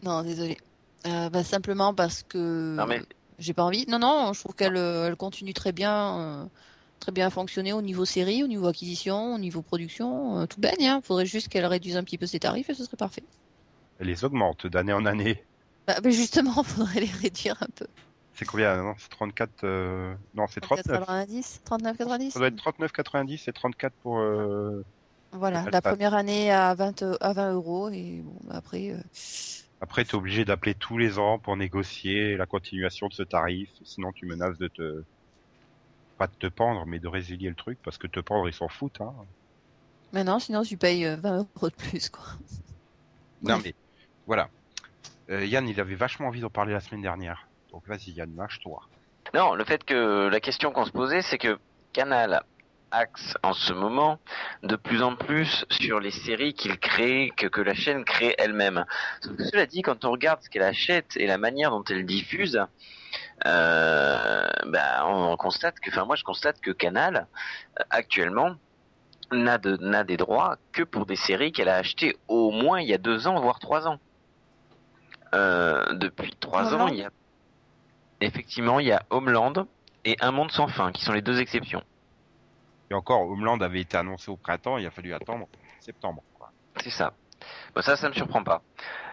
Non, 0.03 0.21
désolé. 0.21 0.57
Euh, 1.05 1.29
bah, 1.29 1.43
simplement 1.43 1.93
parce 1.93 2.23
que 2.23 2.75
Non, 2.75 2.86
mais- 2.88 3.01
j'ai 3.39 3.53
pas 3.53 3.63
envie. 3.63 3.86
Non, 3.88 3.99
non, 3.99 4.33
je 4.33 4.39
trouve 4.39 4.55
qu'elle 4.55 4.75
euh, 4.77 5.07
elle 5.07 5.15
continue 5.15 5.53
très 5.53 5.71
bien, 5.71 6.19
euh, 6.19 6.45
très 6.99 7.12
bien 7.12 7.27
à 7.27 7.29
fonctionner 7.29 7.71
au 7.73 7.81
niveau 7.81 8.03
série, 8.03 8.43
au 8.43 8.47
niveau 8.47 8.67
acquisition, 8.67 9.36
au 9.36 9.38
niveau 9.38 9.62
production. 9.62 10.39
euh, 10.39 10.45
tout 10.47 10.60
baigne. 10.60 10.88
Hein. 10.88 11.01
Faudrait 11.03 11.25
juste 11.27 11.47
qu'elle 11.49 11.65
réduise 11.65 11.95
un 11.97 12.03
petit 12.03 12.17
peu 12.17 12.25
ses 12.25 12.39
tarifs 12.39 12.69
et 12.69 12.73
ce 12.73 12.83
serait 12.83 12.97
parfait. 12.97 13.23
Elle 13.99 14.07
les 14.07 14.25
augmente 14.25 14.65
d'année 14.67 14.93
en 14.93 15.05
année. 15.05 15.43
Bah, 15.86 15.95
mais 16.03 16.12
justement, 16.12 16.63
faudrait 16.63 16.99
les 17.01 17.05
réduire 17.12 17.55
un 17.62 17.67
peu. 17.75 17.88
C'est 18.33 18.45
combien 18.45 18.75
non 18.83 18.93
C'est 18.99 19.10
34 19.10 19.49
euh, 19.63 20.13
Non, 20.36 20.45
c'est 20.47 20.62
39. 20.62 21.01
39,90 21.01 21.60
39,90 21.65 22.31
Ça 22.31 22.39
doit 22.39 22.47
être 22.49 22.55
39,90 22.57 23.49
et 23.49 23.53
34 23.53 23.93
pour. 24.03 24.19
euh, 24.19 24.83
Voilà, 25.31 25.65
la 25.71 25.81
première 25.81 26.13
année 26.13 26.51
à 26.51 26.73
20, 26.75 27.01
euh, 27.03 27.15
à 27.21 27.33
20 27.33 27.53
euros 27.53 27.89
et 27.89 28.21
bon, 28.23 28.38
bah, 28.43 28.55
après. 28.57 28.91
euh, 28.91 28.97
Après, 29.81 30.03
t'es 30.03 30.15
obligé 30.15 30.43
d'appeler 30.43 30.73
tous 30.73 30.97
les 30.97 31.19
ans 31.19 31.37
pour 31.37 31.55
négocier 31.55 32.35
la 32.35 32.45
continuation 32.45 33.07
de 33.07 33.13
ce 33.13 33.23
tarif. 33.23 33.69
Sinon, 33.83 34.11
tu 34.11 34.25
menaces 34.25 34.57
de 34.57 34.67
te 34.67 35.03
pas 36.17 36.27
de 36.27 36.33
te 36.39 36.47
pendre, 36.47 36.85
mais 36.87 36.99
de 36.99 37.07
résilier 37.07 37.49
le 37.49 37.55
truc 37.55 37.77
parce 37.83 37.97
que 37.97 38.07
te 38.07 38.19
pendre, 38.19 38.49
ils 38.49 38.53
s'en 38.53 38.67
foutent. 38.67 39.01
Hein. 39.01 39.13
Mais 40.13 40.23
non, 40.23 40.39
sinon 40.39 40.63
tu 40.63 40.77
payes 40.77 41.05
euh, 41.05 41.15
20 41.17 41.37
euros 41.55 41.69
de 41.69 41.75
plus, 41.75 42.09
quoi. 42.09 42.25
Non 43.43 43.59
mais 43.63 43.75
voilà. 44.25 44.49
Euh, 45.29 45.45
Yann, 45.45 45.67
il 45.67 45.79
avait 45.79 45.93
vachement 45.93 46.29
envie 46.29 46.41
d'en 46.41 46.49
parler 46.49 46.73
la 46.73 46.79
semaine 46.79 47.03
dernière. 47.03 47.47
Donc 47.71 47.87
vas-y 47.87 48.09
Yann, 48.09 48.35
lâche-toi. 48.35 48.81
Non, 49.35 49.53
le 49.53 49.63
fait 49.63 49.83
que 49.83 50.27
la 50.27 50.39
question 50.39 50.71
qu'on 50.71 50.85
se 50.85 50.91
posait, 50.91 51.21
c'est 51.21 51.37
que 51.37 51.59
Canal 51.93 52.43
axe 52.91 53.36
en 53.43 53.54
ce 53.54 53.73
moment 53.73 54.19
de 54.63 54.76
plus 54.76 55.02
en 55.02 55.15
plus 55.15 55.65
sur 55.69 56.00
les 56.00 56.12
séries 56.12 56.54
qu'il 56.54 56.78
crée, 56.80 57.32
que, 57.36 57.47
que 57.47 57.62
la 57.62 57.73
chaîne 57.73 58.06
crée 58.06 58.36
elle-même. 58.38 58.86
Cela 59.21 59.65
dit, 59.65 59.82
quand 59.82 60.06
on 60.06 60.12
regarde 60.12 60.41
ce 60.41 60.50
qu'elle 60.50 60.63
achète 60.63 61.17
et 61.17 61.28
la 61.28 61.38
manière 61.38 61.71
dont 61.71 61.84
elle 61.89 62.06
diffuse, 62.06 62.60
euh, 63.45 64.47
bah, 64.65 65.06
on, 65.06 65.32
on 65.32 65.38
constate 65.38 65.80
que, 65.80 65.89
enfin 65.89 66.06
moi 66.06 66.15
je 66.15 66.23
constate 66.23 66.60
que 66.60 66.71
Canal 66.71 67.28
euh, 67.80 67.84
actuellement 67.89 68.56
n'a 69.32 69.58
de 69.58 69.78
n'a 69.78 70.04
des 70.04 70.17
droits 70.17 70.58
que 70.71 70.84
pour 70.84 71.06
des 71.06 71.15
séries 71.15 71.52
qu'elle 71.52 71.69
a 71.69 71.76
achetées 71.76 72.17
au 72.28 72.52
moins 72.52 72.82
il 72.82 72.88
y 72.88 72.93
a 72.93 72.97
deux 72.97 73.28
ans 73.28 73.39
voire 73.39 73.60
trois 73.60 73.88
ans. 73.88 74.00
Euh, 75.34 75.93
depuis 75.93 76.34
trois 76.39 76.73
ans, 76.73 76.88
il 76.88 77.00
y 77.00 77.04
a 77.04 77.10
effectivement 78.21 78.80
il 78.80 78.88
y 78.88 78.91
a 78.91 79.04
Homeland 79.10 79.67
et 80.06 80.15
Un 80.21 80.32
Monde 80.32 80.52
sans 80.52 80.67
fin 80.67 80.91
qui 80.91 81.04
sont 81.04 81.13
les 81.13 81.21
deux 81.21 81.39
exceptions. 81.41 81.84
Et 82.89 82.93
encore, 82.93 83.21
Homeland 83.30 83.60
avait 83.60 83.82
été 83.82 83.97
annoncé 83.97 84.32
au 84.32 84.38
printemps, 84.38 84.78
il 84.78 84.86
a 84.86 84.91
fallu 84.91 85.13
attendre 85.13 85.47
septembre. 85.80 86.23
C'est 86.82 86.89
ça. 86.89 87.13
Bon, 87.76 87.82
ça, 87.82 87.95
ça 87.95 88.08
me 88.10 88.13
surprend 88.13 88.43
pas. 88.43 88.62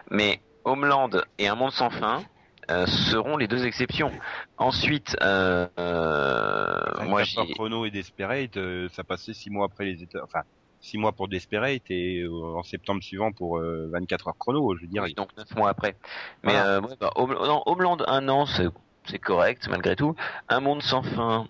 Mais 0.09 0.39
Homeland 0.63 1.09
et 1.37 1.47
Un 1.47 1.55
Monde 1.55 1.71
sans 1.71 1.89
fin 1.89 2.23
euh, 2.71 2.85
seront 2.87 3.37
les 3.37 3.47
deux 3.47 3.65
exceptions. 3.65 4.11
Ensuite, 4.57 5.15
euh, 5.21 5.67
euh, 5.79 7.03
moi, 7.05 7.21
24 7.21 7.37
heures 7.39 7.45
j'ai 7.47 7.53
chrono 7.53 7.85
et 7.85 7.91
Desperate, 7.91 8.57
euh, 8.57 8.87
ça 8.89 9.03
passait 9.03 9.33
six 9.33 9.49
mois 9.49 9.65
après 9.65 9.85
les 9.85 10.01
États, 10.03 10.23
enfin 10.23 10.41
six 10.79 10.97
mois 10.97 11.11
pour 11.13 11.27
Desperate 11.27 11.83
et 11.89 12.21
euh, 12.21 12.57
en 12.57 12.63
septembre 12.63 13.01
suivant 13.03 13.31
pour 13.31 13.57
euh, 13.57 13.89
24 13.91 14.27
heures 14.29 14.37
chrono. 14.37 14.75
Je 14.75 14.81
veux 14.81 14.87
dire, 14.87 15.03
Oui, 15.03 15.13
donc 15.13 15.35
neuf 15.37 15.53
mois 15.55 15.69
après. 15.69 15.95
Mais 16.43 16.53
Voilà. 16.53 16.79
ouais, 16.81 16.95
bah, 16.99 17.11
Home- 17.15 17.33
non, 17.45 17.61
Homeland, 17.65 17.97
un 18.07 18.27
an, 18.29 18.45
c'est 18.45 19.19
correct 19.19 19.67
malgré 19.69 19.95
tout. 19.95 20.15
Un 20.49 20.59
monde 20.59 20.81
sans 20.81 21.03
fin, 21.03 21.47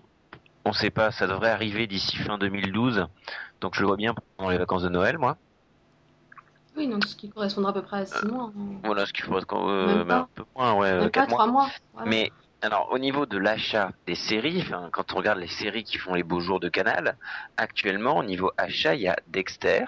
on 0.66 0.72
sait 0.72 0.90
pas, 0.90 1.10
ça 1.12 1.26
devrait 1.26 1.50
arriver 1.50 1.86
d'ici 1.86 2.16
fin 2.18 2.36
2012. 2.38 3.06
Donc 3.60 3.74
je 3.74 3.80
le 3.80 3.86
vois 3.86 3.96
bien 3.96 4.14
pendant 4.36 4.50
les 4.50 4.58
vacances 4.58 4.82
de 4.82 4.88
Noël, 4.88 5.16
moi. 5.16 5.36
Oui, 6.76 6.88
donc 6.88 7.04
ce 7.06 7.16
qui 7.16 7.30
correspondra 7.30 7.70
à 7.70 7.72
peu 7.74 7.82
près 7.82 8.00
à 8.00 8.06
6 8.06 8.26
mois. 8.26 8.50
hein. 8.56 8.80
Voilà 8.84 9.06
ce 9.06 9.12
qu'il 9.12 9.24
faudrait 9.24 9.44
qu'on- 9.44 9.68
euh, 9.70 10.04
pas. 10.04 10.16
un 10.18 10.28
peu 10.34 10.44
moins, 10.54 10.74
ouais, 10.74 10.88
euh, 10.88 11.00
Même 11.00 11.10
pas 11.10 11.20
quatre 11.20 11.28
mois. 11.30 11.38
3 11.38 11.46
mois. 11.52 11.70
voilà. 11.94 12.10
Mais 12.10 12.32
alors 12.60 12.88
au 12.92 12.98
niveau 12.98 13.24
de 13.24 13.38
l'achat 13.38 13.92
des 14.06 14.14
séries, 14.14 14.64
quand 14.92 15.12
on 15.14 15.16
regarde 15.16 15.38
les 15.38 15.46
séries 15.46 15.84
qui 15.84 15.96
font 15.98 16.12
les 16.14 16.22
beaux 16.22 16.40
jours 16.40 16.60
de 16.60 16.68
Canal, 16.68 17.16
actuellement 17.56 18.18
au 18.18 18.24
niveau 18.24 18.50
achat, 18.58 18.94
il 18.94 19.02
y 19.02 19.08
a 19.08 19.16
Dexter, 19.28 19.86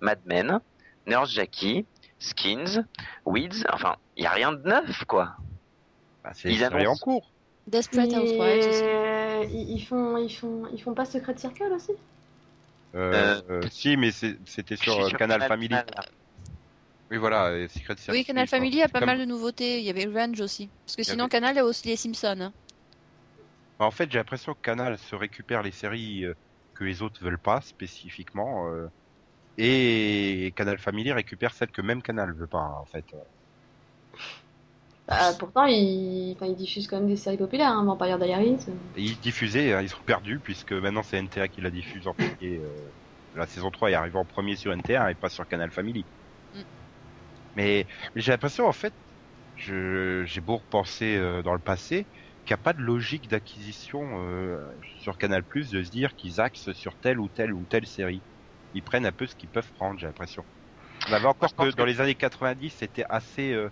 Mad 0.00 0.18
Men, 0.26 0.60
Nurse 1.06 1.32
Jackie, 1.32 1.86
Skins, 2.18 2.84
Weeds, 3.24 3.64
enfin, 3.72 3.96
il 4.16 4.24
y 4.24 4.26
a 4.26 4.30
rien 4.32 4.52
de 4.52 4.62
neuf 4.68 5.04
quoi. 5.06 5.36
bah, 6.22 6.32
c'est 6.34 6.50
ils 6.52 6.58
c'est 6.58 6.66
en 6.66 6.72
annoncent- 6.76 7.02
cours. 7.04 7.30
Desperate 7.66 8.12
Housewives 8.12 8.62
Mais 9.40 9.48
ils 9.52 9.70
ils 9.76 9.84
font, 9.84 10.16
ils 10.18 10.30
font, 10.34 10.62
ils 10.72 10.82
font 10.82 10.94
pas 10.94 11.04
Secret 11.04 11.36
Circle 11.36 11.72
aussi? 11.72 11.92
Euh, 12.94 13.40
euh, 13.50 13.62
si, 13.70 13.96
mais 13.96 14.10
c'était 14.10 14.76
sur, 14.76 15.00
euh, 15.00 15.10
Canal 15.10 15.42
Family. 15.42 15.74
Oui, 17.10 17.16
voilà, 17.16 17.46
euh, 17.46 17.68
Secret 17.68 17.96
Service. 17.96 18.20
Oui, 18.20 18.24
Canal. 18.24 18.46
Family 18.46 18.82
a 18.82 18.88
pas 18.88 18.98
Comme- 19.00 19.06
mal 19.06 19.18
de 19.18 19.24
nouveautés. 19.24 19.78
Il 19.78 19.84
y 19.84 19.90
avait 19.90 20.04
Revenge 20.04 20.40
aussi. 20.40 20.68
Parce 20.86 20.96
que 20.96 21.02
sinon, 21.02 21.24
avait- 21.24 21.30
Canal 21.30 21.58
a 21.58 21.64
aussi 21.64 21.88
les 21.88 21.96
Simpsons. 21.96 22.36
hein. 22.40 22.52
Bah, 23.78 23.86
En 23.86 23.90
fait, 23.90 24.10
j'ai 24.12 24.18
l'impression 24.18 24.54
que 24.54 24.60
Canal 24.60 24.98
se 24.98 25.14
récupère 25.16 25.62
les 25.62 25.70
séries 25.72 26.24
euh, 26.24 26.34
que 26.74 26.84
les 26.84 27.02
autres 27.02 27.22
veulent 27.22 27.38
pas 27.38 27.60
spécifiquement, 27.62 28.68
euh, 28.68 28.88
et 29.58 30.52
Canal 30.56 30.78
Family 30.78 31.12
récupère 31.12 31.52
celles 31.54 31.70
que 31.70 31.82
même 31.82 32.02
Canal 32.02 32.32
veut 32.32 32.46
pas 32.46 32.78
en 32.80 32.84
fait. 32.84 33.04
Bah, 35.06 35.34
pourtant, 35.38 35.64
ils... 35.66 36.34
Enfin, 36.36 36.46
ils 36.46 36.56
diffusent 36.56 36.86
quand 36.86 36.98
même 36.98 37.08
des 37.08 37.16
séries 37.16 37.36
populaires, 37.36 37.72
hein, 37.72 37.84
Vampire 37.84 38.18
Diaries. 38.18 38.58
euh. 38.68 38.74
Et 38.94 39.02
ils 39.02 39.18
diffusaient, 39.20 39.72
hein, 39.72 39.82
ils 39.82 39.88
sont 39.88 40.02
perdus 40.04 40.40
puisque 40.40 40.72
maintenant 40.72 41.02
c'est 41.02 41.16
NTA 41.18 41.48
qui 41.48 41.60
la 41.60 41.70
diffuse 41.70 42.06
en 42.06 42.14
premier. 42.14 42.58
euh, 42.60 42.90
la 43.34 43.46
saison 43.46 43.70
3 43.70 43.90
est 43.90 43.94
arrivée 43.94 44.18
en 44.18 44.24
premier 44.24 44.56
sur 44.56 44.72
NTA 44.72 45.10
et 45.10 45.14
pas 45.14 45.28
sur 45.28 45.46
Canal 45.46 45.70
Family. 45.70 46.06
Mm. 46.54 46.64
Mais, 47.54 47.86
mais 48.14 48.20
j'ai 48.22 48.32
l'impression 48.32 48.66
en 48.66 48.72
fait, 48.72 48.94
je- 49.56 50.24
j'ai 50.26 50.40
beau 50.40 50.58
repenser 50.58 51.16
euh, 51.16 51.42
dans 51.42 51.54
le 51.54 51.60
passé, 51.60 52.08
qu'il 52.44 52.54
n'y 52.54 52.60
a 52.60 52.62
pas 52.62 52.72
de 52.74 52.80
logique 52.82 53.28
d'acquisition 53.28 54.24
euh, 54.26 54.58
sur 54.98 55.18
Canal 55.18 55.44
Plus 55.44 55.70
de 55.70 55.82
se 55.82 55.90
dire 55.90 56.14
qu'ils 56.16 56.40
axent 56.40 56.72
sur 56.72 56.96
telle 56.98 57.20
ou 57.20 57.28
telle 57.28 57.52
ou 57.54 57.66
telle 57.66 57.86
série. 57.86 58.24
Ils 58.74 58.82
prennent 58.84 59.06
un 59.06 59.12
peu 59.12 59.26
ce 59.26 59.36
qu'ils 59.36 59.50
peuvent 59.50 59.72
prendre, 59.72 59.98
j'ai 60.00 60.06
l'impression. 60.06 60.46
On 61.08 61.12
avait 61.12 61.26
encore 61.26 61.54
que 61.54 61.70
dans 61.72 61.84
les 61.84 62.00
années 62.00 62.14
90, 62.16 62.70
c'était 62.70 63.04
assez 63.10 63.52
euh, 63.52 63.70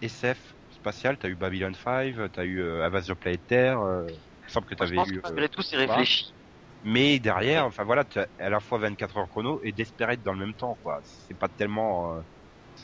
SF 0.00 0.56
spatial. 0.68 1.18
T'as 1.18 1.28
eu 1.28 1.36
Babylon 1.36 1.74
5, 1.74 2.30
t'as 2.32 2.44
eu 2.44 2.60
euh, 2.60 2.84
Invasion 2.84 3.16
Planétaire. 3.16 3.80
Euh, 3.80 4.06
il 4.46 4.50
semble 4.52 4.66
que 4.66 4.74
t'avais 4.74 4.96
pense 4.96 5.08
eu. 5.08 5.20
que 5.20 5.28
euh, 5.28 5.30
malgré 5.30 5.48
tout 5.48 5.62
c'est 5.62 5.76
réfléchi. 5.76 6.34
mais 6.82 7.18
derrière, 7.20 7.66
enfin 7.66 7.84
voilà, 7.84 8.04
tu 8.04 8.18
as 8.18 8.28
à 8.38 8.50
la 8.50 8.60
fois 8.60 8.78
24 8.78 9.16
heures 9.18 9.28
chrono 9.28 9.60
et 9.62 9.72
Desperate 9.72 10.22
dans 10.22 10.32
le 10.32 10.38
même 10.40 10.54
temps, 10.54 10.76
quoi. 10.82 11.00
C'est 11.04 11.34
pas 11.38 11.48
tellement, 11.48 12.22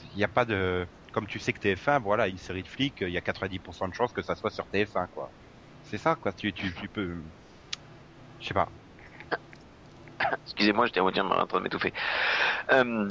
il 0.02 0.16
n'y 0.16 0.24
a 0.24 0.28
pas 0.28 0.44
de, 0.44 0.86
comme 1.12 1.26
tu 1.26 1.38
sais 1.38 1.52
que 1.52 1.60
TF1, 1.60 2.00
voilà, 2.02 2.28
une 2.28 2.38
série 2.38 2.62
de 2.62 2.68
flics, 2.68 3.00
il 3.02 3.10
y 3.10 3.18
a 3.18 3.22
90% 3.22 3.88
de 3.88 3.94
chances 3.94 4.12
que 4.12 4.22
ça 4.22 4.34
soit 4.36 4.50
sur 4.50 4.66
TF1, 4.72 5.08
quoi. 5.08 5.32
C'est 5.82 5.98
ça, 5.98 6.16
quoi. 6.16 6.32
Tu, 6.32 6.52
tu, 6.54 6.74
tu 6.74 6.88
peux, 6.88 7.24
je 8.38 8.46
sais 8.48 8.54
pas. 8.54 8.72
Excusez-moi, 10.44 10.86
j'étais 10.86 11.00
en 11.00 11.10
train 11.10 11.58
de 11.58 11.62
m'étouffer. 11.62 11.92
Euh, 12.72 13.08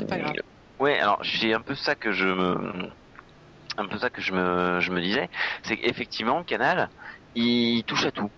ouais, 0.79 0.99
alors 0.99 1.23
j'ai 1.23 1.53
un 1.53 1.61
peu 1.61 1.75
ça 1.75 1.95
que 1.95 2.11
je 2.11 2.25
me, 2.27 2.91
un 3.77 3.87
peu 3.87 3.97
ça 3.97 4.09
que 4.09 4.21
je 4.21 4.33
me, 4.33 4.79
je 4.79 4.91
me 4.91 5.01
disais, 5.01 5.29
c'est 5.63 5.77
qu'effectivement 5.77 6.43
Canal, 6.43 6.89
il 7.35 7.83
touche 7.85 8.05
à 8.05 8.11
tout. 8.11 8.29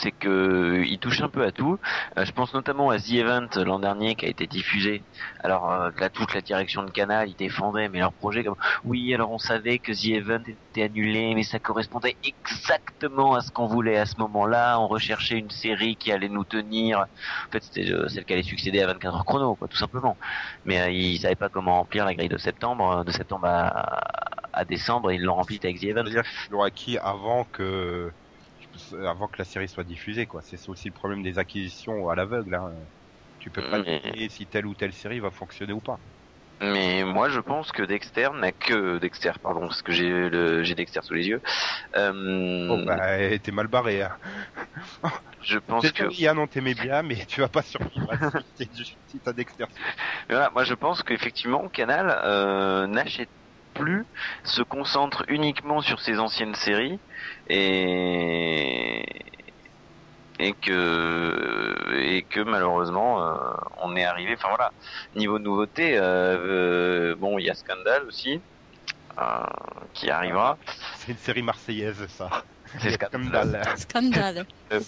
C'est 0.00 0.12
que 0.12 0.82
il 0.86 0.98
touche 0.98 1.20
un 1.22 1.28
peu 1.28 1.44
à 1.44 1.52
tout. 1.52 1.78
Euh, 2.18 2.24
je 2.24 2.32
pense 2.32 2.54
notamment 2.54 2.90
à 2.90 2.98
The 2.98 3.12
Event 3.12 3.48
l'an 3.56 3.78
dernier 3.78 4.14
qui 4.14 4.26
a 4.26 4.28
été 4.28 4.46
diffusé. 4.46 5.02
Alors 5.40 5.70
euh, 5.70 5.90
là, 5.98 6.08
toute 6.10 6.34
la 6.34 6.40
direction 6.40 6.82
de 6.82 6.90
Canal, 6.90 7.28
ils 7.28 7.36
défendaient, 7.36 7.88
mais 7.88 7.98
leur 7.98 8.12
projet 8.12 8.44
comme 8.44 8.56
oui, 8.84 9.12
alors 9.14 9.30
on 9.30 9.38
savait 9.38 9.78
que 9.78 9.92
The 9.92 10.16
Event 10.16 10.42
était 10.46 10.84
annulé, 10.84 11.34
mais 11.34 11.42
ça 11.42 11.58
correspondait 11.58 12.16
exactement 12.24 13.34
à 13.34 13.40
ce 13.42 13.50
qu'on 13.50 13.66
voulait 13.66 13.98
à 13.98 14.06
ce 14.06 14.16
moment-là. 14.18 14.78
On 14.80 14.88
recherchait 14.88 15.38
une 15.38 15.50
série 15.50 15.96
qui 15.96 16.12
allait 16.12 16.28
nous 16.28 16.44
tenir. 16.44 17.00
En 17.00 17.50
fait, 17.52 17.62
c'était 17.62 17.90
euh, 17.90 18.08
celle 18.08 18.24
qui 18.24 18.32
allait 18.32 18.42
succéder 18.42 18.80
à 18.80 18.86
24 18.86 19.14
heures 19.16 19.24
chrono, 19.24 19.56
quoi, 19.56 19.68
tout 19.68 19.76
simplement. 19.76 20.16
Mais 20.64 20.80
euh, 20.80 20.90
ils 20.90 21.18
savaient 21.20 21.36
pas 21.36 21.48
comment 21.48 21.74
remplir 21.76 22.04
la 22.04 22.14
grille 22.14 22.28
de 22.28 22.38
septembre, 22.38 23.00
euh, 23.00 23.04
de 23.04 23.12
septembre 23.12 23.46
à, 23.46 24.00
à 24.52 24.64
décembre, 24.64 25.12
ils 25.12 25.22
l'ont 25.22 25.34
remplie 25.34 25.58
avec 25.62 25.80
The 25.80 25.84
Event. 25.84 26.02
C'est-à-dire 26.04 26.22
qu'ils 26.24 26.52
l'ont 26.52 26.62
acquis 26.62 26.98
avant 26.98 27.44
que, 27.44 28.12
avant 28.92 29.28
que 29.28 29.38
la 29.38 29.44
série 29.44 29.68
soit 29.68 29.84
diffusée, 29.84 30.26
quoi. 30.26 30.42
C'est 30.42 30.68
aussi 30.68 30.88
le 30.88 30.92
problème 30.94 31.22
des 31.22 31.38
acquisitions 31.38 32.08
à 32.08 32.14
l'aveugle, 32.14 32.54
hein. 32.54 32.70
Tu 33.38 33.50
peux 33.50 33.62
pas 33.62 33.78
Mais- 33.80 34.00
deviner 34.00 34.28
si 34.28 34.46
telle 34.46 34.66
ou 34.66 34.74
telle 34.74 34.92
série 34.92 35.18
va 35.18 35.30
fonctionner 35.30 35.72
ou 35.72 35.80
pas. 35.80 35.98
Mais 36.60 37.02
moi, 37.02 37.28
je 37.28 37.40
pense 37.40 37.72
que 37.72 37.82
Dexter 37.82 38.28
n'a 38.34 38.52
que 38.52 38.98
Dexter, 38.98 39.32
pardon, 39.42 39.62
parce 39.62 39.82
que 39.82 39.90
j'ai 39.90 40.08
le 40.08 40.62
j'ai 40.62 40.76
Dexter 40.76 41.00
sous 41.02 41.14
les 41.14 41.26
yeux. 41.26 41.40
Euh, 41.96 42.68
Oh, 42.70 42.84
bah, 42.86 43.36
t'es 43.40 43.50
mal 43.50 43.66
barré, 43.66 44.02
hein. 44.02 44.16
Je 45.42 45.58
pense 45.58 45.90
que 45.90 46.04
que 46.04 46.14
Yann, 46.14 46.38
on 46.38 46.46
t'aimait 46.46 46.74
bien, 46.74 47.02
mais 47.02 47.26
tu 47.26 47.40
vas 47.40 47.48
pas 47.48 47.62
survivre 47.62 48.12
si 49.06 49.20
t'as 49.20 49.32
d'expertise. 49.32 49.76
Voilà, 50.30 50.50
moi 50.50 50.62
je 50.62 50.74
pense 50.74 51.02
qu'effectivement 51.02 51.68
Canal 51.68 52.16
euh, 52.24 52.86
n'achète 52.86 53.30
plus, 53.74 54.04
se 54.44 54.62
concentre 54.62 55.24
uniquement 55.28 55.80
sur 55.80 56.00
ses 56.00 56.18
anciennes 56.18 56.54
séries 56.54 56.98
et 57.48 59.04
et 60.38 60.52
que 60.54 61.94
et 61.94 62.22
que 62.22 62.40
malheureusement 62.40 63.22
euh, 63.22 63.34
on 63.82 63.96
est 63.96 64.04
arrivé. 64.04 64.34
Enfin 64.36 64.48
voilà, 64.48 64.72
niveau 65.14 65.38
nouveauté, 65.38 65.96
euh, 65.96 66.02
euh, 66.02 67.16
bon 67.16 67.38
il 67.38 67.46
y 67.46 67.50
a 67.50 67.54
Scandale 67.54 68.04
aussi 68.04 68.40
euh, 69.18 69.22
qui 69.94 70.10
arrivera. 70.10 70.58
C'est 70.96 71.12
une 71.12 71.18
série 71.18 71.42
marseillaise, 71.42 72.06
ça. 72.08 72.28
C'est 72.78 72.96
Il 74.70 74.76
y 74.76 74.80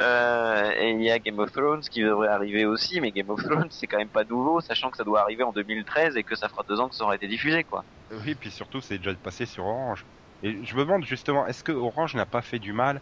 Euh, 0.00 0.70
et 0.78 0.90
il 0.90 1.02
y 1.02 1.10
a 1.10 1.18
Game 1.18 1.38
of 1.38 1.52
Thrones 1.52 1.82
qui 1.82 2.02
devrait 2.02 2.28
arriver 2.28 2.64
aussi, 2.64 3.00
mais 3.00 3.10
Game 3.10 3.28
of 3.28 3.42
Thrones 3.42 3.68
c'est 3.70 3.86
quand 3.86 3.98
même 3.98 4.08
pas 4.08 4.24
nouveau, 4.24 4.60
sachant 4.60 4.90
que 4.90 4.96
ça 4.96 5.04
doit 5.04 5.20
arriver 5.20 5.42
en 5.42 5.52
2013 5.52 6.16
et 6.16 6.22
que 6.22 6.34
ça 6.34 6.48
fera 6.48 6.64
deux 6.66 6.80
ans 6.80 6.88
que 6.88 6.94
ça 6.94 7.04
aura 7.04 7.14
été 7.14 7.28
diffusé 7.28 7.64
quoi. 7.64 7.84
Oui, 8.10 8.34
puis 8.34 8.50
surtout, 8.50 8.80
c'est 8.80 8.98
déjà 8.98 9.14
passé 9.14 9.46
sur 9.46 9.64
Orange. 9.64 10.04
Et 10.42 10.58
je 10.64 10.74
me 10.74 10.80
demande 10.80 11.04
justement, 11.04 11.46
est-ce 11.46 11.62
que 11.62 11.72
Orange 11.72 12.14
n'a 12.14 12.26
pas 12.26 12.42
fait 12.42 12.58
du 12.58 12.72
mal 12.72 13.00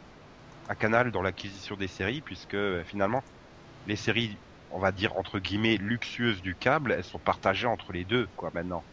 à 0.69 0.75
Canal 0.75 1.11
dans 1.11 1.23
l'acquisition 1.23 1.77
des 1.77 1.89
séries, 1.89 2.21
puisque 2.21 2.55
euh, 2.55 2.85
finalement, 2.85 3.23
les 3.87 3.97
séries, 3.97 4.37
on 4.71 4.79
va 4.79 4.93
dire 4.93 5.17
entre 5.17 5.39
guillemets, 5.39 5.77
luxueuses 5.77 6.43
du 6.43 6.55
câble, 6.55 6.93
elles 6.93 7.05
sont 7.05 7.19
partagées 7.19 7.67
entre 7.67 7.93
les 7.93 8.05
deux, 8.05 8.29
quoi, 8.37 8.51
maintenant. 8.55 8.85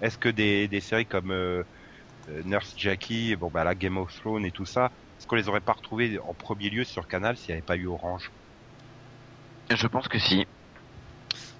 Est-ce 0.00 0.18
que 0.18 0.28
des, 0.28 0.68
des 0.68 0.80
séries 0.80 1.06
comme 1.06 1.30
euh, 1.32 1.62
euh, 2.28 2.42
Nurse 2.44 2.74
Jackie, 2.76 3.34
bon 3.36 3.50
bah 3.50 3.64
la 3.64 3.74
Game 3.74 3.96
of 3.98 4.14
Thrones 4.14 4.44
et 4.44 4.52
tout 4.52 4.66
ça, 4.66 4.90
est-ce 5.20 5.26
qu'on 5.28 5.36
les 5.36 5.48
aurait 5.48 5.60
pas 5.60 5.74
retrouvées 5.74 6.18
en 6.18 6.34
premier 6.34 6.68
lieu 6.70 6.82
sur 6.82 7.06
Canal 7.06 7.36
s'il 7.36 7.52
n'y 7.52 7.58
avait 7.58 7.62
pas 7.62 7.76
eu 7.76 7.86
Orange? 7.86 8.32
Je 9.70 9.86
pense 9.86 10.06
que 10.08 10.18
si. 10.18 10.44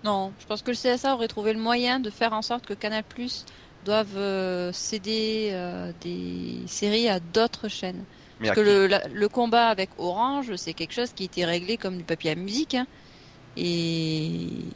Non, 0.02 0.34
je 0.38 0.46
pense 0.46 0.62
que 0.62 0.70
le 0.70 0.76
CSA 0.76 1.14
aurait 1.14 1.28
trouvé 1.28 1.52
le 1.52 1.60
moyen 1.60 2.00
de 2.00 2.10
faire 2.10 2.32
en 2.32 2.42
sorte 2.42 2.66
que 2.66 2.74
Canal 2.74 3.04
Plus 3.04 3.44
doive 3.82 4.16
euh, 4.16 4.72
céder 4.72 5.50
euh, 5.52 5.92
des 5.94 6.66
séries 6.68 7.08
à 7.08 7.20
d'autres 7.20 7.68
chaînes. 7.68 8.06
Mais 8.38 8.50
Parce 8.50 8.52
que 8.52 8.60
le, 8.60 8.86
la- 8.86 9.06
le 9.08 9.28
combat 9.28 9.68
avec 9.68 9.90
Orange, 9.98 10.56
c'est 10.56 10.74
quelque 10.74 10.92
chose 10.92 11.12
qui 11.12 11.24
était 11.24 11.44
réglé 11.44 11.78
comme 11.78 11.98
du 11.98 12.04
papier 12.04 12.30
à 12.30 12.34
musique. 12.34 12.74
hein. 12.74 12.86
Et 13.56 14.72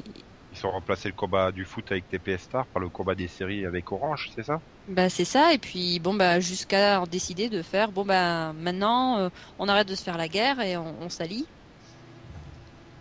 Ils 0.65 0.69
ont 0.69 0.73
remplacé 0.73 1.09
le 1.09 1.15
combat 1.15 1.53
du 1.53 1.65
foot 1.67 1.93
avec 1.93 2.09
TPS 2.09 2.43
Star 2.45 2.67
par 2.69 2.81
le 2.83 2.91
combat 2.91 3.15
des 3.15 3.29
séries 3.29 3.67
avec 3.67 3.93
Orange, 3.93 4.31
c'est 4.35 4.43
ça? 4.45 4.63
Bah 4.87 5.09
c'est 5.09 5.25
ça. 5.25 5.55
Et 5.55 5.59
puis 5.59 5.99
bon 5.99 6.15
bah 6.15 6.41
jusqu'à 6.41 7.05
décider 7.07 7.49
de 7.49 7.63
faire 7.63 7.91
bon 7.93 8.05
bah 8.05 8.53
maintenant 8.53 9.19
euh, 9.19 9.29
on 9.59 9.69
arrête 9.69 9.89
de 9.89 9.95
se 9.95 10.03
faire 10.03 10.19
la 10.19 10.29
guerre 10.29 10.61
et 10.61 10.77
on, 10.77 11.01
on 11.03 11.09
s'allie. 11.09 11.51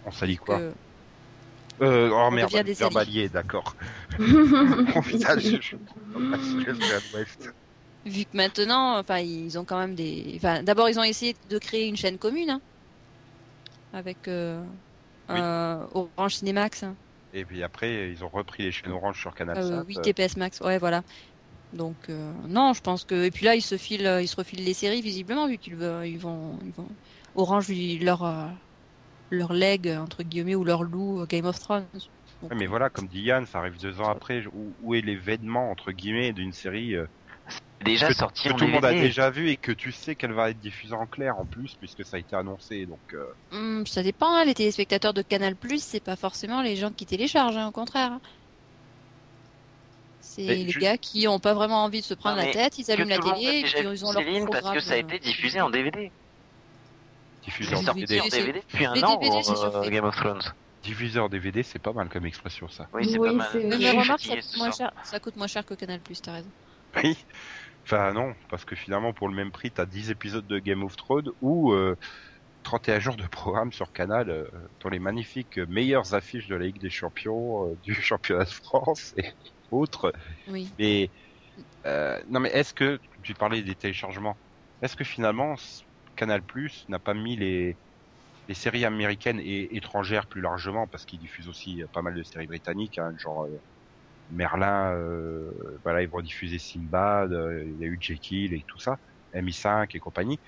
On 0.04 0.12
s'allie 0.12 0.38
quoi? 0.38 0.62
Que- 0.62 0.78
Euh, 1.82 2.10
oh 2.14 2.32
On 2.32 2.32
merde, 2.32 2.62
verbalier, 2.78 3.30
d'accord. 3.30 3.76
oh 4.96 5.02
putain, 5.02 5.38
je, 5.40 5.58
vu 8.06 8.26
que 8.26 8.38
maintenant, 8.38 8.98
enfin, 9.00 9.20
ils 9.20 9.58
ont 9.60 9.66
quand 9.66 9.78
même 9.80 9.96
des. 9.96 10.34
Enfin, 10.38 10.64
d'abord, 10.64 10.90
ils 10.90 11.00
ont 11.00 11.04
essayé 11.04 11.36
de 11.46 11.58
créer 11.60 11.88
une 11.88 11.98
chaîne 11.98 12.18
commune 12.20 12.50
hein, 12.50 12.62
avec 13.92 14.28
euh, 14.28 14.66
Oui. 15.30 15.44
euh, 15.44 15.88
Orange 15.92 16.36
Cinemax, 16.38 16.84
hein. 16.84 16.98
Et 17.34 17.44
puis 17.46 17.64
après, 17.64 18.10
ils 18.12 18.24
ont 18.24 18.30
repris 18.30 18.64
les 18.64 18.72
chaînes 18.72 18.94
orange 18.94 19.20
sur 19.20 19.36
Canal 19.36 19.58
euh, 19.58 19.62
Sat. 19.62 19.86
oui, 19.86 20.00
TPS 20.00 20.38
Max, 20.38 20.60
ouais, 20.62 20.78
voilà. 20.80 21.04
Donc 21.74 22.10
euh, 22.10 22.34
non, 22.48 22.74
je 22.74 22.82
pense 22.82 23.06
que 23.06 23.26
et 23.26 23.32
puis 23.32 23.46
là, 23.46 23.56
ils 23.56 23.62
se 23.64 23.78
filent, 23.78 24.20
ils 24.22 24.28
se 24.30 24.36
refilent 24.38 24.66
les 24.66 24.74
séries 24.76 25.02
visiblement 25.02 25.48
vu 25.48 25.58
qu'ils 25.60 25.76
veulent- 25.78 26.08
ils 26.08 26.20
vont, 26.20 26.60
ils 26.64 26.74
vont 26.74 26.98
Orange 27.36 27.70
leur 28.02 28.24
euh, 28.24 28.50
leur 29.32 29.54
leg 29.54 29.88
entre 29.90 30.24
guillemets 30.24 30.56
ou 30.56 30.64
leur 30.66 30.84
loup 30.84 31.22
euh, 31.22 31.28
Game 31.28 31.46
of 31.46 31.60
Thrones. 31.60 31.90
Donc, 32.42 32.52
Ouais, 32.52 32.56
mais 32.58 32.68
voilà, 32.68 32.90
comme 32.90 33.08
dit 33.08 33.22
Yann, 33.22 33.46
ça 33.46 33.60
arrive 33.60 33.80
deux 33.80 34.00
ans 34.02 34.10
après. 34.10 34.46
Où, 34.52 34.76
où 34.80 34.96
est 34.96 35.02
l'événement 35.02 35.70
entre 35.72 35.92
guillemets 35.92 36.34
d'une 36.34 36.52
série 36.54 36.96
euh, 36.96 37.08
Déjà 37.84 38.08
que, 38.08 38.14
sorti 38.14 38.48
que 38.48 38.54
en 38.54 38.56
tout 38.56 38.66
le 38.66 38.72
monde 38.72 38.86
a 38.86 38.92
DVD. 38.92 39.08
déjà 39.08 39.30
vu 39.30 39.50
et 39.50 39.58
que 39.58 39.72
tu 39.74 39.92
sais 39.92 40.16
qu'elle 40.16 40.32
va 40.32 40.50
être 40.52 40.60
diffusée 40.60 40.94
en 40.94 41.06
clair 41.06 41.38
en 41.38 41.46
plus 41.46 41.76
puisque 41.76 42.06
ça 42.06 42.16
a 42.16 42.20
été 42.20 42.36
annoncé. 42.36 42.86
Donc 42.86 43.02
euh, 43.14 43.26
hum, 43.52 43.86
ça 43.86 44.04
dépend. 44.04 44.34
hein, 44.34 44.46
les 44.46 44.54
téléspectateurs 44.54 45.14
de 45.14 45.22
Canal 45.22 45.56
Plus, 45.58 45.84
c'est 45.84 46.00
pas 46.00 46.16
forcément 46.16 46.62
les 46.62 46.76
gens 46.78 46.92
qui 46.92 47.06
téléchargent, 47.06 47.58
hein, 47.58 47.68
au 47.68 47.72
contraire. 47.74 48.20
C'est 50.22 50.46
Mais 50.46 50.56
les 50.56 50.70
je- 50.70 50.80
gars 50.80 50.98
qui 50.98 51.28
ont 51.28 51.40
pas 51.40 51.54
vraiment 51.54 51.84
envie 51.84 52.00
de 52.00 52.06
se 52.06 52.14
prendre 52.14 52.38
Non, 52.38 52.46
la 52.46 52.54
tête, 52.54 52.78
ils 52.78 52.90
allument 52.90 53.10
la 53.10 53.20
télé 53.20 53.60
et 53.60 53.64
puis 53.64 53.74
ils 53.82 54.06
ont 54.06 54.12
leur 54.14 54.24
Céline 54.24 54.48
parce 54.50 54.72
que 54.72 54.80
ça 54.80 54.94
a 54.94 54.98
été 54.98 55.20
diffusé 55.20 55.60
en 55.60 55.70
DVD. 55.70 56.12
diffusé 57.44 57.76
en 57.76 57.84
DVD. 57.84 58.22
depuis 58.54 58.86
un 58.86 59.04
an, 59.04 59.20
euh. 59.22 59.90
Game 59.90 60.06
of 60.06 60.16
Thrones. 60.16 60.42
Diffusé 60.82 61.20
en 61.20 61.30
DVD, 61.30 61.64
c'est 61.64 61.80
pas 61.80 61.94
mal 61.94 62.10
comme 62.10 62.26
expression 62.26 62.68
ça. 62.70 62.88
Oui, 62.94 63.06
c'est 63.10 63.18
Oui, 63.20 63.30
pas 63.30 63.34
mal. 63.34 63.50
c'est- 63.52 63.64
Mais 63.78 63.92
remarque, 63.92 64.22
ça 64.22 64.36
coûte, 64.36 64.58
moins 64.58 64.72
cher, 64.72 64.92
ça 65.04 65.20
coûte 65.20 65.36
moins 65.36 65.48
cher 65.48 65.66
que 65.66 65.74
Canal 65.74 66.02
Plus, 66.02 66.22
t'as 66.22 66.34
raison. 66.34 66.52
Oui. 66.96 67.18
Enfin 67.86 68.14
non, 68.14 68.34
parce 68.50 68.66
que 68.66 68.76
finalement 68.76 69.14
pour 69.14 69.28
le 69.30 69.36
même 69.36 69.52
prix, 69.52 69.72
t'as 69.72 69.86
10 69.86 70.10
épisodes 70.12 70.48
de 70.48 70.60
Game 70.60 70.84
of 70.84 70.96
Thrones 70.96 71.30
ou 71.42 71.74
euh, 71.74 71.96
31 72.64 73.00
jours 73.00 73.16
de 73.18 73.28
programme 73.28 73.72
sur 73.74 73.92
Canal, 73.92 74.30
euh, 74.30 74.48
dans 74.82 74.90
les 74.90 75.00
magnifiques 75.00 75.60
euh, 75.60 75.66
meilleures 75.68 76.14
affiches 76.14 76.48
de 76.48 76.56
la 76.56 76.66
Ligue 76.66 76.80
des 76.82 76.90
Champions, 76.90 77.72
euh, 77.72 77.76
du 77.84 77.94
championnat 77.96 78.46
de 78.46 78.50
France 78.50 79.14
et 79.18 79.26
autres. 79.72 80.14
Oui. 80.48 80.70
Mais 80.80 81.12
euh, 81.86 82.22
non, 82.28 82.40
mais 82.42 82.50
est-ce 82.52 82.74
que 82.74 83.00
tu 83.24 83.36
parlais 83.36 83.64
des 83.64 83.76
téléchargements 83.76 84.40
Est-ce 84.82 84.96
que 84.96 85.04
finalement 85.06 85.56
Canal 86.16 86.44
Plus 86.44 86.86
n'a 86.90 87.00
pas 87.00 87.14
mis 87.14 87.38
les 87.38 87.80
les 88.48 88.56
séries 88.56 88.86
américaines 88.86 89.40
et 89.40 89.76
étrangères 89.78 90.28
plus 90.28 90.42
largement 90.42 90.88
parce 90.88 91.06
qu'ils 91.06 91.20
diffusent 91.20 91.50
aussi 91.50 91.84
pas 91.94 92.02
mal 92.02 92.16
de 92.16 92.24
séries 92.24 92.48
britanniques, 92.48 92.98
hein, 92.98 93.14
genre 93.18 93.48
Merlin, 94.30 94.94
euh, 94.96 95.52
voilà 95.84 96.02
ils 96.04 96.10
vont 96.10 96.22
diffuser 96.22 96.60
Sinbad, 96.60 97.32
euh, 97.34 97.64
il 97.68 97.78
y 97.78 97.84
a 97.84 97.88
eu 97.88 97.98
Jekyll 98.02 98.54
et 98.54 98.64
tout 98.68 98.80
ça, 98.80 98.98
MI5 99.34 99.96
et 99.96 100.00
compagnie. 100.00 100.40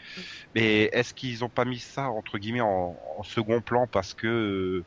Mais 0.56 0.86
est-ce 0.94 1.14
qu'ils 1.14 1.44
ont 1.46 1.50
pas 1.50 1.66
mis 1.66 1.80
ça 1.80 2.10
entre 2.12 2.38
guillemets 2.40 2.62
en, 2.62 2.98
en 3.18 3.24
second 3.24 3.62
plan 3.62 3.88
parce 3.88 4.14
que 4.14 4.28
euh, 4.28 4.86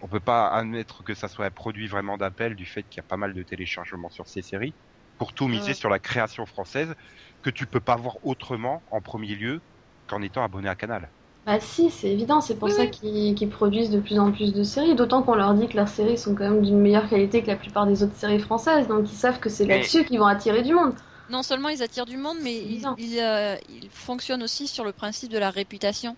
on 0.00 0.08
peut 0.08 0.20
pas 0.20 0.48
admettre 0.50 1.02
que 1.04 1.14
ça 1.14 1.28
soit 1.28 1.46
un 1.46 1.50
produit 1.50 1.86
vraiment 1.88 2.16
d'appel 2.18 2.54
du 2.56 2.66
fait 2.66 2.84
qu'il 2.84 2.98
y 3.00 3.00
a 3.00 3.04
pas 3.04 3.16
mal 3.16 3.34
de 3.34 3.42
téléchargements 3.42 4.10
sur 4.10 4.28
ces 4.28 4.42
séries 4.42 4.76
pour 5.18 5.34
tout 5.34 5.48
miser 5.48 5.72
Ouais. 5.72 5.74
sur 5.74 5.88
la 5.90 5.98
création 6.00 6.46
française 6.46 6.94
que 7.42 7.50
tu 7.50 7.66
peux 7.66 7.80
pas 7.80 7.96
voir 7.96 8.16
autrement 8.22 8.84
en 8.88 9.00
premier 9.02 9.34
lieu 9.34 9.62
qu'en 10.06 10.22
étant 10.22 10.42
abonné 10.44 10.68
à 10.68 10.76
Canal? 10.76 11.12
Bah 11.46 11.60
si, 11.60 11.90
c'est 11.90 12.10
évident, 12.10 12.40
c'est 12.40 12.56
pour 12.58 12.68
Oui, 12.68 12.74
ça 12.74 12.86
oui. 12.86 13.34
qu'ils 13.34 13.48
produisent 13.48 13.90
de 13.90 14.00
plus 14.00 14.18
en 14.18 14.32
plus 14.32 14.52
de 14.52 14.62
séries, 14.64 14.96
d'autant 14.96 15.22
qu'on 15.22 15.34
leur 15.36 15.54
dit 15.54 15.68
que 15.68 15.76
leurs 15.76 15.88
séries 15.88 16.18
sont 16.18 16.34
quand 16.34 16.42
même 16.50 16.60
d'une 16.62 16.78
meilleure 16.80 17.08
qualité 17.08 17.40
que 17.42 17.46
la 17.46 17.56
plupart 17.56 17.86
des 17.86 18.02
autres 18.02 18.16
séries 18.16 18.40
françaises, 18.40 18.88
donc 18.88 19.10
ils 19.10 19.16
savent 19.16 19.38
que 19.40 19.48
c'est 19.48 19.64
Mais- 19.66 19.78
là-dessus 19.78 20.04
qu'ils 20.04 20.18
vont 20.18 20.26
attirer 20.26 20.62
du 20.62 20.74
monde. 20.74 20.94
Non 21.28 21.42
seulement 21.42 21.68
ils 21.68 21.82
attirent 21.82 22.06
du 22.06 22.16
monde, 22.16 22.38
mais 22.42 22.56
ils, 22.56 22.86
ils, 22.98 23.18
euh, 23.20 23.56
ils 23.68 23.90
fonctionnent 23.90 24.42
aussi 24.44 24.68
sur 24.68 24.84
le 24.84 24.92
principe 24.92 25.30
de 25.32 25.38
la 25.38 25.50
réputation. 25.50 26.16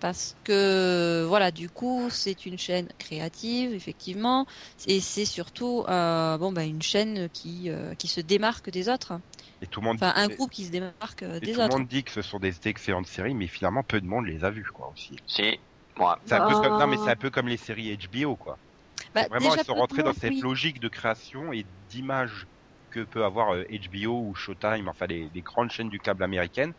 Parce 0.00 0.36
que, 0.44 1.24
voilà, 1.28 1.50
du 1.52 1.70
coup, 1.70 2.08
c'est 2.10 2.46
une 2.46 2.58
chaîne 2.58 2.88
créative, 2.98 3.74
effectivement, 3.74 4.46
et 4.86 5.00
c'est 5.00 5.26
surtout 5.26 5.84
euh, 5.88 6.38
bon, 6.38 6.52
bah, 6.52 6.64
une 6.64 6.82
chaîne 6.82 7.30
qui, 7.30 7.70
euh, 7.70 7.94
qui 7.96 8.08
se 8.08 8.20
démarque 8.20 8.70
des 8.70 8.88
autres. 8.88 9.14
Et 9.62 9.66
tout 9.68 9.80
le 9.80 9.86
monde 9.86 10.00
Enfin, 10.00 10.12
un 10.16 10.28
groupe 10.28 10.50
qui 10.50 10.64
se 10.66 10.70
démarque 10.70 11.22
euh, 11.22 11.40
des 11.40 11.52
tout 11.52 11.60
le 11.62 11.66
monde 11.68 11.86
dit 11.86 12.02
que 12.04 12.10
ce 12.10 12.22
sont 12.22 12.38
des 12.38 12.66
excellentes 12.66 13.06
séries, 13.06 13.34
mais 13.34 13.46
finalement 13.46 13.82
peu 13.82 14.00
de 14.00 14.06
monde 14.06 14.26
les 14.26 14.44
a 14.44 14.50
vues 14.50 14.64
quoi 14.72 14.88
aussi. 14.90 15.20
Si, 15.26 15.58
moi. 15.96 16.20
C'est 16.24 16.34
un 16.34 16.40
peu 16.42 16.54
Bah. 16.54 16.60
comme 16.60 16.76
non 16.76 16.86
mais 16.86 16.96
c'est 16.96 17.10
un 17.10 17.16
peu 17.16 17.30
comme 17.30 17.48
les 17.48 17.56
séries 17.58 17.90
HBO 17.90 18.36
quoi. 18.36 18.58
Bah, 19.14 19.26
Vraiment, 19.28 19.54
ils 19.54 19.60
sont 19.60 19.74
rentrés 19.74 20.02
dans 20.04 20.12
cette 20.14 20.40
oui. 20.40 20.42
logique 20.42 20.80
de 20.80 20.88
création 20.88 21.52
et 21.52 21.64
d'image 21.64 22.46
que 22.90 23.00
peut 23.04 23.24
avoir 23.24 23.54
euh, 23.54 23.64
HBO 23.70 24.28
ou 24.28 24.34
Showtime, 24.34 24.88
enfin 24.88 25.06
les, 25.08 25.30
les 25.30 25.42
grandes 25.42 25.70
chaînes 25.72 25.90
du 25.90 26.00
câble 26.00 26.24
américaines. 26.24 26.74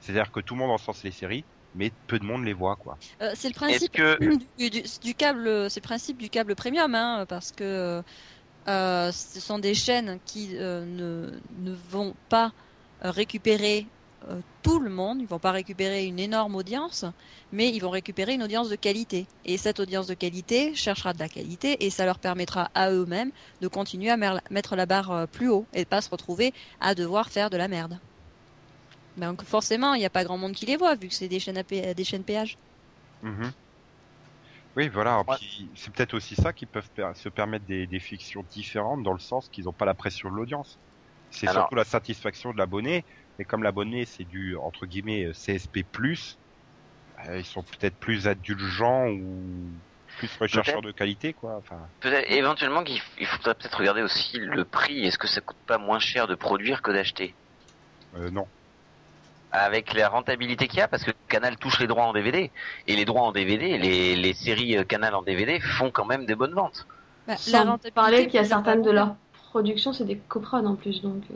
C'est-à-dire 0.00 0.32
que 0.32 0.40
tout 0.40 0.54
le 0.54 0.60
monde 0.60 0.72
encense 0.72 1.04
les 1.04 1.12
séries, 1.12 1.46
mais 1.74 1.92
peu 2.08 2.18
de 2.20 2.24
monde 2.26 2.44
les 2.44 2.54
voit, 2.54 2.76
quoi. 2.76 3.00
Euh, 3.22 3.32
c'est 3.34 3.48
le 3.48 3.54
principe 3.54 3.92
que 3.92 4.36
du, 4.56 4.70
du- 4.70 4.82
du 5.02 5.14
câble, 5.14 5.70
c'est 5.70 5.80
le 5.80 5.82
principe 5.86 6.20
du 6.20 6.30
câble 6.30 6.54
premium, 6.54 6.94
hein, 6.94 7.26
parce 7.28 7.52
que 7.52 8.02
euh, 8.68 9.12
ce 9.12 9.40
sont 9.40 9.58
des 9.58 9.74
chaînes 9.74 10.18
qui 10.26 10.50
euh, 10.54 10.84
ne, 10.84 11.70
ne 11.70 11.76
vont 11.90 12.14
pas 12.28 12.52
récupérer 13.00 13.86
euh, 14.28 14.40
tout 14.62 14.80
le 14.80 14.90
monde, 14.90 15.20
ils 15.20 15.26
vont 15.26 15.38
pas 15.38 15.52
récupérer 15.52 16.06
une 16.06 16.18
énorme 16.18 16.56
audience, 16.56 17.04
mais 17.52 17.68
ils 17.68 17.78
vont 17.78 17.90
récupérer 17.90 18.34
une 18.34 18.42
audience 18.42 18.68
de 18.68 18.74
qualité. 18.74 19.26
Et 19.44 19.56
cette 19.56 19.78
audience 19.78 20.08
de 20.08 20.14
qualité 20.14 20.74
cherchera 20.74 21.12
de 21.12 21.18
la 21.20 21.28
qualité 21.28 21.84
et 21.84 21.90
ça 21.90 22.04
leur 22.04 22.18
permettra 22.18 22.70
à 22.74 22.90
eux-mêmes 22.90 23.30
de 23.60 23.68
continuer 23.68 24.10
à 24.10 24.16
mettre 24.16 24.74
la 24.74 24.86
barre 24.86 25.28
plus 25.28 25.48
haut 25.48 25.66
et 25.72 25.84
pas 25.84 26.00
se 26.00 26.10
retrouver 26.10 26.52
à 26.80 26.94
devoir 26.94 27.30
faire 27.30 27.50
de 27.50 27.56
la 27.56 27.68
merde. 27.68 28.00
Donc 29.16 29.44
forcément, 29.44 29.94
il 29.94 30.00
n'y 30.00 30.06
a 30.06 30.10
pas 30.10 30.24
grand 30.24 30.38
monde 30.38 30.52
qui 30.52 30.66
les 30.66 30.76
voit 30.76 30.94
vu 30.96 31.08
que 31.08 31.14
c'est 31.14 31.28
des 31.28 31.40
chaînes 31.40 31.62
des 31.70 32.04
chaînes 32.04 32.24
péage. 32.24 32.58
Mhm. 33.22 33.52
Oui, 34.76 34.88
voilà. 34.88 35.22
Ouais. 35.26 35.36
C'est 35.74 35.92
peut-être 35.92 36.14
aussi 36.14 36.34
ça 36.36 36.52
qui 36.52 36.66
peuvent 36.66 36.90
per- 36.94 37.12
se 37.14 37.28
permettre 37.30 37.64
des, 37.64 37.86
des 37.86 38.00
fictions 38.00 38.42
différentes 38.50 39.02
dans 39.02 39.12
le 39.14 39.18
sens 39.18 39.48
qu'ils 39.48 39.64
n'ont 39.64 39.72
pas 39.72 39.86
la 39.86 39.94
pression 39.94 40.30
de 40.30 40.36
l'audience. 40.36 40.78
C'est 41.30 41.48
Alors- 41.48 41.62
surtout 41.62 41.76
la 41.76 41.84
satisfaction 41.84 42.52
de 42.52 42.58
l'abonné. 42.58 43.04
Et 43.38 43.44
comme 43.44 43.62
l'abonné, 43.62 44.04
c'est 44.04 44.24
du 44.24 44.56
entre 44.56 44.86
guillemets 44.86 45.24
euh, 45.26 45.32
CSP+, 45.32 45.84
Euh, 47.26 47.38
Ils 47.38 47.44
sont 47.46 47.62
peut-être 47.62 47.96
plus 47.96 48.28
indulgents 48.28 49.08
ou 49.08 49.72
plus 50.18 50.30
rechercheurs 50.38 50.82
de 50.82 50.92
qualité, 50.92 51.32
quoi. 51.32 51.56
Enfin, 51.56 51.88
Peut-être, 52.00 52.30
éventuellement, 52.30 52.84
qu'il 52.84 53.00
faudrait 53.26 53.54
peut-être 53.54 53.78
regarder 53.78 54.02
aussi 54.02 54.38
le 54.38 54.64
prix. 54.64 55.04
Est-ce 55.04 55.18
que 55.18 55.26
ça 55.26 55.40
coûte 55.40 55.56
pas 55.66 55.78
moins 55.78 55.98
cher 55.98 56.26
de 56.26 56.34
produire 56.34 56.82
que 56.82 56.90
d'acheter? 56.90 57.34
Euh, 58.14 58.30
non. 58.30 58.46
Avec 59.58 59.94
la 59.94 60.08
rentabilité 60.08 60.68
qu'il 60.68 60.78
y 60.78 60.82
a, 60.82 60.88
parce 60.88 61.02
que 61.04 61.12
Canal 61.28 61.56
touche 61.56 61.80
les 61.80 61.86
droits 61.86 62.04
en 62.04 62.12
DVD. 62.12 62.50
Et 62.86 62.96
les 62.96 63.04
droits 63.04 63.22
en 63.22 63.32
DVD, 63.32 63.78
les, 63.78 64.16
les 64.16 64.34
séries 64.34 64.76
euh, 64.76 64.84
Canal 64.84 65.14
en 65.14 65.22
DVD 65.22 65.60
font 65.60 65.90
quand 65.90 66.04
même 66.04 66.26
des 66.26 66.34
bonnes 66.34 66.54
ventes. 66.54 66.86
Bah, 67.26 67.34
la 67.34 67.36
Sans 67.36 67.58
rentabilité, 67.64 67.90
parler 67.92 68.26
qu'il 68.26 68.34
y 68.34 68.38
a 68.38 68.44
certaines 68.44 68.82
de 68.82 68.90
leurs 68.90 69.16
productions, 69.50 69.92
c'est 69.92 70.04
des 70.04 70.18
coprods 70.18 70.66
en 70.66 70.76
plus, 70.76 71.02
donc. 71.02 71.22
euh, 71.30 71.34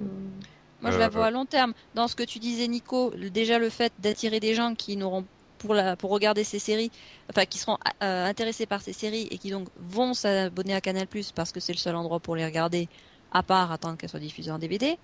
Moi, 0.80 0.90
je 0.90 0.98
la 0.98 1.08
vois 1.08 1.26
à 1.26 1.30
long 1.30 1.46
terme. 1.46 1.72
Dans 1.94 2.08
ce 2.08 2.14
que 2.14 2.22
tu 2.22 2.38
disais, 2.38 2.68
Nico, 2.68 3.10
déjà 3.16 3.58
le 3.58 3.70
fait 3.70 3.92
d'attirer 3.98 4.40
des 4.40 4.54
gens 4.54 4.74
qui 4.74 4.96
n'auront 4.96 5.26
pour 5.58 5.74
la 5.74 5.94
pour 5.96 6.10
regarder 6.10 6.42
ces 6.44 6.58
séries, 6.58 6.90
enfin 7.30 7.44
qui 7.44 7.58
seront 7.58 7.76
euh, 8.02 8.24
intéressés 8.26 8.66
par 8.66 8.80
ces 8.80 8.94
séries 8.94 9.28
et 9.30 9.38
qui 9.38 9.50
donc 9.50 9.68
vont 9.76 10.14
s'abonner 10.14 10.74
à 10.74 10.80
Canal+ 10.80 11.06
parce 11.34 11.52
que 11.52 11.60
c'est 11.60 11.72
le 11.74 11.78
seul 11.78 11.96
endroit 11.96 12.20
pour 12.20 12.34
les 12.36 12.44
regarder, 12.46 12.88
à 13.30 13.42
part 13.42 13.70
attendre 13.72 13.98
qu'elles 13.98 14.08
soient 14.10 14.20
diffusées 14.20 14.50
en 14.52 14.58
DVD. 14.58 14.98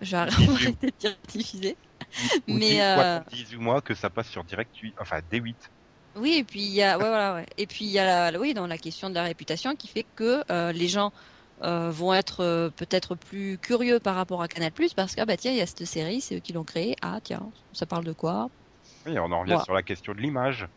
J'ai 0.00 0.16
arrêté 0.16 0.72
de 0.82 0.92
dire 0.98 1.16
diffusées. 1.28 1.78
Ou 2.48 2.58
Mais, 2.58 2.60
dis- 2.60 2.82
euh, 2.82 2.94
quoi, 2.94 3.24
18 3.28 3.56
mois 3.58 3.82
que 3.82 3.94
ça 3.94 4.10
passe 4.10 4.28
sur 4.28 4.44
Direct 4.44 4.74
8, 4.76 4.94
enfin 4.98 5.20
D8. 5.22 5.70
Oui, 6.14 6.34
et 6.38 6.44
puis 6.44 6.60
il 6.62 6.72
y 6.72 6.82
a, 6.82 6.96
ouais, 6.98 7.04
voilà, 7.08 7.34
ouais. 7.34 7.46
Et 7.58 7.66
puis 7.66 7.84
il 7.84 7.90
y 7.90 7.98
a, 7.98 8.30
la, 8.30 8.40
oui, 8.40 8.54
dans 8.54 8.66
la 8.66 8.78
question 8.78 9.10
de 9.10 9.14
la 9.14 9.22
réputation 9.24 9.76
qui 9.76 9.86
fait 9.86 10.08
que 10.14 10.42
euh, 10.50 10.72
les 10.72 10.88
gens 10.88 11.12
euh, 11.62 11.90
vont 11.90 12.14
être 12.14 12.40
euh, 12.40 12.70
peut-être 12.70 13.16
plus 13.16 13.58
curieux 13.58 14.00
par 14.00 14.14
rapport 14.16 14.40
à 14.42 14.48
Canal+ 14.48 14.72
parce 14.96 15.14
que 15.14 15.20
ah 15.20 15.26
bah 15.26 15.36
tiens, 15.36 15.52
il 15.52 15.58
y 15.58 15.60
a 15.60 15.66
cette 15.66 15.84
série, 15.84 16.22
c'est 16.22 16.36
eux 16.36 16.40
qui 16.40 16.54
l'ont 16.54 16.64
créée. 16.64 16.94
Ah 17.02 17.20
tiens, 17.22 17.52
ça 17.72 17.84
parle 17.86 18.04
de 18.04 18.14
quoi? 18.14 18.48
Oui, 19.06 19.18
on 19.18 19.32
en 19.32 19.40
revient 19.40 19.56
Voilà. 19.56 19.64
sur 19.64 19.72
la 19.72 19.82
question 19.82 20.12
de 20.12 20.20
l'image. 20.20 20.68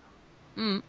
Hmm. 0.55 0.79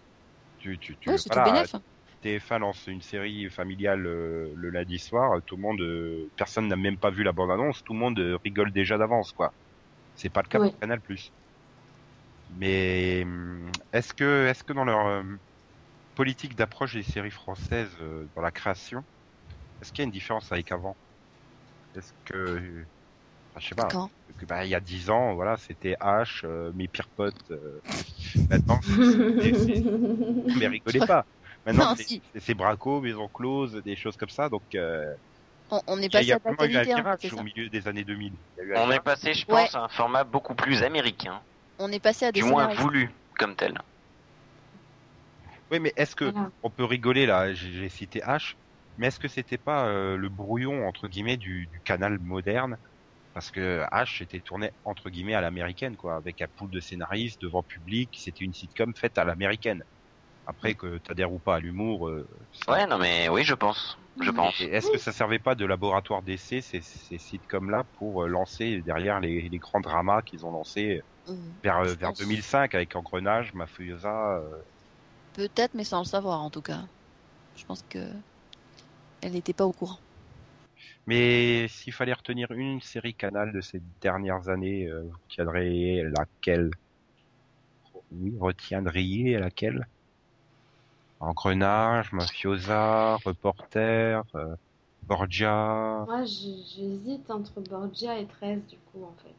Tu, 0.58 0.78
tu, 0.78 0.96
tu, 0.98 1.12
Ouais, 1.12 1.18
voilà, 1.26 1.64
tout 1.64 1.66
hein. 1.74 1.84
TF1 2.20 2.58
lance 2.60 2.86
une 2.86 3.00
série 3.02 3.48
familiale 3.50 4.00
le 4.02 4.70
lundi 4.70 4.98
soir, 4.98 5.40
tout 5.46 5.56
le 5.56 5.62
monde, 5.62 6.30
personne 6.36 6.68
n'a 6.68 6.76
même 6.76 6.98
pas 6.98 7.10
vu 7.10 7.22
la 7.24 7.32
bande-annonce, 7.32 7.82
tout 7.82 7.94
le 7.94 7.98
monde 7.98 8.18
rigole 8.44 8.72
déjà 8.72 8.98
d'avance, 8.98 9.32
quoi. 9.32 9.54
C'est 10.20 10.30
pas 10.30 10.42
le 10.42 10.48
cas 10.48 10.60
Oui. 10.60 10.70
pour 10.70 10.78
Canal+. 10.78 11.00
Mais 12.48 13.22
hum, 13.24 13.78
est-ce 13.92 14.12
que, 14.14 14.46
est-ce 14.46 14.64
que 14.64 14.72
dans 14.72 14.84
leur 14.84 15.06
euh, 15.06 15.22
politique 16.14 16.56
d'approche 16.56 16.94
des 16.94 17.02
séries 17.04 17.30
françaises 17.32 17.96
euh, 18.00 18.30
dans 18.36 18.42
la 18.42 18.52
création, 18.52 19.02
est-ce 19.82 19.92
qu'il 19.92 20.02
y 20.02 20.04
a 20.04 20.06
une 20.06 20.12
différence 20.12 20.52
avec 20.52 20.72
avant? 20.72 20.98
Est-ce 21.94 22.12
que, 22.24 22.34
euh, 22.36 22.86
enfin, 23.50 23.60
je 23.60 23.68
sais 23.68 23.74
pas. 23.74 23.88
Quand? 23.90 24.10
que, 24.38 24.46
bah, 24.46 24.64
il 24.66 24.70
y 24.70 24.74
a 24.76 24.80
dix 24.80 25.10
ans, 25.10 25.34
voilà, 25.34 25.56
c'était 25.58 25.96
H, 26.00 26.46
euh, 26.46 26.72
mes 26.74 26.88
pires 26.88 27.10
potes. 27.16 27.50
euh, 27.50 27.80
maintenant, 28.50 28.80
mais 30.54 30.68
rigolez 30.68 31.02
pas. 31.02 31.26
Maintenant, 31.66 31.86
c'est 31.94 32.08
si. 32.38 32.54
Braco, 32.54 33.00
Maison 33.00 33.28
Close, 33.28 33.74
des 33.84 33.96
choses 33.96 34.16
comme 34.16 34.28
ça. 34.28 34.48
Donc, 34.48 34.64
on, 35.70 35.80
on 35.86 36.02
est 36.02 36.08
passé 36.10 36.24
il 36.24 36.28
y 36.28 36.32
a 36.32 36.36
à 36.36 37.02
la 37.02 37.10
hein, 37.12 37.18
au 37.32 37.42
milieu 37.42 37.70
des 37.70 37.88
années 37.88 38.04
2000. 38.04 38.34
Il 38.56 38.60
y 38.60 38.60
a 38.60 38.64
eu 38.64 38.76
un 38.76 38.86
On 38.86 38.90
est 38.90 39.00
passé, 39.00 39.34
je 39.34 39.46
Ouais. 39.48 39.62
pense, 39.62 39.74
à 39.74 39.80
un 39.84 39.88
format 39.88 40.24
beaucoup 40.24 40.54
plus 40.54 40.82
américain. 40.82 41.42
On 41.78 41.90
est 41.92 42.00
passé 42.00 42.26
à 42.26 42.32
des 42.32 42.40
Du 42.40 42.46
moins 42.48 42.66
voulu, 42.74 43.10
comme 43.38 43.56
tel. 43.56 43.78
Oui, 45.70 45.80
mais 45.80 45.92
est-ce 45.96 46.16
que 46.16 46.32
Voilà. 46.32 46.50
on 46.62 46.70
peut 46.70 46.84
rigoler 46.84 47.26
là 47.26 47.52
J'ai 47.54 47.72
j'ai 47.72 47.88
cité 47.88 48.20
H, 48.20 48.54
mais 48.96 49.06
est-ce 49.08 49.18
que 49.20 49.28
c'était 49.28 49.58
pas 49.58 49.86
euh, 49.88 50.16
le 50.16 50.28
brouillon 50.28 50.86
entre 50.86 51.08
guillemets 51.08 51.36
du, 51.36 51.66
du 51.68 51.80
canal 51.82 52.18
moderne? 52.20 52.76
Parce 53.34 53.50
que 53.50 53.84
H 53.92 54.22
était 54.24 54.40
tourné 54.42 54.72
entre 54.84 55.10
guillemets 55.10 55.34
à 55.34 55.40
l'américaine, 55.42 55.96
quoi, 55.96 56.16
avec 56.16 56.40
un 56.42 56.48
pool 56.56 56.70
de 56.70 56.80
scénaristes 56.80 57.40
devant 57.42 57.62
public. 57.64 58.14
C'était 58.18 58.44
une 58.44 58.54
sitcom 58.54 58.92
faite 58.96 59.18
à 59.18 59.24
l'américaine. 59.24 59.84
Après 60.50 60.74
que 60.74 60.98
t'adhères 60.98 61.32
ou 61.32 61.38
pas 61.38 61.56
à 61.56 61.60
l'humour, 61.60 62.08
euh, 62.08 62.28
ça- 62.52 62.72
Ouais, 62.72 62.86
non 62.86 62.98
mais 62.98 63.28
oui, 63.28 63.44
je 63.44 63.54
pense. 63.54 63.96
Je 64.20 64.30
pense. 64.30 64.60
Est-ce 64.60 64.90
que 64.90 64.98
ça 64.98 65.12
servait 65.12 65.38
pas 65.38 65.54
de 65.54 65.64
laboratoire 65.64 66.22
d'essai 66.22 66.60
ces, 66.60 66.82
ces 66.82 67.18
sitcoms-là 67.18 67.84
pour 67.96 68.24
euh, 68.24 68.28
lancer 68.28 68.82
derrière 68.82 69.20
les, 69.20 69.48
les 69.48 69.58
grands 69.58 69.80
dramas 69.80 70.22
qu'ils 70.22 70.44
ont 70.44 70.50
lancés 70.50 71.00
Euh, 71.28 71.34
vers, 71.62 71.78
euh, 71.78 71.84
Je 71.86 71.94
vers 71.94 72.10
pense. 72.10 72.18
2005 72.18 72.74
avec 72.74 72.96
Engrenage, 72.96 73.54
Mafiosa 73.54 74.38
euh, 74.38 74.62
Peut-être, 75.32 75.74
mais 75.74 75.84
sans 75.84 76.00
le 76.00 76.04
savoir 76.04 76.42
en 76.42 76.50
tout 76.50 76.62
cas. 76.62 76.84
Je 77.56 77.64
pense 77.64 77.82
que 77.88 78.12
elle 79.22 79.32
n'était 79.32 79.52
pas 79.52 79.64
au 79.66 79.72
courant. 79.72 80.00
Mais 81.06 81.68
s'il 81.68 81.92
fallait 81.92 82.12
retenir 82.12 82.50
une 82.52 82.80
série 82.80 83.14
Canal 83.14 83.52
de 83.52 83.60
ces 83.60 83.80
dernières 84.00 84.48
années, 84.48 84.86
euh, 84.86 85.02
vous 85.02 85.12
retiendriez 85.28 86.02
laquelle? 86.04 86.70
Oui, 88.10 88.36
retiendriez 88.38 89.38
laquelle? 89.38 89.86
Engrenage, 91.20 92.12
Mafiosa, 92.12 93.16
Reporter, 93.24 94.22
euh, 94.34 94.54
Borgia, 95.02 96.04
Moi, 96.06 96.24
j'hésite 96.24 97.30
entre 97.30 97.60
Borgia 97.60 98.18
et 98.18 98.26
13, 98.26 98.60
du 98.66 98.76
coup, 98.92 99.04
en 99.04 99.14
fait. 99.22 99.34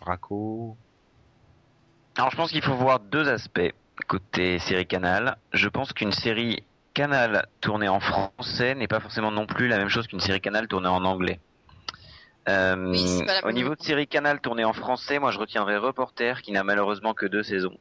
Braco. 0.00 0.76
Alors 2.16 2.30
je 2.30 2.36
pense 2.36 2.50
qu'il 2.50 2.62
faut 2.62 2.74
voir 2.74 3.00
deux 3.00 3.28
aspects 3.28 3.72
côté 4.06 4.58
série 4.58 4.86
Canal. 4.86 5.36
Je 5.52 5.68
pense 5.68 5.92
qu'une 5.92 6.12
série 6.12 6.62
Canal 6.94 7.46
tournée 7.60 7.88
en 7.88 8.00
français 8.00 8.74
n'est 8.74 8.88
pas 8.88 9.00
forcément 9.00 9.30
non 9.30 9.46
plus 9.46 9.68
la 9.68 9.78
même 9.78 9.88
chose 9.88 10.06
qu'une 10.06 10.20
série 10.20 10.40
Canal 10.40 10.68
tournée 10.68 10.88
en 10.88 11.04
anglais. 11.04 11.40
Euh, 12.48 12.90
Oui, 12.90 13.22
au 13.44 13.52
niveau 13.52 13.74
de 13.74 13.82
série 13.82 14.06
Canal 14.06 14.40
tournée 14.40 14.64
en 14.64 14.72
français, 14.72 15.18
moi 15.18 15.30
je 15.30 15.38
retiendrai 15.38 15.76
Reporter 15.76 16.42
qui 16.42 16.52
n'a 16.52 16.64
malheureusement 16.64 17.14
que 17.14 17.26
deux 17.26 17.42
saisons, 17.42 17.76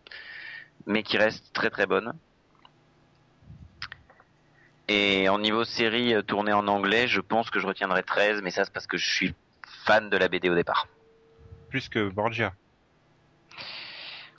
mais 0.85 1.03
qui 1.03 1.17
reste 1.17 1.53
très 1.53 1.69
très 1.69 1.85
bonne. 1.85 2.13
Et 4.89 5.27
en 5.27 5.39
niveau 5.39 5.65
série 5.65 6.13
euh, 6.13 6.21
tournée 6.21 6.53
en 6.53 6.67
anglais, 6.67 7.07
je 7.07 7.19
pense 7.19 7.49
que 7.49 7.59
je 7.59 7.67
retiendrai 7.67 8.03
13, 8.03 8.41
mais 8.41 8.51
ça 8.51 8.63
c'est 8.63 8.73
parce 8.73 8.87
que 8.87 8.97
je 8.97 9.09
suis 9.09 9.35
fan 9.85 10.09
de 10.09 10.17
la 10.17 10.27
BD 10.29 10.49
au 10.49 10.55
départ. 10.55 10.87
Plus 11.69 11.89
que 11.89 12.09
Borgia. 12.09 12.53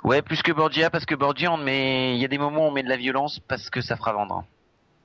Ouais, 0.04 0.22
plus 0.22 0.42
que 0.42 0.52
Borgia, 0.52 0.90
parce 0.90 1.04
que 1.04 1.14
Borgia, 1.14 1.52
on 1.52 1.56
met, 1.56 2.14
il 2.14 2.20
y 2.20 2.24
a 2.24 2.28
des 2.28 2.38
moments 2.38 2.66
où 2.66 2.68
on 2.68 2.70
met 2.70 2.82
de 2.82 2.88
la 2.88 2.96
violence 2.96 3.40
parce 3.40 3.68
que 3.68 3.80
ça 3.80 3.96
fera 3.96 4.12
vendre. 4.12 4.44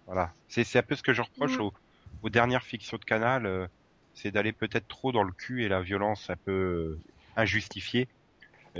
Voilà. 0.05 0.31
C'est 0.47 0.77
un 0.77 0.83
peu 0.83 0.95
ce 0.95 1.01
que 1.03 1.13
je 1.13 1.21
reproche 1.21 1.55
Mhm. 1.57 1.61
aux, 1.61 1.73
aux 2.21 2.29
dernières 2.29 2.63
fictions 2.63 2.97
de 2.97 3.03
Canal, 3.03 3.45
euh, 3.45 3.67
c'est 4.13 4.31
d'aller 4.31 4.53
peut-être 4.53 4.87
trop 4.87 5.11
dans 5.11 5.23
le 5.23 5.31
cul 5.31 5.63
et 5.63 5.67
la 5.67 5.81
violence 5.81 6.29
un 6.29 6.35
peu 6.35 6.51
euh, 6.51 6.99
injustifiée. 7.35 8.07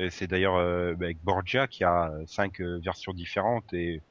C'est 0.10 0.26
d'ailleurs 0.26 0.56
euh, 0.56 0.94
avec 0.94 1.24
Borgia 1.24 1.68
qui 1.68 1.84
a 1.84 2.12
cinq 2.26 2.62
versions 2.62 3.14
différentes 3.14 3.72
et 3.74 4.02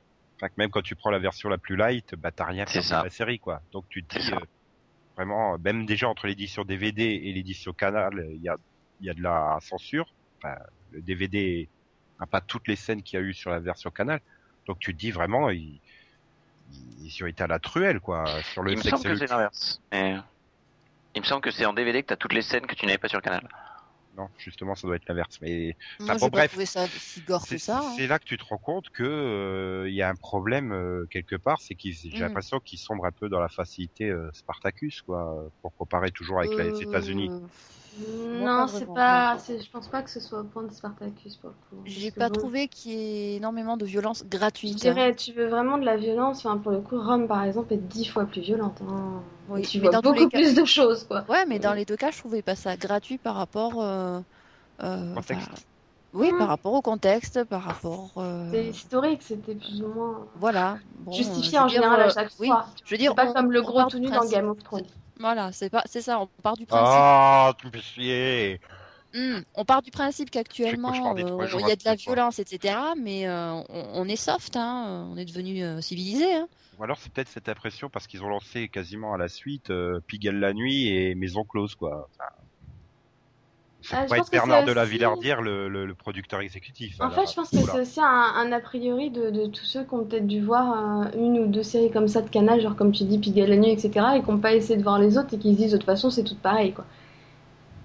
enfin, 0.42 0.52
même 0.56 0.70
quand 0.70 0.82
tu 0.82 0.96
prends 0.96 1.10
la 1.10 1.18
version 1.18 1.48
la 1.48 1.58
plus 1.58 1.76
light, 1.76 2.14
bah 2.16 2.30
t'as 2.32 2.46
rien 2.46 2.64
perdu 2.64 2.88
de 2.88 3.04
la 3.04 3.10
série 3.10 3.38
quoi. 3.38 3.62
Donc 3.72 3.84
tu 3.88 4.02
te 4.02 4.18
dis 4.18 4.32
euh, 4.32 4.38
vraiment, 5.16 5.56
même 5.58 5.86
déjà 5.86 6.08
entre 6.08 6.26
l'édition 6.26 6.64
DVD 6.64 7.02
et 7.02 7.32
l'édition 7.32 7.72
Canal, 7.72 8.26
il 8.32 8.42
y 8.42 8.48
a 8.48 8.56
il 9.00 9.06
y 9.06 9.10
a 9.10 9.14
de 9.14 9.22
la 9.22 9.58
censure. 9.60 10.12
Enfin, 10.38 10.56
le 10.92 11.00
DVD 11.00 11.68
n'a 12.20 12.26
pas 12.26 12.40
toutes 12.40 12.68
les 12.68 12.76
scènes 12.76 13.02
qu'il 13.02 13.18
y 13.18 13.22
a 13.22 13.24
eu 13.24 13.34
sur 13.34 13.50
la 13.50 13.58
version 13.58 13.90
Canal. 13.90 14.20
Donc 14.66 14.78
tu 14.78 14.92
te 14.94 14.98
dis 14.98 15.10
vraiment, 15.10 15.50
ils, 15.50 15.80
ils 17.00 17.22
ont 17.22 17.26
été 17.26 17.42
à 17.42 17.46
la 17.46 17.58
truelle 17.58 18.00
quoi 18.00 18.24
sur 18.42 18.62
le 18.62 18.72
il 18.72 18.78
me 18.78 18.82
semble 18.82 19.02
que 19.02 19.16
c'est 19.16 19.26
l'inverse. 19.26 19.80
Mais... 19.90 20.16
Il 21.14 21.20
me 21.20 21.26
semble 21.26 21.42
que 21.42 21.50
c'est 21.50 21.66
en 21.66 21.74
DVD 21.74 22.02
que 22.02 22.08
t'as 22.08 22.16
toutes 22.16 22.32
les 22.32 22.42
scènes 22.42 22.66
que 22.66 22.74
tu 22.74 22.86
n'avais 22.86 22.98
pas 22.98 23.08
sur 23.08 23.18
le 23.18 23.22
canal. 23.22 23.46
Non, 24.16 24.28
justement, 24.36 24.74
ça 24.74 24.86
doit 24.86 24.96
être 24.96 25.08
l'inverse. 25.08 25.38
Mais 25.40 25.74
Moi, 26.00 26.14
bon, 26.16 26.28
bref. 26.28 26.50
trouvé 26.50 26.66
ça 26.66 26.86
si 26.98 27.22
gore 27.22 27.46
c'est 27.46 27.56
que 27.56 27.62
ça. 27.62 27.78
hein. 27.78 27.96
c'est 27.96 28.06
là 28.06 28.18
que 28.18 28.24
tu 28.24 28.36
te 28.36 28.44
rends 28.44 28.58
compte 28.58 28.84
que 28.90 29.02
euh, 29.02 29.88
il 29.88 29.94
y 29.94 30.02
a 30.02 30.08
un 30.08 30.14
problème 30.14 30.72
euh, 30.72 31.06
quelque 31.10 31.36
part, 31.36 31.60
c'est 31.60 31.74
qu'ils, 31.74 31.94
j'ai 31.94 32.10
Mhm. 32.10 32.20
l'impression 32.20 32.60
qu'ils 32.60 32.78
sombrent 32.78 33.06
un 33.06 33.12
peu 33.12 33.28
dans 33.28 33.40
la 33.40 33.48
facilité 33.48 34.10
euh, 34.10 34.28
Spartacus, 34.34 35.00
quoi, 35.02 35.48
pour 35.62 35.74
comparer 35.74 36.10
toujours 36.10 36.38
avec 36.40 36.56
les 36.58 36.82
États-Unis. 36.82 37.30
Non, 37.98 38.66
c'est 38.68 38.86
pas. 38.86 39.36
Je 39.48 39.70
pense 39.70 39.88
pas 39.88 40.02
que 40.02 40.10
ce 40.10 40.20
soit 40.20 40.40
au 40.40 40.44
point 40.44 40.62
de 40.62 40.72
Spartacus 40.72 41.36
pour 41.36 41.50
le 41.50 41.56
coup. 41.68 41.82
J'ai 41.86 42.10
pas 42.10 42.28
bon, 42.30 42.38
trouvé 42.38 42.68
qu'il 42.68 42.92
y 42.92 42.94
ait 42.94 43.36
énormément 43.36 43.76
de 43.76 43.84
violence 43.84 44.22
Je 44.22 44.28
gratuite. 44.28 44.78
dirais, 44.78 45.14
tu 45.14 45.32
veux 45.32 45.46
vraiment 45.48 45.76
de 45.78 45.84
la 45.84 45.96
violence, 45.96 46.44
enfin, 46.46 46.56
pour 46.58 46.72
le 46.72 46.80
coup, 46.80 46.98
Rome 47.00 47.26
par 47.28 47.42
exemple 47.44 47.72
est 47.74 47.78
dix 47.78 48.06
fois 48.06 48.24
plus 48.24 48.40
violente. 48.40 48.80
Hein. 48.82 49.22
Oui, 49.54 49.60
Et 49.62 49.64
tu 49.66 49.78
mais 49.78 49.84
vois 49.88 49.92
dans 49.92 50.00
beaucoup 50.00 50.28
cas- 50.28 50.38
plus 50.38 50.54
de 50.54 50.64
choses, 50.64 51.04
quoi. 51.04 51.24
Ouais, 51.28 51.44
mais 51.46 51.58
dans 51.58 51.72
les 51.74 51.84
deux 51.84 51.96
cas, 51.96 52.10
je 52.10 52.18
trouvais 52.18 52.42
pas 52.42 52.54
ça 52.56 52.76
gratuit 52.76 53.18
par 53.18 53.34
rapport. 53.36 53.82
euh, 53.82 54.20
euh, 54.82 55.14
Contexte. 55.14 55.48
enfin, 55.50 55.60
oui, 56.14 56.32
Mm. 56.32 56.38
par 56.38 56.48
rapport 56.48 56.72
au 56.72 56.82
contexte, 56.82 57.44
par 57.44 57.62
rapport. 57.62 58.12
euh, 58.16 58.48
C'est 58.50 58.66
historique, 58.66 59.22
c'était 59.22 59.54
plus 59.54 59.82
ou 59.82 59.88
moins 59.88 60.26
Voilà. 60.36 60.78
Bon, 61.00 61.12
justifié 61.12 61.58
en 61.58 61.68
général 61.68 62.00
à 62.00 62.06
euh, 62.06 62.10
chaque 62.10 62.30
oui, 62.38 62.48
fois. 62.48 62.66
Je 62.84 62.94
veux 62.94 62.98
dire, 62.98 63.14
pas 63.14 63.28
on- 63.28 63.32
comme 63.32 63.52
le 63.52 63.62
gros 63.62 63.76
part 63.78 63.88
tout 63.88 63.96
du 63.98 64.06
nu 64.06 64.10
dans 64.10 64.16
principe- 64.18 64.34
Game 64.34 64.48
of 64.48 64.62
Thrones. 64.62 64.86
Voilà, 65.20 65.52
c'est 65.52 65.70
pas, 65.70 65.82
c'est 65.86 66.00
ça. 66.02 66.18
On 66.20 66.28
part 66.42 66.56
du 66.56 66.66
principe. 66.66 66.86
Ah, 66.88 67.52
tu 67.58 67.66
me 67.66 67.72
fais 67.72 67.80
chier. 67.80 68.60
Hmm, 69.14 69.40
on 69.54 69.64
part 69.66 69.82
du 69.82 69.90
principe 69.90 70.30
qu'actuellement 70.30 71.14
euh, 71.14 71.46
il 71.60 71.68
y 71.68 71.70
a 71.70 71.76
de 71.76 71.84
la 71.84 71.94
violence, 71.96 72.38
etc. 72.38 72.74
Mais 72.98 73.28
euh, 73.28 73.52
on, 73.52 73.64
on 73.68 74.08
est 74.08 74.16
soft, 74.16 74.56
hein. 74.56 75.06
On 75.12 75.16
est 75.18 75.26
devenu 75.26 75.62
euh, 75.62 75.82
civilisé. 75.82 76.34
Hein. 76.34 76.48
Ou 76.76 76.84
alors 76.84 76.98
c'est 76.98 77.10
peut-être 77.12 77.28
cette 77.28 77.48
impression 77.48 77.88
parce 77.88 78.06
qu'ils 78.06 78.22
ont 78.24 78.28
lancé 78.28 78.68
quasiment 78.68 79.14
à 79.14 79.18
la 79.18 79.28
suite 79.28 79.70
euh, 79.70 80.00
Pigalle 80.06 80.38
la 80.38 80.52
nuit 80.52 80.88
et 80.88 81.14
Maison 81.14 81.44
close, 81.44 81.74
quoi. 81.76 82.08
Enfin, 82.10 82.30
Ça 83.82 83.96
Ah, 83.96 84.04
pourrait 84.06 84.20
être 84.20 84.30
Bernard 84.30 84.64
de 84.64 84.72
la 84.72 84.84
Villardière, 84.86 85.42
le, 85.42 85.68
le, 85.68 85.84
le 85.86 85.94
producteur 85.94 86.40
exécutif. 86.40 86.96
En 87.00 87.10
fait, 87.10 87.26
je 87.26 87.34
pense 87.34 87.50
que 87.52 87.60
c'est 87.62 87.78
aussi 87.80 88.00
un, 88.00 88.06
un 88.06 88.50
a 88.52 88.58
priori 88.60 89.10
de, 89.10 89.28
de 89.30 89.44
tous 89.46 89.64
ceux 89.66 89.84
qui 89.84 89.92
ont 89.92 90.04
peut-être 90.06 90.26
dû 90.26 90.40
voir 90.40 91.04
euh, 91.12 91.18
une 91.18 91.38
ou 91.38 91.46
deux 91.48 91.62
séries 91.62 91.90
comme 91.90 92.08
ça 92.08 92.22
de 92.22 92.30
Canal, 92.30 92.60
genre 92.62 92.76
comme 92.76 92.92
tu 92.92 93.04
dis, 93.04 93.18
Pigalle 93.18 93.50
la 93.50 93.56
nuit, 93.56 93.72
etc., 93.72 94.16
et 94.16 94.22
qui 94.22 94.30
n'ont 94.30 94.38
pas 94.38 94.54
essayé 94.54 94.78
de 94.78 94.82
voir 94.82 94.98
les 94.98 95.18
autres 95.18 95.34
et 95.34 95.38
qui 95.38 95.52
se 95.52 95.58
disent 95.58 95.72
de 95.72 95.76
toute 95.76 95.84
façon 95.86 96.08
c'est 96.10 96.24
tout 96.24 96.36
pareil, 96.40 96.72
quoi. 96.72 96.86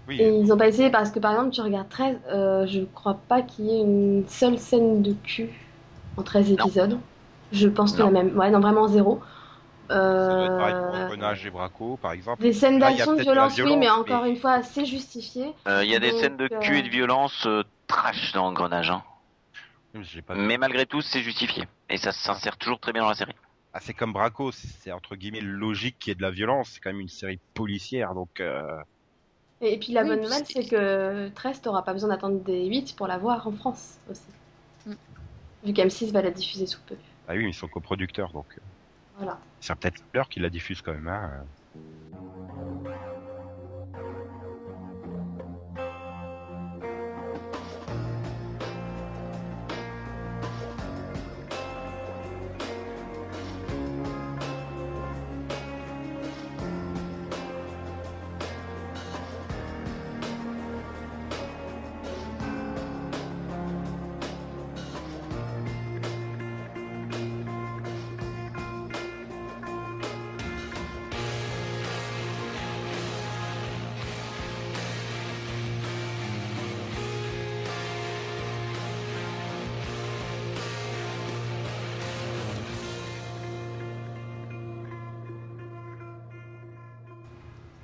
Oui, 0.07 0.17
Et 0.19 0.39
ils 0.39 0.47
n'ont 0.47 0.57
pas 0.57 0.67
essayé 0.67 0.89
parce 0.91 1.11
que 1.11 1.19
par 1.19 1.31
exemple, 1.33 1.51
tu 1.51 1.61
regardes 1.61 1.89
13, 1.89 2.17
euh, 2.31 2.65
je 2.67 2.81
crois 2.81 3.15
pas 3.27 3.41
qu'il 3.43 3.65
y 3.65 3.69
ait 3.71 3.81
une 3.81 4.25
seule 4.27 4.57
scène 4.59 5.01
de 5.01 5.13
cul 5.13 5.69
en 6.17 6.23
13 6.23 6.51
épisodes. 6.51 7.03
Je 7.51 7.67
pense 7.67 7.91
qu'il 7.91 8.01
y 8.01 8.03
en 8.03 8.07
a 8.09 8.11
même, 8.23 8.37
ouais, 8.37 8.49
non, 8.49 8.59
vraiment 8.59 8.87
zéro. 8.87 9.21
Euh, 9.89 10.47
pour 10.47 10.95
Engrenage 10.97 11.45
et 11.45 11.49
Braco, 11.49 11.97
par 12.01 12.11
exemple. 12.11 12.41
Des 12.41 12.51
scènes 12.51 12.77
d'action, 12.79 13.13
de 13.13 13.17
la 13.19 13.23
violence, 13.23 13.57
oui, 13.59 13.77
mais 13.77 13.89
encore 13.89 14.23
mais- 14.23 14.31
une 14.31 14.35
fois, 14.35 14.61
c'est 14.61 14.85
justifié. 14.85 15.53
Euh, 15.67 15.83
Il 15.83 15.89
y 15.89 15.95
a 15.95 15.99
des 15.99 16.11
Donc, 16.11 16.19
scènes 16.19 16.37
de 16.37 16.47
cul 16.47 16.73
euh, 16.73 16.79
et 16.79 16.81
de 16.81 16.89
violence 16.89 17.45
euh, 17.45 17.63
trash 17.87 18.33
dans 18.33 18.47
Engrenage. 18.47 18.91
Hein. 18.91 19.03
Pas. 20.25 20.35
Mais 20.35 20.57
malgré 20.57 20.85
tout, 20.85 21.01
c'est 21.01 21.21
justifié. 21.21 21.63
Et 21.89 21.97
ça 21.97 22.11
s'insère 22.11 22.57
toujours 22.57 22.79
très 22.79 22.91
bien 22.93 23.01
dans 23.03 23.09
la 23.09 23.15
série. 23.15 23.33
Ah, 23.73 23.79
c'est 23.81 23.93
comme 23.93 24.13
Braco, 24.13 24.51
c'est 24.51 24.91
entre 24.91 25.15
guillemets 25.15 25.41
logique 25.41 25.97
qu'il 25.99 26.09
y 26.09 26.11
ait 26.11 26.15
de 26.15 26.21
la 26.21 26.31
violence. 26.31 26.69
C'est 26.73 26.79
quand 26.81 26.91
même 26.91 26.99
une 26.99 27.07
série 27.07 27.39
policière, 27.53 28.13
donc. 28.13 28.39
Euh... 28.39 28.61
Et, 29.61 29.73
et 29.73 29.79
puis 29.79 29.93
la 29.93 30.03
Oui, 30.03 30.09
bonne 30.09 30.21
nouvelle, 30.21 30.43
c'est- 30.45 30.69
que 30.69 31.29
13, 31.29 31.61
t'auras 31.61 31.81
pas 31.81 31.93
besoin 31.93 32.09
d'attendre 32.09 32.39
des 32.43 32.65
8 32.67 32.95
pour 32.95 33.07
la 33.07 33.17
voir 33.17 33.47
en 33.47 33.51
France 33.53 33.97
aussi. 34.11 34.21
Mm. 34.85 34.93
Vu 35.63 35.73
qu'M6 35.73 36.11
va 36.11 36.21
la 36.21 36.31
diffuser 36.31 36.65
sous 36.67 36.81
peu. 36.81 36.95
Ah 37.27 37.33
oui, 37.35 37.45
ils 37.49 37.53
sont 37.53 37.67
coproducteurs, 37.67 38.31
donc. 38.33 38.47
euh, 38.57 38.61
Voilà. 39.17 39.39
C'est 39.59 39.75
peut-être 39.75 40.01
l'heure 40.13 40.29
qu'ils 40.29 40.43
la 40.43 40.49
diffusent 40.49 40.81
quand 40.81 40.93
même. 40.93 41.07
Hein. 41.07 41.45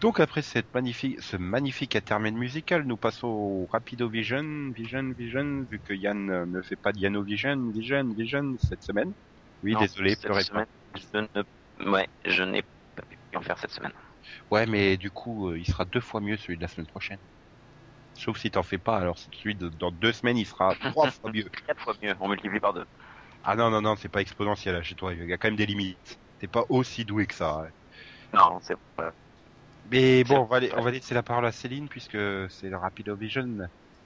Donc 0.03 0.19
après 0.19 0.41
cette 0.41 0.73
magnifique, 0.73 1.21
ce 1.21 1.37
magnifique 1.37 1.95
intermède 1.95 2.33
musical, 2.33 2.83
nous 2.83 2.97
passons 2.97 3.27
au 3.27 3.67
Rapido 3.71 4.09
Vision, 4.09 4.69
Vision, 4.75 5.13
Vision, 5.17 5.65
vu 5.71 5.79
que 5.79 5.93
Yann 5.93 6.29
euh, 6.29 6.45
ne 6.45 6.61
fait 6.61 6.75
pas 6.75 6.91
de 6.91 6.99
Yano 6.99 7.23
Vision, 7.23 7.71
Vision, 7.73 8.13
Vision 8.13 8.57
cette 8.57 8.83
semaine. 8.83 9.13
Oui, 9.63 9.71
Non, 9.71 9.79
désolé, 9.79 10.13
cette 10.15 10.27
pas. 10.27 10.41
semaine, 10.41 10.65
Je 10.93 11.19
ne... 11.19 11.89
Ouais, 11.89 12.09
je 12.25 12.43
n'ai 12.43 12.63
pas 12.97 13.03
pu 13.03 13.17
en 13.37 13.41
faire 13.41 13.57
cette 13.57 13.71
semaine. 13.71 13.93
Ouais, 14.51 14.65
mais 14.65 14.97
du 14.97 15.09
coup, 15.09 15.47
euh, 15.47 15.57
il 15.57 15.65
sera 15.65 15.85
deux 15.85 16.01
fois 16.01 16.19
mieux 16.19 16.35
celui 16.35 16.57
de 16.57 16.61
la 16.61 16.67
semaine 16.67 16.87
prochaine. 16.87 17.19
Sauf 18.13 18.37
si 18.39 18.51
t'en 18.51 18.61
fais 18.61 18.77
pas, 18.77 18.97
alors 18.97 19.17
celui 19.17 19.55
de 19.55 19.69
dans 19.69 19.93
deux 19.93 20.11
semaines, 20.11 20.37
il 20.37 20.45
sera 20.45 20.75
trois 20.91 21.11
fois 21.11 21.31
mieux. 21.31 21.49
Quatre 21.65 21.81
fois 21.81 21.95
mieux, 22.01 22.13
on 22.19 22.27
multiplie 22.27 22.59
par 22.59 22.73
deux. 22.73 22.85
Ah 23.45 23.55
non, 23.55 23.69
non, 23.69 23.81
non, 23.81 23.95
c'est 23.95 24.09
pas 24.09 24.19
exponentiel 24.19 24.75
là, 24.75 24.83
chez 24.83 24.95
toi, 24.95 25.13
il 25.13 25.29
y 25.29 25.31
a 25.31 25.37
quand 25.37 25.47
même 25.47 25.55
des 25.55 25.65
limites. 25.65 26.19
T'es 26.39 26.49
pas 26.49 26.65
aussi 26.67 27.05
doué 27.05 27.25
que 27.25 27.35
ça. 27.35 27.61
ouais. 27.61 27.69
Non, 28.33 28.59
c'est 28.61 28.75
pas. 28.97 29.13
Mais 29.85 30.23
bon, 30.23 30.39
on 30.41 30.45
va, 30.45 30.59
la- 30.59 30.77
on 30.77 30.81
va 30.83 30.91
laisser 30.91 31.13
la 31.13 31.23
parole 31.23 31.45
à 31.45 31.51
Céline 31.51 31.89
puisque 31.89 32.17
c'est 32.49 32.69
le 32.69 32.77
Rapido 32.77 33.15
Vision. 33.17 33.45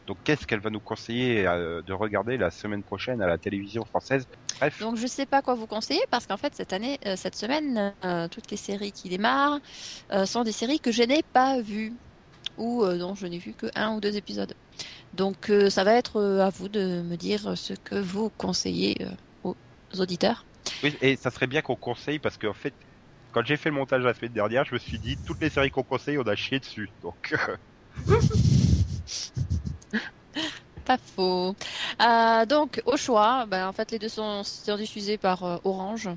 Donc 0.08 0.18
qu'est-ce 0.24 0.48
qu'elle 0.48 0.62
va 0.62 0.70
nous 0.70 0.82
conseiller 0.82 1.46
euh, 1.48 1.82
de 1.84 1.94
regarder 1.94 2.38
la 2.38 2.50
semaine 2.52 2.84
prochaine 2.84 3.22
à 3.22 3.28
la 3.28 3.38
télévision 3.38 3.86
française? 3.86 4.26
Bref, 4.60 4.76
Donc 4.80 4.96
je 4.96 5.08
sais 5.08 5.26
pas 5.26 5.42
quoi 5.42 5.56
vous 5.56 5.66
conseiller 5.68 6.02
parce 6.12 6.28
qu'en 6.28 6.38
fait 6.38 6.54
cette 6.56 6.72
année, 6.74 7.00
euh, 7.06 7.16
cette 7.16 7.36
semaine, 7.36 7.96
euh, 8.06 8.28
toutes 8.28 8.52
les 8.52 8.58
séries 8.58 8.92
qui 8.92 9.10
démarrent 9.10 9.60
sont 10.26 10.44
des 10.44 10.52
séries 10.52 10.80
que 10.80 10.92
je 10.92 11.04
n'ai 11.04 11.24
pas 11.34 11.62
vues 11.62 12.00
ou 12.58 12.86
dont 12.86 13.16
je 13.16 13.28
n'ai 13.28 13.40
vu 13.40 13.56
que 13.56 13.68
un 13.76 13.96
ou 13.96 14.02
deux 14.02 14.18
épisodes. 14.18 14.54
Donc 15.14 15.52
ça 15.70 15.84
va 15.86 15.94
être 15.96 16.22
à 16.42 16.50
vous 16.52 16.70
de 16.70 17.04
me 17.04 17.18
dire 17.18 17.58
ce 17.58 17.74
que 17.74 17.96
vous 17.96 18.32
conseillez 18.32 18.98
aux 19.44 19.58
auditeurs. 20.00 20.48
oui, 20.84 20.98
et 21.02 21.16
ça 21.18 21.32
serait 21.32 21.48
bien 21.48 21.62
qu'on 21.62 21.76
conseille 21.76 22.20
parce 22.20 22.38
qu'en 22.38 22.54
fait, 22.54 22.76
quand 23.38 23.46
j'ai 23.46 23.58
fait 23.58 23.70
le 23.70 23.76
montage 23.76 24.02
la 24.02 24.16
semaine 24.16 24.34
dernière, 24.34 24.66
je 24.66 24.74
me 24.74 24.80
suis 24.80 24.98
dit 24.98 25.16
toutes 25.24 25.40
les 25.42 25.52
séries 25.52 25.70
qu'on 25.70 25.84
conseille, 25.84 26.18
on 26.18 26.24
a 26.24 26.36
chié 26.36 26.60
dessus. 26.60 26.90
Donc 27.04 27.34
euh, 27.34 27.56
Pas 30.86 30.98
faux. 30.98 31.56
Euh, 32.02 32.46
donc 32.48 32.82
au 32.86 32.98
choix, 32.98 33.46
ben, 33.46 33.68
en 33.68 33.74
fait 33.74 33.92
les 33.92 34.00
deux 34.00 34.10
sont, 34.10 34.44
sont 34.44 34.76
diffusés 34.76 35.20
par 35.20 35.44
euh, 35.44 35.58
Orange. 35.66 36.10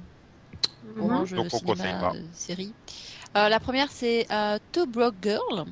Mhm. 0.82 1.02
Orange 1.02 1.34
Donc, 1.34 1.48
on 1.52 1.58
Cinéma 1.58 2.00
pas. 2.00 2.12
euh, 2.14 2.22
série. 2.32 2.74
Euh, 3.36 3.50
la 3.50 3.60
première 3.60 3.92
c'est 3.92 4.24
euh, 4.32 4.56
Two 4.72 4.86
Broke 4.86 5.16
Girl. 5.20 5.66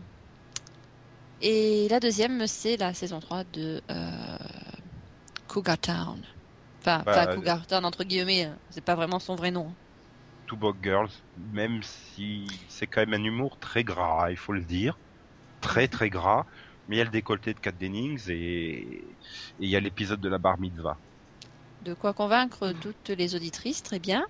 Et 1.41 1.89
la 1.89 1.99
deuxième 1.99 2.47
c'est 2.47 2.77
la 2.77 2.93
saison 2.93 3.21
3 3.21 3.45
de 3.45 3.81
euh, 3.91 4.37
Cougar 5.47 5.79
Town. 5.79 6.23
Enfin, 6.83 7.03
Bah, 7.07 7.27
pas 7.27 7.35
Cougar 7.35 7.67
Town 7.67 7.87
entre 7.87 8.05
guillemets, 8.05 8.45
hein. 8.45 8.59
c'est 8.69 8.85
pas 8.85 8.97
vraiment 8.97 9.19
son 9.19 9.35
vrai 9.35 9.51
nom. 9.51 9.75
Two 10.49 10.57
Broke 10.59 10.83
Girls, 10.83 11.11
même 11.37 11.83
si 11.85 12.67
c'est 12.71 12.89
quand 12.89 13.03
même 13.07 13.15
un 13.21 13.25
humour 13.25 13.59
très 13.61 13.85
gras, 13.85 14.31
il 14.31 14.39
faut 14.39 14.53
le 14.55 14.65
dire, 14.65 14.99
très 15.61 15.89
très 15.89 16.11
gras. 16.11 16.47
Mais 16.89 16.97
il 16.97 16.99
y 17.01 17.03
a 17.03 17.05
le 17.07 17.11
décolleté 17.11 17.55
de 17.55 17.61
Kat 17.61 17.73
Dennings 17.73 18.29
et 18.31 19.19
il 19.59 19.69
y 19.71 19.77
a 19.77 19.81
l'épisode 19.81 20.21
de 20.21 20.29
la 20.31 20.39
bar 20.39 20.59
mitzvah. 20.61 21.01
De 21.81 21.93
quoi 21.95 22.15
convaincre 22.15 22.73
toutes 22.81 23.09
les 23.09 23.35
auditrices, 23.35 23.83
très 23.83 23.99
bien. 23.99 24.25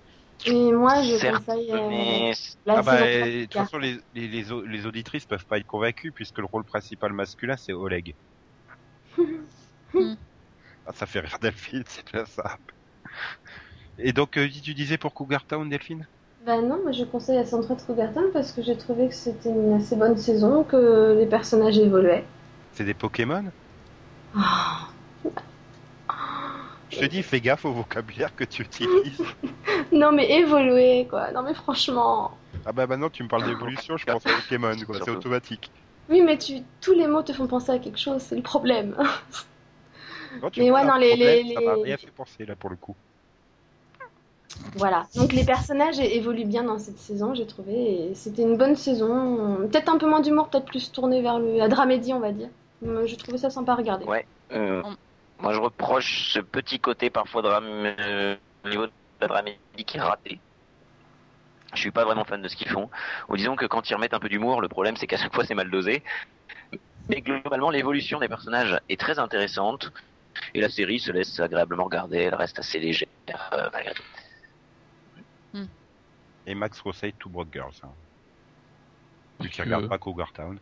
Et 0.45 0.71
moi, 0.71 1.03
je 1.03 1.19
Certes, 1.19 1.43
conseille 1.45 1.71
euh, 1.71 1.81
mais 1.81 2.33
la 2.65 2.75
Ah 2.75 2.83
bah, 2.83 3.05
saison 3.05 3.07
et 3.07 3.17
3 3.19 3.29
de 3.41 3.43
toute 3.45 3.53
façon, 3.55 3.77
les, 3.77 3.97
les, 4.13 4.27
les, 4.27 4.51
au- 4.51 4.65
les 4.65 4.85
auditrices 4.85 5.25
peuvent 5.25 5.45
pas 5.45 5.57
être 5.57 5.65
convaincues 5.65 6.11
puisque 6.13 6.39
le 6.39 6.45
rôle 6.45 6.65
principal 6.65 7.13
masculin 7.13 7.57
c'est 7.57 7.73
Oleg. 7.73 8.15
Hmm. 9.93 10.13
ah, 10.85 10.93
ça 10.93 11.05
fait 11.05 11.19
rire 11.21 11.39
Delphine, 11.39 11.83
c'est 11.87 12.05
bien 12.11 12.25
ça. 12.25 12.57
Et 13.99 14.13
donc, 14.13 14.37
euh, 14.37 14.49
tu 14.49 14.73
disais 14.73 14.97
pour 14.97 15.13
Cougar 15.13 15.45
Town, 15.45 15.69
Delphine? 15.69 16.07
Bah 16.45 16.61
non, 16.61 16.79
moi 16.83 16.91
je 16.91 17.03
conseille 17.03 17.35
la 17.35 17.43
saison 17.45 17.61
3 17.61 17.75
de 17.75 17.81
Cougartown 17.81 18.25
parce 18.33 18.51
que 18.51 18.61
j'ai 18.61 18.75
trouvé 18.75 19.09
que 19.09 19.13
c'était 19.13 19.49
une 19.49 19.73
assez 19.73 19.95
bonne 19.95 20.17
saison, 20.17 20.63
que 20.63 21.15
les 21.19 21.25
personnages 21.25 21.77
évoluaient. 21.77 22.23
C'est 22.71 22.85
des 22.85 22.93
Pokémon? 22.95 23.51
Ah. 24.35 24.89
Je 26.89 26.97
te 26.99 27.05
dis, 27.05 27.23
fais 27.23 27.39
gaffe 27.41 27.65
au 27.65 27.73
vocabulaire 27.73 28.35
que 28.35 28.43
tu 28.43 28.63
utilises. 28.63 29.21
Non 29.91 30.11
mais 30.11 30.29
évoluer 30.31 31.07
quoi, 31.09 31.31
non 31.31 31.41
mais 31.43 31.53
franchement. 31.53 32.31
ah 32.65 32.71
bah 32.71 32.87
maintenant, 32.87 33.09
tu 33.09 33.21
me 33.23 33.27
parles 33.27 33.43
d'évolution, 33.43 33.97
je 33.97 34.05
pense 34.05 34.25
à 34.25 34.29
Pokémon, 34.31 34.79
quoi. 34.85 34.99
C'est 35.01 35.11
automatique. 35.11 35.71
Oui 36.09 36.21
mais 36.21 36.37
tu... 36.37 36.61
tous 36.81 36.93
les 36.93 37.07
mots 37.07 37.21
te 37.23 37.33
font 37.33 37.47
penser 37.47 37.71
à 37.71 37.79
quelque 37.79 37.99
chose, 37.99 38.21
c'est 38.21 38.35
le 38.35 38.41
problème. 38.41 38.95
Non, 40.41 40.49
tu 40.49 40.61
Mais 40.61 40.71
ouais, 40.71 40.83
non, 40.83 40.95
les- 40.95 41.15
problème, 41.15 41.39
les- 41.43 41.53
Ça 41.53 41.61
m'a 41.61 41.75
rien 41.75 41.97
fait 41.97 42.11
penser, 42.11 42.45
là, 42.45 42.55
pour 42.55 42.69
le 42.69 42.77
coup. 42.77 42.97
Voilà, 44.75 45.07
donc 45.15 45.33
les 45.33 45.43
personnages 45.43 45.99
évoluent 45.99 46.45
bien 46.45 46.63
dans 46.63 46.77
cette 46.77 46.97
saison, 46.97 47.33
j'ai 47.33 47.47
trouvé, 47.47 48.11
et 48.11 48.15
c'était 48.15 48.43
une 48.43 48.57
bonne 48.57 48.75
saison. 48.75 49.67
Peut-être 49.67 49.89
un 49.89 49.97
peu 49.97 50.07
moins 50.07 50.19
d'humour, 50.21 50.49
peut-être 50.49 50.65
plus 50.65 50.91
tourné 50.91 51.21
vers 51.21 51.39
le... 51.39 51.57
la 51.57 51.67
dramédie, 51.67 52.13
on 52.13 52.19
va 52.19 52.31
dire. 52.31 52.49
Mais 52.81 53.07
J'ai 53.07 53.17
trouvé 53.17 53.37
ça 53.37 53.49
sympa 53.49 53.73
à 53.73 53.75
regarder. 53.75 54.05
Ouais. 54.05 54.25
Euh, 54.51 54.81
On- 54.85 54.95
moi, 55.41 55.53
je 55.53 55.59
reproche 55.59 56.31
ce 56.33 56.39
petit 56.39 56.79
côté 56.79 57.09
parfois 57.09 57.41
drame, 57.41 57.65
euh, 57.99 58.35
au 58.65 58.69
niveau 58.69 58.85
de 58.87 58.91
la 59.21 59.27
dramédie 59.27 59.85
qui 59.85 59.97
est 59.97 60.01
raté. 60.01 60.39
Je 61.73 61.79
suis 61.79 61.91
pas 61.91 62.03
vraiment 62.03 62.25
fan 62.25 62.41
de 62.41 62.47
ce 62.47 62.55
qu'ils 62.55 62.69
font. 62.69 62.89
Ou 63.29 63.37
disons 63.37 63.55
que 63.55 63.65
quand 63.65 63.89
ils 63.89 63.93
remettent 63.93 64.13
un 64.13 64.19
peu 64.19 64.29
d'humour, 64.29 64.59
le 64.61 64.67
problème 64.67 64.95
c'est 64.97 65.07
qu'à 65.07 65.17
chaque 65.17 65.33
fois 65.33 65.45
c'est 65.45 65.55
mal 65.55 65.69
dosé. 65.69 66.03
Mais 67.09 67.21
globalement, 67.21 67.69
l'évolution 67.69 68.19
des 68.19 68.27
personnages 68.27 68.79
est 68.89 68.99
très 68.99 69.19
intéressante. 69.19 69.91
Et 70.53 70.61
la 70.61 70.69
série 70.69 70.99
se 70.99 71.11
laisse 71.11 71.39
agréablement 71.39 71.85
regarder, 71.85 72.17
elle 72.19 72.35
reste 72.35 72.59
assez 72.59 72.79
légère 72.79 73.07
euh, 73.53 73.69
malgré 73.73 73.93
tout. 73.93 74.03
Et 76.45 76.55
Max 76.55 76.81
conseille 76.81 77.13
Two 77.19 77.29
Broke 77.29 77.49
Girls. 77.53 77.73
Hein. 77.83 77.89
Vu 79.39 79.49
qu'il 79.49 79.61
Euh, 79.61 79.65
regarde 79.65 79.87
pas 79.87 79.97
Cougar 79.97 80.31
Town. 80.33 80.59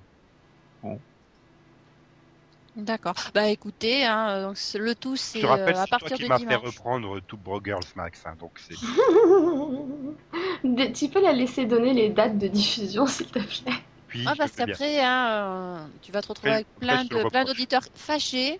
D'accord. 2.75 3.15
Bah 3.33 3.47
écoutez, 3.49 4.05
hein, 4.05 4.43
donc 4.43 4.57
c'est- 4.57 4.77
le 4.77 4.93
tout 4.93 5.15
c'est 5.15 5.43
euh, 5.43 5.49
à 5.49 5.57
c'est 5.57 5.73
toi 5.97 5.99
partir 5.99 6.17
qui 6.17 6.23
de 6.23 6.27
m'as 6.27 6.37
fait 6.37 6.45
dimanche. 6.45 6.63
reprendre 6.63 7.19
Two 7.21 7.37
Broke 7.37 7.65
Girls, 7.65 7.83
Max. 7.95 8.23
Hein, 8.25 8.35
donc 8.39 8.51
c'est... 8.59 8.75
Tu 10.93 11.09
peux 11.09 11.21
la 11.21 11.33
laisser 11.33 11.65
donner 11.65 11.93
les 11.93 12.09
dates 12.09 12.37
de 12.37 12.47
diffusion, 12.47 13.07
s'il 13.15 13.27
te 13.31 13.39
plaît? 13.39 13.73
Oui, 14.13 14.23
Ah, 14.27 14.33
je 14.33 14.37
parce 14.37 14.51
te 14.51 14.57
fais 14.57 14.65
bien. 14.65 14.73
qu'après, 14.75 15.01
hein, 15.03 15.27
euh, 15.29 15.87
tu 16.01 16.11
vas 16.11 16.21
te 16.21 16.27
retrouver 16.27 16.51
Après- 16.51 16.53
avec 16.53 16.67
plein 16.79 16.93
après, 16.93 17.03
je 17.03 17.09
te 17.09 17.13
le 17.15 17.23
de 17.23 17.25
plein 17.25 17.39
reproche. 17.41 17.55
d'auditeurs 17.55 17.83
fâchés 17.95 18.59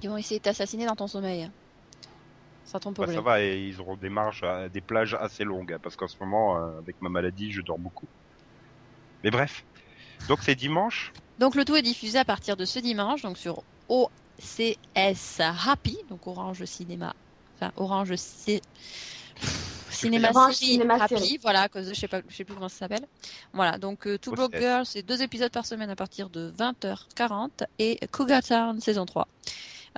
qui 0.00 0.06
vont 0.08 0.16
essayer 0.16 0.38
de 0.38 0.44
t'assassiner 0.44 0.86
dans 0.86 0.96
ton 0.96 1.08
sommeil. 1.08 1.50
Ça 2.64 2.78
ton 2.78 2.90
Bah, 2.90 2.94
problème. 2.96 3.16
ça 3.16 3.20
va, 3.22 3.42
et 3.42 3.66
ils 3.66 3.80
auront 3.80 3.96
des 3.96 4.08
marges, 4.10 4.42
à- 4.42 4.68
des 4.68 4.80
plages 4.80 5.14
assez 5.14 5.44
longues, 5.44 5.72
hein, 5.72 5.78
parce 5.82 5.96
qu'en 5.96 6.08
ce 6.08 6.16
moment, 6.20 6.56
euh, 6.56 6.78
avec 6.78 6.96
ma 7.00 7.08
maladie, 7.08 7.50
je 7.52 7.62
dors 7.62 7.78
beaucoup. 7.78 8.08
Mais 9.24 9.30
bref. 9.30 9.64
Donc 10.28 10.38
c'est 10.42 10.54
dimanche. 10.54 11.12
Donc 11.38 11.54
le 11.54 11.64
tout 11.64 11.76
est 11.76 11.82
diffusé 11.82 12.18
à 12.18 12.24
partir 12.24 12.56
de 12.56 12.64
ce 12.64 12.78
dimanche, 12.78 13.22
donc 13.22 13.38
sur 13.38 13.64
OCS 13.88 15.40
Happy, 15.40 15.96
donc 16.08 16.26
Orange 16.26 16.64
Cinéma, 16.64 17.14
enfin 17.56 17.72
Orange 17.76 18.14
C... 18.16 18.60
Cinéma 19.90 20.30
Orange 20.30 20.54
Série 20.54 20.72
Cinéma 20.72 20.94
Happy, 20.94 21.16
Série. 21.16 21.38
voilà, 21.42 21.62
à 21.62 21.68
cause 21.68 21.88
de- 21.88 21.94
je 21.94 22.00
sais 22.00 22.08
pas, 22.08 22.20
je 22.28 22.34
sais 22.36 22.44
plus 22.44 22.54
comment 22.54 22.68
ça 22.68 22.78
s'appelle. 22.78 23.04
Voilà, 23.52 23.76
donc 23.78 24.06
euh, 24.06 24.18
Two 24.18 24.32
Broke 24.32 24.54
OCS. 24.54 24.60
Girls, 24.60 24.86
c'est 24.86 25.02
deux 25.02 25.20
épisodes 25.22 25.50
par 25.50 25.66
semaine 25.66 25.90
à 25.90 25.96
partir 25.96 26.30
de 26.30 26.52
20h40 26.56 27.64
et 27.78 27.98
Cougar 28.12 28.42
Town 28.42 28.80
saison 28.80 29.04
3. 29.04 29.26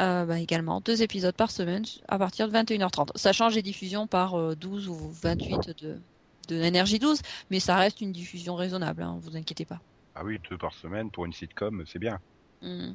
Euh, 0.00 0.24
bah, 0.24 0.38
également 0.38 0.80
deux 0.80 1.02
épisodes 1.02 1.34
par 1.34 1.50
semaine 1.50 1.84
à 2.08 2.18
partir 2.18 2.48
de 2.48 2.52
21h30. 2.52 3.10
Ça 3.16 3.32
change 3.32 3.54
les 3.54 3.62
diffusions 3.62 4.06
par 4.06 4.34
euh, 4.34 4.54
12 4.54 4.88
ou 4.88 4.96
28 5.22 5.82
de, 5.82 6.00
de 6.48 6.56
Énergie 6.56 6.98
12, 6.98 7.20
mais 7.50 7.60
ça 7.60 7.76
reste 7.76 8.00
une 8.00 8.12
diffusion 8.12 8.54
raisonnable, 8.54 9.02
hein, 9.02 9.18
vous 9.20 9.36
inquiétez 9.36 9.66
pas. 9.66 9.80
Ah 10.14 10.24
oui, 10.24 10.40
deux 10.50 10.56
par 10.56 10.72
semaine 10.72 11.10
pour 11.10 11.26
une 11.26 11.32
sitcom, 11.34 11.84
c'est 11.86 11.98
bien. 11.98 12.20
Hmm. 12.62 12.92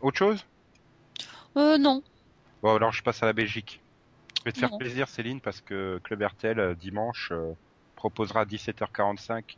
Autre 0.00 0.18
chose? 0.18 0.44
Euh, 1.56 1.78
non. 1.78 2.02
Bon, 2.62 2.74
alors 2.74 2.92
je 2.92 3.02
passe 3.02 3.22
à 3.22 3.26
la 3.26 3.32
Belgique. 3.32 3.80
Je 4.38 4.44
vais 4.44 4.52
te 4.52 4.58
faire 4.58 4.70
Non. 4.70 4.78
plaisir, 4.78 5.08
Céline, 5.08 5.40
parce 5.40 5.60
que 5.60 6.00
Club 6.02 6.22
RTL, 6.22 6.58
euh, 6.58 6.74
dimanche, 6.74 7.32
proposera 7.94 8.40
à 8.40 8.44
17h45 8.44 9.56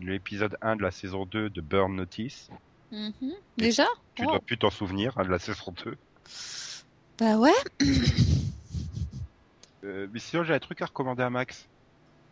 l'épisode 0.00 0.56
1 0.62 0.76
de 0.76 0.82
la 0.82 0.90
saison 0.90 1.26
2 1.26 1.48
de 1.50 1.60
Burn 1.60 1.94
Notice. 1.94 2.50
Mhm. 2.92 3.32
Déjà? 3.56 3.86
Tu 4.14 4.24
Oh. 4.24 4.30
dois 4.30 4.40
plus 4.40 4.56
t'en 4.58 4.70
souvenir 4.70 5.12
hein, 5.18 5.24
de 5.24 5.28
la 5.30 5.38
saison 5.38 5.72
2. 5.84 5.96
Bah 7.18 7.36
ouais. 7.38 7.52
Euh, 9.84 10.08
mais 10.12 10.18
sinon, 10.18 10.42
j'ai 10.42 10.52
un 10.52 10.58
truc 10.58 10.82
à 10.82 10.86
recommander 10.86 11.22
à 11.22 11.30
Max. 11.30 11.68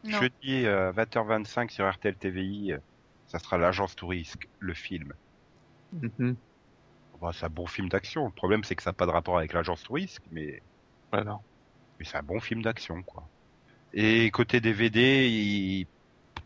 Non. 0.03 0.19
Jeudi 0.21 0.67
euh, 0.67 0.93
20h25 0.93 1.71
sur 1.71 1.89
RTL 1.89 2.17
TVI, 2.17 2.73
euh, 2.73 2.79
ça 3.29 3.39
sera 3.39 3.59
l'agence 3.59 3.95
touriste, 3.95 4.37
le 4.59 4.75
film. 4.75 5.13
Mhm. 5.93 6.35
Bon, 7.21 7.31
c'est 7.33 7.47
un 7.47 7.51
bon 7.51 7.67
film 7.67 7.89
d'action. 7.89 8.25
Le 8.27 8.33
problème, 8.33 8.65
c'est 8.65 8.75
que 8.75 8.83
ça 8.83 8.91
n'a 8.91 8.95
pas 8.95 9.07
de 9.07 9.13
rapport 9.13 9.39
avec 9.39 9.53
l'agence 9.53 9.85
touriste, 9.85 10.21
mais, 10.33 10.63
Voilà. 11.13 11.39
mais 11.99 12.05
c'est 12.05 12.17
un 12.17 12.23
bon 12.25 12.41
film 12.41 12.61
d'action, 12.63 13.03
quoi. 13.05 13.29
Et 13.93 14.31
côté 14.33 14.61
DVD, 14.61 15.29
il, 15.29 15.87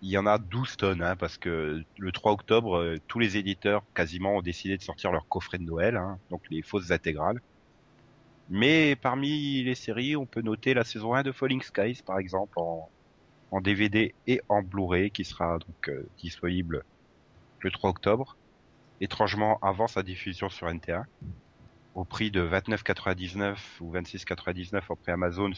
il 0.02 0.10
y 0.10 0.18
en 0.18 0.26
a 0.26 0.38
12 0.38 0.76
tonnes, 0.76 1.02
hein, 1.02 1.16
parce 1.16 1.38
que 1.38 1.82
le 1.98 2.12
3 2.12 2.32
octobre, 2.32 2.76
euh, 2.76 2.96
tous 3.08 3.18
les 3.18 3.36
éditeurs 3.36 3.82
quasiment 3.94 4.36
ont 4.36 4.42
décidé 4.42 4.76
de 4.76 4.82
sortir 4.82 5.10
leur 5.10 5.26
coffret 5.28 5.58
de 5.58 5.64
Noël, 5.64 5.96
hein, 5.96 6.18
donc 6.30 6.42
les 6.50 6.62
fausses 6.62 6.90
intégrales. 6.90 7.40
Mais 8.48 8.96
parmi 8.96 9.62
les 9.62 9.74
séries, 9.74 10.16
on 10.16 10.24
peut 10.24 10.40
noter 10.40 10.72
la 10.72 10.84
saison 10.84 11.14
1 11.14 11.22
de 11.22 11.32
Falling 11.32 11.62
Skies, 11.62 12.02
par 12.04 12.18
exemple, 12.18 12.58
en, 12.58 12.88
DVD 13.60 14.14
et 14.26 14.40
en 14.48 14.62
Blu-ray, 14.62 15.10
qui 15.10 15.24
sera 15.24 15.58
donc 15.58 15.88
euh, 15.88 16.06
disponible 16.18 16.84
le 17.60 17.70
3 17.70 17.90
octobre. 17.90 18.36
Étrangement, 19.00 19.58
avant 19.62 19.86
sa 19.86 20.02
diffusion 20.02 20.48
sur 20.48 20.68
NT1, 20.68 21.04
au 21.98 22.04
prix 22.04 22.30
de 22.30 22.40
29,99 22.40 23.56
ou 23.80 23.92
26,99 23.92 24.82
en 24.88 24.96
prix 24.96 25.10
Amazon 25.12 25.50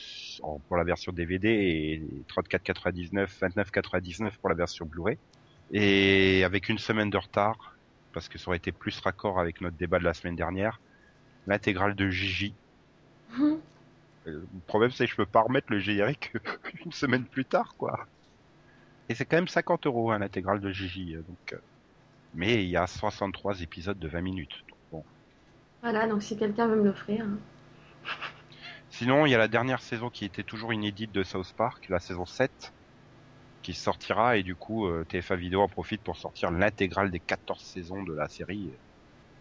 pour 0.69 0.77
la 0.79 0.85
version 0.85 1.13
DVD 1.13 1.49
et 1.49 2.03
34,99, 2.29 3.29
29,99 3.41 4.39
pour 4.41 4.49
la 4.49 4.55
version 4.55 4.87
Blu-ray. 4.87 5.19
Et 5.71 6.43
avec 6.45 6.71
une 6.71 6.79
semaine 6.79 7.11
de 7.11 7.19
retard, 7.19 7.77
parce 8.13 8.29
que 8.29 8.39
ça 8.39 8.49
aurait 8.49 8.57
été 8.57 8.73
plus 8.73 8.99
raccord 9.01 9.39
avec 9.39 9.61
notre 9.61 9.77
débat 9.77 9.99
de 9.99 10.05
la 10.05 10.15
semaine 10.15 10.35
dernière, 10.35 10.81
l'intégrale 11.47 11.95
de 11.95 12.09
Gigi. 12.09 12.55
Mhm. 13.39 13.61
Euh, 14.27 14.41
Le 14.55 14.61
problème, 14.67 14.91
c'est 14.93 15.05
que 15.05 15.11
je 15.11 15.17
peux 15.17 15.27
pas 15.27 15.43
remettre 15.43 15.71
le 15.71 15.79
générique 15.79 16.33
une 16.87 16.93
semaine 16.93 17.27
plus 17.27 17.45
tard, 17.45 17.75
quoi. 17.77 18.09
Et 19.11 19.15
c'est 19.15 19.27
quand 19.27 19.37
même 19.37 19.49
50 19.49 19.87
euros, 19.87 20.11
hein, 20.11 20.19
l'intégrale 20.21 20.61
de 20.61 20.73
Gigi. 20.73 21.17
euh, 21.17 21.23
Donc, 21.23 21.53
euh, 21.53 21.59
mais 22.35 22.65
il 22.65 22.71
y 22.71 22.77
a 22.79 22.87
63 22.87 23.61
épisodes 23.63 23.99
de 23.99 24.09
20 24.09 24.23
minutes. 24.23 24.65
Donc. 24.71 24.80
Voilà, 25.83 26.07
donc 26.07 26.23
si 26.23 26.37
quelqu'un 26.37 26.67
veut 26.67 26.77
me 26.77 26.85
l'offrir. 26.85 27.25
hein. 27.25 27.39
Sinon, 28.91 29.25
il 29.25 29.31
y 29.31 29.35
a 29.35 29.39
la 29.39 29.49
dernière 29.49 29.81
saison 29.81 30.11
qui 30.11 30.25
était 30.25 30.43
toujours 30.43 30.73
inédite 30.73 31.13
de 31.13 31.23
South 31.23 31.53
Park, 31.57 31.87
la 31.89 32.01
saison 32.01 32.27
7, 32.27 32.73
qui 33.63 33.73
sortira 33.73 34.37
et 34.37 34.43
du 34.43 34.55
coup, 34.55 34.87
euh, 34.87 35.07
TF1 35.09 35.37
Vidéo 35.37 35.63
en 35.63 35.69
profite 35.69 36.03
pour 36.03 36.17
sortir 36.17 36.51
l'intégrale 36.51 37.11
des 37.11 37.21
14 37.21 37.61
saisons 37.63 38.03
de 38.03 38.13
la 38.13 38.29
série. 38.29 38.71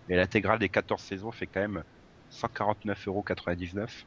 Et 0.08 0.16
l'intégrale 0.16 0.60
des 0.60 0.70
14 0.70 1.02
saisons 1.02 1.32
fait 1.32 1.48
quand 1.48 1.60
même 1.62 1.84
149,99€, 2.32 4.06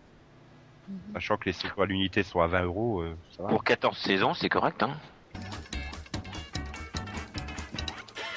Mhm. 0.89 0.99
sachant 1.15 1.37
que 1.37 1.47
les 1.47 1.53
saisons 1.53 1.81
à 1.83 1.87
l'unité 1.87 2.23
sont 2.23 2.41
à 2.41 2.47
20 2.47 2.63
euros, 2.65 3.03
euh, 3.03 3.17
ça 3.37 3.43
va. 3.43 3.49
Pour 3.51 3.63
14 3.65 3.97
saisons, 3.99 4.35
c'est 4.35 4.49
correct, 4.49 4.83
hein. 4.83 4.97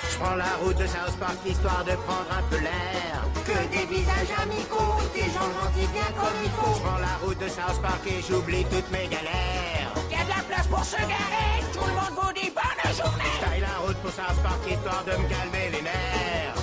Je 0.09 0.17
prends 0.19 0.35
la 0.35 0.55
route 0.57 0.77
de 0.77 0.85
South 0.87 1.17
Park 1.19 1.37
histoire 1.45 1.83
de 1.85 1.91
prendre 1.91 2.31
un 2.31 2.43
peu 2.49 2.57
l'air. 2.59 3.25
Que 3.45 3.51
des 3.69 3.85
visages 3.85 4.33
amicaux, 4.41 4.97
des 5.13 5.29
gens 5.29 5.49
gentils 5.61 5.87
bien 5.93 6.09
comme 6.17 6.33
il 6.43 6.49
faut. 6.49 6.73
Je 6.73 6.81
prends 6.81 6.97
la 6.97 7.15
route 7.21 7.37
de 7.37 7.47
South 7.47 7.79
Park 7.79 8.01
et 8.07 8.19
j'oublie 8.27 8.63
toutes 8.63 8.89
mes 8.91 9.07
galères. 9.07 9.93
Y 10.09 10.15
a 10.15 10.23
de 10.23 10.29
la 10.29 10.43
place 10.49 10.65
pour 10.67 10.83
se 10.83 10.97
garer, 10.97 11.61
tout 11.71 11.85
le 11.85 11.93
monde 11.93 12.19
vous 12.19 12.33
dit 12.33 12.49
bonne 12.49 12.95
journée. 12.95 13.23
Je 13.35 13.45
taille 13.45 13.61
la 13.61 13.77
route 13.85 13.97
pour 13.97 14.09
South 14.09 14.41
Park 14.41 14.61
histoire 14.67 15.03
de 15.05 15.11
me 15.11 15.29
calmer 15.29 15.69
les 15.71 15.81
nerfs. 15.83 16.55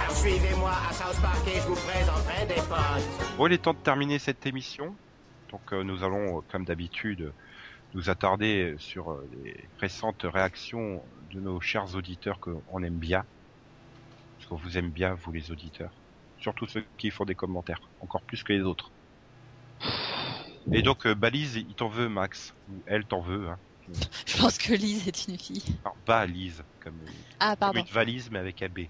Alors 0.00 0.16
suivez-moi 0.16 0.72
à 0.88 0.92
South 0.94 1.20
Park 1.20 1.46
et 1.46 1.60
je 1.60 1.66
vous 1.68 1.74
présenterai 1.74 2.46
des 2.46 2.62
potes. 2.62 3.36
Bon, 3.36 3.46
il 3.48 3.52
est 3.52 3.58
temps 3.58 3.74
de 3.74 3.78
terminer 3.78 4.18
cette 4.18 4.46
émission. 4.46 4.94
Donc, 5.50 5.60
euh, 5.74 5.82
nous 5.82 6.04
allons, 6.04 6.38
euh, 6.38 6.40
comme 6.50 6.64
d'habitude, 6.64 7.34
nous 7.92 8.08
attarder 8.08 8.76
sur 8.78 9.10
euh, 9.12 9.28
les 9.44 9.56
récentes 9.78 10.24
réactions 10.24 11.02
de 11.32 11.40
nos 11.40 11.60
chers 11.60 11.94
auditeurs 11.94 12.40
qu'on 12.40 12.82
aime 12.82 12.96
bien. 12.96 13.24
Qu'on 14.48 14.56
vous 14.56 14.78
aime 14.78 14.90
bien, 14.90 15.14
vous 15.14 15.32
les 15.32 15.50
auditeurs. 15.50 15.92
Surtout 16.40 16.66
ceux 16.66 16.84
qui 16.96 17.10
font 17.10 17.24
des 17.24 17.34
commentaires. 17.34 17.80
Encore 18.00 18.22
plus 18.22 18.42
que 18.42 18.52
les 18.52 18.62
autres. 18.62 18.90
Et 20.72 20.82
donc, 20.82 21.06
euh, 21.06 21.14
Balise, 21.14 21.56
il 21.56 21.74
t'en 21.74 21.88
veut, 21.88 22.08
Max. 22.08 22.54
Ou 22.70 22.82
elle 22.86 23.04
t'en 23.04 23.20
veut. 23.20 23.48
Hein. 23.48 23.58
Je 24.26 24.36
pense 24.38 24.58
que 24.58 24.72
Lise 24.72 25.08
est 25.08 25.28
une 25.28 25.38
fille. 25.38 25.62
Alors, 25.84 25.96
Balise, 26.06 26.62
comme, 26.80 26.94
Ah, 27.40 27.50
comme 27.50 27.58
pardon. 27.58 27.80
une 27.80 27.86
valise, 27.92 28.30
mais 28.30 28.38
avec 28.38 28.62
un 28.62 28.68
B. 28.68 28.80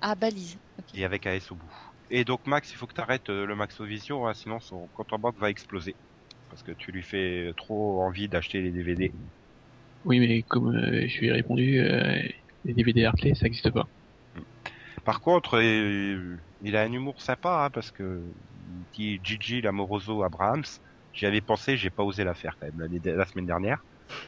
Ah, 0.00 0.14
balise. 0.14 0.58
Et 0.94 1.04
avec 1.04 1.26
un 1.26 1.32
S 1.32 1.50
au 1.50 1.54
bout. 1.54 1.72
Et 2.10 2.24
donc, 2.24 2.46
Max, 2.46 2.70
il 2.70 2.76
faut 2.76 2.86
que 2.86 2.94
tu 2.94 3.00
arrêtes 3.00 3.28
le 3.28 3.54
Maxovision, 3.56 4.26
hein, 4.26 4.34
sinon 4.34 4.60
son 4.60 4.86
compte 4.94 5.12
en 5.12 5.18
banque 5.18 5.38
va 5.38 5.50
exploser. 5.50 5.94
Parce 6.50 6.62
que 6.62 6.72
tu 6.72 6.92
lui 6.92 7.02
fais 7.02 7.52
trop 7.56 8.02
envie 8.02 8.28
d'acheter 8.28 8.60
les 8.60 8.70
DVD. 8.70 9.12
Oui, 10.04 10.20
mais 10.20 10.42
comme 10.42 10.74
euh, 10.76 11.08
je 11.08 11.18
lui 11.20 11.26
ai 11.28 11.32
répondu, 11.32 11.80
euh, 11.80 12.22
les 12.64 12.74
DVD 12.74 13.04
Hartley, 13.06 13.34
ça 13.34 13.44
n'existe 13.44 13.70
pas. 13.70 13.88
Par 15.06 15.20
contre, 15.20 15.58
euh, 15.58 16.36
il 16.62 16.76
a 16.76 16.82
un 16.82 16.92
humour 16.92 17.22
sympa, 17.22 17.64
hein, 17.64 17.70
parce 17.70 17.92
que 17.92 18.20
il 18.98 19.20
dit 19.20 19.20
Gigi 19.22 19.62
l'amoroso 19.62 20.24
Abrahams. 20.24 20.64
J'y 21.12 21.26
avais 21.26 21.40
pensé, 21.40 21.76
j'ai 21.76 21.90
pas 21.90 22.02
osé 22.02 22.24
la 22.24 22.34
faire 22.34 22.56
quand 22.58 22.66
même 22.66 23.00
la 23.04 23.24
semaine 23.24 23.46
dernière. 23.46 23.84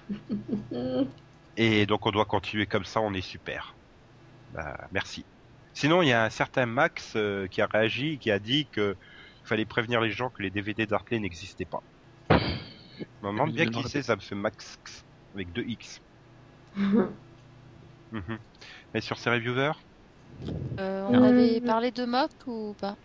Et 1.56 1.84
donc 1.84 2.06
on 2.06 2.12
doit 2.12 2.26
continuer 2.26 2.66
comme 2.66 2.84
ça, 2.84 3.00
on 3.00 3.12
est 3.12 3.20
super. 3.20 3.74
Bah, 4.54 4.88
merci. 4.92 5.24
Sinon, 5.74 6.02
il 6.02 6.08
y 6.08 6.12
a 6.12 6.24
un 6.24 6.30
certain 6.30 6.66
Max 6.66 7.14
euh, 7.16 7.48
qui 7.48 7.60
a 7.60 7.66
réagi, 7.66 8.18
qui 8.18 8.30
a 8.30 8.38
dit 8.38 8.68
que 8.70 8.96
fallait 9.42 9.66
prévenir 9.66 10.00
les 10.00 10.12
gens 10.12 10.30
que 10.30 10.42
les 10.42 10.50
DVD 10.50 10.86
d'Hartley 10.86 11.18
n'existaient 11.18 11.64
pas. 11.64 11.82
Je 12.30 12.36
me 13.22 13.32
demande 13.32 13.52
bien 13.52 13.66
qui 13.66 13.82
c'est, 13.88 14.02
ça, 14.02 14.14
ce 14.20 14.36
Max 14.36 14.78
avec 15.34 15.52
deux 15.52 15.64
X. 15.66 16.00
Mhm. 18.10 18.38
Et 18.94 19.02
sur 19.02 19.18
ses 19.18 19.28
reviewers, 19.28 19.72
Euh, 20.80 21.06
on 21.08 21.12
Non. 21.12 21.22
avait 21.24 21.60
parlé 21.60 21.90
de 21.90 22.04
Mock 22.04 22.30
ou 22.46 22.74
pas 22.80 22.96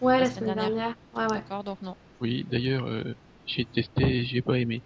Ouais, 0.00 0.14
La 0.14 0.20
la 0.20 0.30
semaine 0.30 0.50
semaine 0.54 0.68
dernière. 0.68 0.94
Ouais, 1.14 1.22
ouais. 1.24 1.28
D'accord, 1.38 1.64
donc 1.64 1.80
non. 1.82 1.96
Oui, 2.20 2.44
d'ailleurs, 2.50 2.86
euh, 2.86 3.14
j'ai 3.46 3.64
testé, 3.64 4.24
j'ai 4.24 4.42
pas 4.42 4.58
aimé. 4.58 4.82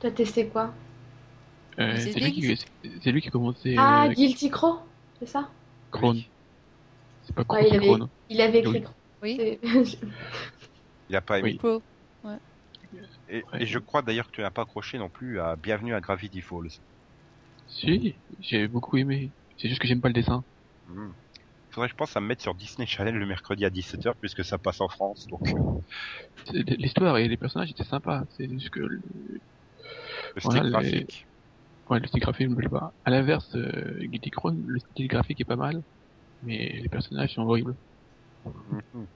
T'as 0.00 0.10
testé 0.10 0.48
quoi? 0.48 0.74
Euh, 1.78 1.96
C'est 1.96 2.12
lui 2.20 2.26
lui, 2.40 2.56
qui- 3.00 3.12
lui 3.12 3.20
qui 3.22 3.28
a 3.28 3.30
commencé 3.30 3.74
Ah, 3.78 4.06
euh, 4.06 4.12
Guilty 4.12 4.50
Crow, 4.50 4.78
c'est 5.18 5.26
ça? 5.26 5.48
Krone. 5.90 6.20
C'est 7.22 7.34
pas 7.34 7.44
Ouais, 7.48 7.68
il 7.68 7.74
avait- 7.76 7.86
Krone. 7.86 8.08
Il 8.28 8.40
avait 8.40 8.58
écrit 8.60 8.72
Oui. 8.72 8.82
Crow. 8.82 8.94
Oui. 9.22 9.58
Il 11.08 11.16
a 11.16 11.20
pas 11.20 11.38
aimé. 11.38 11.52
Oui. 11.52 11.58
Pro. 11.58 11.82
Et, 13.28 13.42
Ouais. 13.52 13.62
et 13.62 13.66
je 13.66 13.78
crois 13.78 14.02
d'ailleurs 14.02 14.26
que 14.26 14.32
tu 14.32 14.40
n'as 14.42 14.50
pas 14.50 14.62
accroché 14.62 14.98
non 14.98 15.08
plus 15.08 15.40
à 15.40 15.56
Bienvenue 15.56 15.94
à 15.94 16.00
Gravity 16.00 16.40
Falls. 16.42 16.68
Si, 17.66 18.14
j'ai 18.40 18.68
beaucoup 18.68 18.96
aimé. 18.96 19.30
C'est 19.56 19.68
juste 19.68 19.80
que 19.80 19.88
j'aime 19.88 20.00
pas 20.00 20.08
le 20.08 20.14
dessin. 20.14 20.44
Hmm. 20.86 21.12
Faudrait, 21.70 21.88
je 21.88 21.94
pense, 21.94 22.16
à 22.16 22.20
me 22.20 22.26
mettre 22.26 22.42
sur 22.42 22.54
Disney 22.54 22.86
Channel 22.86 23.14
le 23.16 23.26
mercredi 23.26 23.64
à 23.64 23.70
17h 23.70 24.14
puisque 24.20 24.44
ça 24.44 24.58
passe 24.58 24.80
en 24.80 24.88
France. 24.88 25.26
Donc, 25.28 25.40
C'est- 26.46 26.70
L'histoire 26.78 27.18
et 27.18 27.28
les 27.28 27.36
personnages 27.36 27.70
étaient 27.70 27.84
sympas. 27.84 28.22
C'est 28.30 28.48
juste 28.48 28.70
que 28.70 28.80
le- 28.80 29.02
le 30.34 30.40
Voilà, 30.42 30.60
style 30.60 30.70
les- 30.70 30.70
graphique. 30.70 31.26
Ouais, 31.90 32.00
le 32.00 32.06
style 32.06 32.20
graphique, 32.20 32.48
je 32.48 32.54
me 32.54 32.68
pas. 32.70 32.94
À 33.04 33.10
l'inverse, 33.10 33.54
euh, 33.56 33.98
Guilty 34.02 34.30
Crown, 34.30 34.62
le 34.66 34.78
style 34.80 35.08
graphique 35.08 35.40
est 35.40 35.44
pas 35.44 35.56
mal, 35.56 35.82
mais 36.42 36.80
les 36.82 36.88
personnages 36.88 37.34
sont 37.34 37.42
horribles. 37.42 37.76
Mhm. 38.44 39.06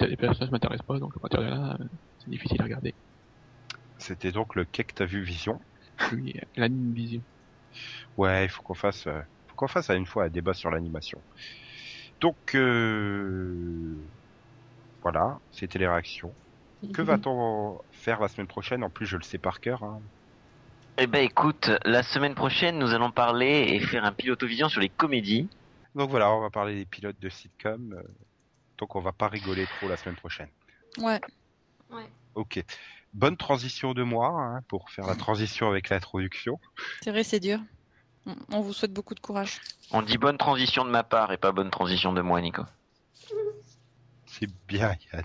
Les 0.00 0.16
personnages 0.16 0.50
m'intéressent 0.50 0.86
pas, 0.86 0.98
donc 0.98 1.12
à 1.16 1.20
partir 1.20 1.40
de 1.40 1.46
là, 1.46 1.76
euh, 1.80 1.84
c'est 2.18 2.30
difficile 2.30 2.60
à 2.60 2.64
regarder. 2.64 2.94
C'était 3.98 4.32
donc 4.32 4.54
le 4.54 4.64
quai 4.64 4.84
que 4.84 4.94
t'as 4.94 5.04
vu 5.06 5.22
Vision. 5.22 5.58
Oui, 6.12 6.34
l'anime 6.56 6.92
vision. 6.92 7.22
Ouais, 8.16 8.44
il 8.44 8.48
faut 8.48 8.62
qu'on 8.62 8.74
fasse, 8.74 9.06
euh, 9.06 9.20
qu'on 9.56 9.68
fasse 9.68 9.90
à 9.90 9.94
une 9.94 10.06
fois 10.06 10.24
un 10.24 10.28
débat 10.28 10.54
sur 10.54 10.70
l'animation. 10.70 11.20
Donc 12.20 12.36
euh, 12.54 13.94
voilà, 15.02 15.38
c'était 15.52 15.78
les 15.78 15.86
réactions. 15.88 16.32
Que 16.92 17.02
va-t-on 17.02 17.80
faire 17.90 18.20
la 18.20 18.28
semaine 18.28 18.46
prochaine? 18.46 18.84
En 18.84 18.90
plus, 18.90 19.06
je 19.06 19.16
le 19.16 19.22
sais 19.22 19.38
par 19.38 19.60
cœur. 19.60 19.82
hein. 19.82 20.00
Eh 20.98 21.06
ben 21.06 21.22
écoute, 21.22 21.70
la 21.84 22.02
semaine 22.02 22.34
prochaine, 22.34 22.78
nous 22.78 22.94
allons 22.94 23.10
parler 23.10 23.66
et 23.68 23.80
faire 23.80 24.04
un 24.04 24.12
piloto-vision 24.12 24.68
sur 24.68 24.80
les 24.80 24.88
comédies. 24.88 25.48
Donc 25.94 26.10
voilà, 26.10 26.30
on 26.30 26.40
va 26.40 26.50
parler 26.50 26.74
des 26.74 26.86
pilotes 26.86 27.20
de 27.20 27.28
sitcom. 27.28 27.92
euh, 27.92 28.02
donc 28.78 28.96
on 28.96 29.00
va 29.00 29.12
pas 29.12 29.28
rigoler 29.28 29.66
trop 29.78 29.88
la 29.88 29.96
semaine 29.96 30.16
prochaine. 30.16 30.48
Ouais. 30.98 31.20
Ouais. 31.90 32.08
Ok. 32.34 32.62
Bonne 33.12 33.36
transition 33.36 33.94
de 33.94 34.02
moi 34.02 34.28
hein, 34.28 34.60
pour 34.68 34.90
faire 34.90 35.06
la 35.06 35.14
transition 35.14 35.68
avec 35.68 35.88
l'introduction. 35.88 36.58
C'est 37.02 37.10
vrai, 37.10 37.24
c'est 37.24 37.40
dur. 37.40 37.58
On- 38.52 38.60
vous 38.60 38.72
souhaite 38.72 38.92
beaucoup 38.92 39.14
de 39.14 39.20
courage. 39.20 39.60
On 39.92 40.02
dit 40.02 40.18
bonne 40.18 40.36
transition 40.38 40.84
de 40.84 40.90
ma 40.90 41.04
part 41.04 41.32
et 41.32 41.36
pas 41.36 41.52
bonne 41.52 41.70
transition 41.70 42.12
de 42.12 42.20
moi, 42.20 42.40
Nico. 42.40 42.62
C'est 44.26 44.50
bien, 44.66 44.94
Yann. 45.12 45.24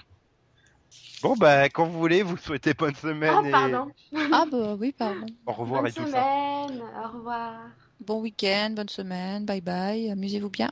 Bon, 1.24 1.36
bah, 1.36 1.66
quand 1.70 1.86
vous 1.86 2.00
voulez, 2.00 2.24
vous 2.24 2.38
souhaitez 2.38 2.74
bonne 2.74 2.96
semaine 2.96 3.40
Oh, 3.42 3.46
et 3.46 3.52
pardon. 3.52 3.92
Ah 4.34 4.46
bah 4.52 4.76
oui, 4.76 4.92
pardon. 4.92 5.26
au 5.46 5.52
revoir 5.54 5.82
Bonne 5.82 5.90
et 5.92 5.94
tout 5.94 6.06
ça. 6.06 6.08
semaine. 6.08 6.82
Au 7.04 7.08
revoir. 7.18 7.54
Bon 8.00 8.22
week-end, 8.22 8.72
bonne 8.76 8.90
semaine, 8.90 9.46
bye 9.46 9.62
bye, 9.62 10.10
amusez-vous 10.10 10.50
bien. 10.50 10.72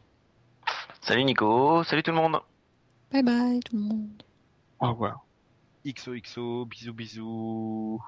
Salut 1.01 1.23
Nico, 1.23 1.83
salut 1.83 2.01
tout 2.03 2.11
le 2.11 2.17
monde. 2.17 2.39
Bye 3.11 3.23
bye 3.23 3.59
tout 3.59 3.75
le 3.75 3.81
monde. 3.83 4.23
Au 4.79 4.89
revoir. 4.89 5.25
XOXO, 5.85 6.65
bisous 6.65 6.93
bisous. 6.93 8.01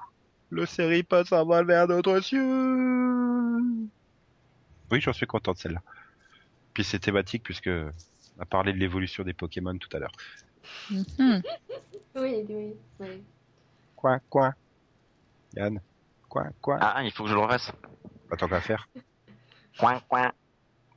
Le 0.50 0.66
série 0.66 1.02
passe 1.04 1.32
à 1.32 1.44
mal 1.44 1.64
vers 1.66 1.86
notre 1.86 2.20
cieux. 2.20 3.88
Oui, 4.92 5.00
j'en 5.00 5.14
suis 5.14 5.26
content 5.26 5.52
de 5.52 5.56
celle-là. 5.58 5.80
Puis 6.74 6.84
c'est 6.84 6.98
thématique 6.98 7.42
puisque 7.42 7.68
on 7.68 8.42
a 8.42 8.44
parlé 8.44 8.74
de 8.74 8.78
l'évolution 8.78 9.24
des 9.24 9.32
Pokémon 9.32 9.76
tout 9.78 9.88
à 9.96 9.98
l'heure. 9.98 10.12
Mhm. 10.90 11.42
Oui, 12.14 12.44
oui, 12.48 12.74
oui. 13.00 13.24
Quoi, 13.96 14.18
quoi? 14.28 14.52
Yann? 15.56 15.80
Quoi, 16.28 16.44
quoi? 16.60 16.76
Ah, 16.80 17.02
il 17.02 17.10
faut 17.10 17.24
que 17.24 17.30
je 17.30 17.34
le 17.34 17.40
refasse. 17.40 17.72
Pas 18.28 18.36
tant 18.36 18.48
qu'à 18.48 18.60
faire. 18.60 18.86
Coin, 19.78 19.98
coin. 20.08 20.30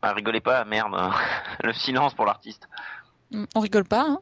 Ah, 0.01 0.11
rigolez 0.13 0.41
pas, 0.41 0.65
merde. 0.65 0.93
Le 1.63 1.71
silence 1.71 2.13
pour 2.13 2.25
l'artiste. 2.25 2.67
Mm, 3.31 3.45
On 3.55 3.59
rigole 3.61 3.85
pas, 3.85 4.01
hein 4.09 4.19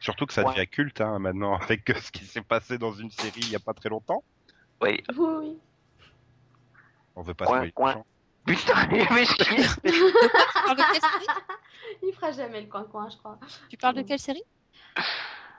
Surtout 0.00 0.26
que 0.26 0.32
ça 0.32 0.42
Ouais. 0.42 0.54
devient 0.54 0.66
culte 0.66 1.00
hein, 1.00 1.18
maintenant 1.20 1.56
avec 1.56 1.88
ce 1.88 2.10
qui 2.10 2.24
s'est 2.24 2.42
passé 2.42 2.78
dans 2.78 2.92
une 2.92 3.10
série 3.12 3.40
il 3.42 3.50
y 3.50 3.56
a 3.56 3.60
pas 3.60 3.74
très 3.74 3.88
longtemps. 3.88 4.22
Oui. 4.82 5.02
Oui, 5.16 5.26
oui. 5.38 5.58
On 7.18 7.22
veut 7.22 7.34
pas 7.34 7.46
Coin, 7.46 7.56
spoiler 7.56 7.66
les 7.66 7.72
coin. 7.72 8.04
Putain, 8.46 8.88
il 8.92 9.06
fait 9.06 9.24
chier. 9.26 9.64
Tu 9.84 9.92
parles 10.64 10.76
de 10.76 10.82
quelle 10.92 11.00
série 11.02 11.26
Il 12.04 12.12
fera 12.14 12.30
jamais 12.32 12.60
le 12.60 12.66
coin-coin, 12.68 13.08
je 13.10 13.16
crois. 13.16 13.38
Tu 13.68 13.76
parles 13.76 13.96
de 13.96 14.02
quelle 14.02 14.20
série? 14.20 14.42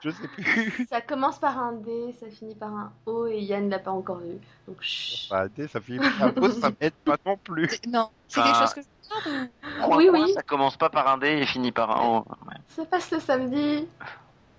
Je 0.02 0.08
sais 0.10 0.26
plus. 0.28 0.86
Ça 0.90 1.02
commence 1.02 1.38
par 1.38 1.58
un 1.58 1.72
D, 1.74 2.14
ça 2.18 2.30
finit 2.30 2.54
par 2.54 2.70
un 2.72 2.92
O 3.04 3.26
et 3.26 3.38
Yann 3.40 3.68
l'a 3.68 3.78
pas 3.78 3.90
encore 3.90 4.16
vu. 4.20 4.38
Donc, 4.66 4.78
chut. 4.80 5.28
Bah, 5.30 5.46
dé, 5.48 5.68
ça 5.68 5.78
fait 5.82 5.98
un 5.98 6.30
peu, 6.30 6.50
ça 6.50 6.70
m'aide 6.80 6.94
pas 7.04 7.16
non 7.26 7.36
plus. 7.36 7.68
C'est- 7.68 7.86
Non, 7.86 8.08
c'est 8.26 8.40
Ah. 8.40 8.44
quelque 8.44 8.58
chose 8.60 8.74
que 8.74 8.80
je 8.80 9.86
Oui, 9.94 10.08
oui. 10.10 10.32
Ça 10.32 10.40
commence 10.42 10.78
pas 10.78 10.88
par 10.88 11.06
un 11.08 11.18
D 11.18 11.26
et 11.28 11.44
finit 11.46 11.72
par 11.72 11.90
un 12.00 12.20
O. 12.20 12.24
Ça 12.68 12.86
passe 12.86 13.10
le 13.10 13.20
samedi. 13.20 13.86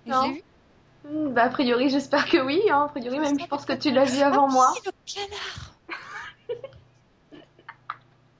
Non. 0.06 0.32
Hmm, 1.04 1.32
Bah, 1.32 1.44
a 1.44 1.48
priori, 1.48 1.90
j'espère 1.90 2.26
que 2.28 2.36
oui. 2.40 2.62
Hein. 2.70 2.84
A 2.84 2.88
priori, 2.90 3.18
même, 3.18 3.36
je 3.40 3.46
pense 3.46 3.64
que 3.64 3.72
tu 3.72 3.90
l'as 3.90 4.04
vu 4.04 4.20
Ah 4.22 4.28
avant 4.28 4.48
moi. 4.48 4.72
oui, 4.74 4.80
le 4.86 4.92
canard 5.12 5.71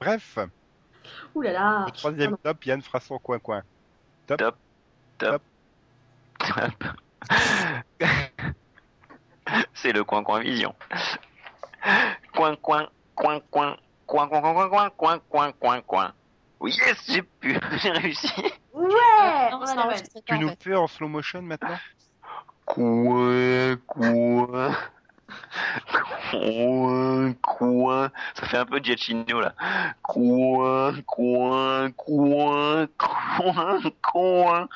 Bref. 0.03 0.37
Ouh 1.35 1.43
troisième 1.93 2.37
top, 2.37 2.65
Yann 2.65 2.81
fera 2.81 2.99
son 2.99 3.19
coin-coin. 3.19 3.63
Top. 4.27 4.57
Top. 5.17 5.17
Top. 5.17 5.41
C'est 9.73 9.93
le 9.93 10.03
coin-coin 10.03 10.41
vision. 10.41 10.75
Coin-coin, 12.35 12.89
coin-coin, 13.15 13.77
coin-coin, 14.07 14.41
coin-coin, 14.41 14.89
coin-coin, 14.89 15.51
coin 15.53 15.81
coin. 15.81 16.13
Oui, 16.59 16.75
yes, 16.85 16.97
j'ai 17.07 17.21
pu, 17.21 17.57
j'ai 17.81 17.91
réussi. 17.91 18.43
Ouais, 18.73 19.51
tu 20.25 20.39
nous 20.39 20.51
fais 20.59 20.75
en 20.75 20.87
slow 20.87 21.07
motion 21.07 21.41
maintenant? 21.41 21.79
Quoi, 22.65 23.77
quoi? 23.87 24.75
Coin 26.33 27.33
coin. 27.41 28.11
Ça 28.35 28.45
fait 28.47 28.57
un 28.57 28.65
peu 28.65 28.79
Giacchino 28.81 29.39
là. 29.39 29.53
Coin 30.01 30.93
coin 31.05 31.91
coin 31.91 32.87
coin 32.97 33.81
coin. 34.01 34.67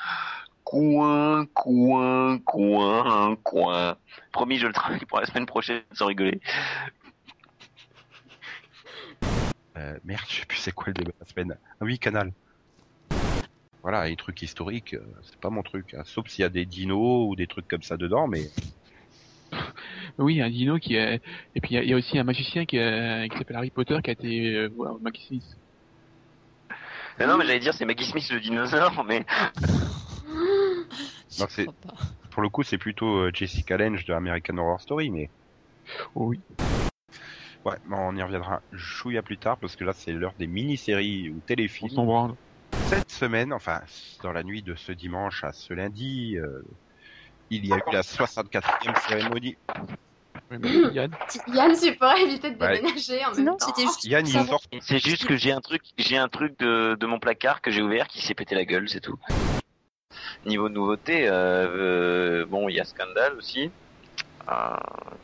Coin, 0.70 1.46
coin, 1.54 2.38
coin, 2.40 3.36
coin. 3.36 3.96
Promis, 4.32 4.58
je 4.58 4.66
le 4.66 4.74
travaille 4.74 5.02
pour 5.06 5.18
la 5.18 5.24
semaine 5.24 5.46
prochaine 5.46 5.80
sans 5.94 6.04
rigoler. 6.04 6.42
euh, 9.78 9.98
Merde, 10.04 10.20
je 10.28 10.40
sais 10.40 10.44
plus 10.44 10.58
c'est 10.58 10.72
quoi 10.72 10.88
le 10.88 10.92
débat 10.92 11.12
de 11.12 11.16
la 11.20 11.26
semaine. 11.26 11.56
Ah 11.80 11.84
oui, 11.86 11.98
Canal. 11.98 12.34
Voilà, 13.80 14.06
les 14.08 14.16
trucs 14.16 14.42
historiques, 14.42 14.92
euh, 14.92 15.06
c'est 15.22 15.40
pas 15.40 15.48
mon 15.48 15.62
truc. 15.62 15.94
hein. 15.94 16.02
Sauf 16.04 16.28
s'il 16.28 16.42
y 16.42 16.44
a 16.44 16.50
des 16.50 16.66
dinos 16.66 17.30
ou 17.30 17.34
des 17.34 17.46
trucs 17.46 17.66
comme 17.66 17.82
ça 17.82 17.96
dedans, 17.96 18.28
mais 18.28 18.50
Oui, 20.18 20.40
un 20.42 20.50
dino 20.50 20.78
qui 20.78 20.96
est... 20.96 21.20
Et 21.54 21.60
puis 21.60 21.70
il 21.72 21.74
y 21.74 21.78
a- 21.78 21.82
il 21.84 21.90
y, 21.90 21.92
a 21.92 21.96
aussi 21.96 22.18
un 22.18 22.24
magicien 22.24 22.66
qui, 22.66 22.76
est- 22.76 23.28
qui 23.30 23.38
s'appelle 23.38 23.56
Harry 23.56 23.70
Potter 23.70 23.98
qui 24.02 24.10
a 24.10 24.12
été 24.14 24.54
euh, 24.56 24.68
voir 24.76 24.96
Maggie 25.00 25.24
Smith. 25.24 25.44
Non, 27.20 27.28
non, 27.28 27.38
mais 27.38 27.46
j'allais 27.46 27.60
dire 27.60 27.74
c'est 27.74 27.84
Maggie 27.84 28.04
Smith 28.04 28.28
le 28.30 28.40
dinosaure, 28.40 29.04
mais 29.04 29.24
Non, 31.38 31.46
c'est- 31.48 31.66
pour 32.30 32.42
le 32.42 32.48
coup, 32.48 32.62
c'est 32.62 32.78
plutôt 32.78 33.18
euh, 33.18 33.30
Jessica 33.32 33.76
Lange 33.76 34.04
de 34.04 34.12
American 34.12 34.56
Horror 34.58 34.80
Story, 34.80 35.10
mais 35.10 35.30
Oh 36.14 36.26
oui. 36.26 36.40
ouais, 37.64 37.76
bon, 37.86 37.96
on 37.96 38.16
y 38.16 38.22
reviendra 38.22 38.60
chouïa 38.76 39.22
plus 39.22 39.38
tard 39.38 39.56
parce 39.58 39.76
que 39.76 39.84
là, 39.84 39.92
c'est 39.92 40.12
l'heure 40.12 40.34
des 40.38 40.46
mini-séries 40.46 41.30
ou 41.30 41.36
On 41.36 41.40
téléfilms. 41.40 41.90
s'en 41.90 42.04
branle. 42.04 42.34
Cette 42.86 43.10
semaine, 43.10 43.52
enfin, 43.52 43.80
dans 44.22 44.32
la 44.32 44.42
nuit 44.42 44.62
de 44.62 44.74
ce 44.74 44.92
dimanche 44.92 45.44
à 45.44 45.52
ce 45.52 45.74
lundi, 45.74 46.36
euh, 46.38 46.62
il 47.50 47.66
y 47.66 47.72
a 47.72 47.76
eu 47.76 47.82
la 47.92 48.02
64e 48.02 48.94
cérémonie. 49.08 49.56
Mais 50.50 50.58
Yann, 50.94 51.10
Yann, 51.48 51.76
tu 51.78 51.94
pourrais 51.96 52.22
éviter 52.22 52.50
de 52.50 52.58
Ouais. 52.62 52.76
déménager 52.80 53.24
en 53.24 53.34
même 53.34 53.44
Non, 53.44 53.56
temps. 53.56 53.66
c'était 53.66 53.82
juste. 53.82 54.04
Yann, 54.04 54.26
il 54.26 54.32
sort 54.32 54.60
c'est 54.80 54.98
juste 54.98 55.26
que 55.26 55.36
j'ai 55.36 55.52
un 55.52 55.60
truc, 55.60 55.82
j'ai 55.98 56.16
un 56.16 56.28
truc 56.28 56.58
de, 56.58 56.96
de 56.98 57.06
mon 57.06 57.18
placard 57.18 57.60
que 57.60 57.70
j'ai 57.70 57.82
ouvert 57.82 58.06
qui 58.08 58.22
s'est 58.22 58.34
pété 58.34 58.54
la 58.54 58.64
gueule, 58.64 58.88
c'est 58.88 59.00
tout. 59.00 59.18
Niveau 60.46 60.68
nouveauté, 60.68 61.28
euh, 61.28 61.32
euh, 61.32 62.46
bon, 62.46 62.68
il 62.68 62.76
y 62.76 62.80
a 62.80 62.84
Scandal 62.84 63.34
aussi, 63.34 63.70
euh, 64.50 64.52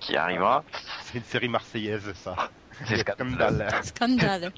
qui 0.00 0.16
arrivera. 0.16 0.62
C'est 1.02 1.18
une 1.18 1.24
série 1.24 1.48
marseillaise, 1.48 2.12
ça. 2.14 2.50
C'est 2.86 3.04
Comme 3.16 3.30
Scandal. 3.82 4.52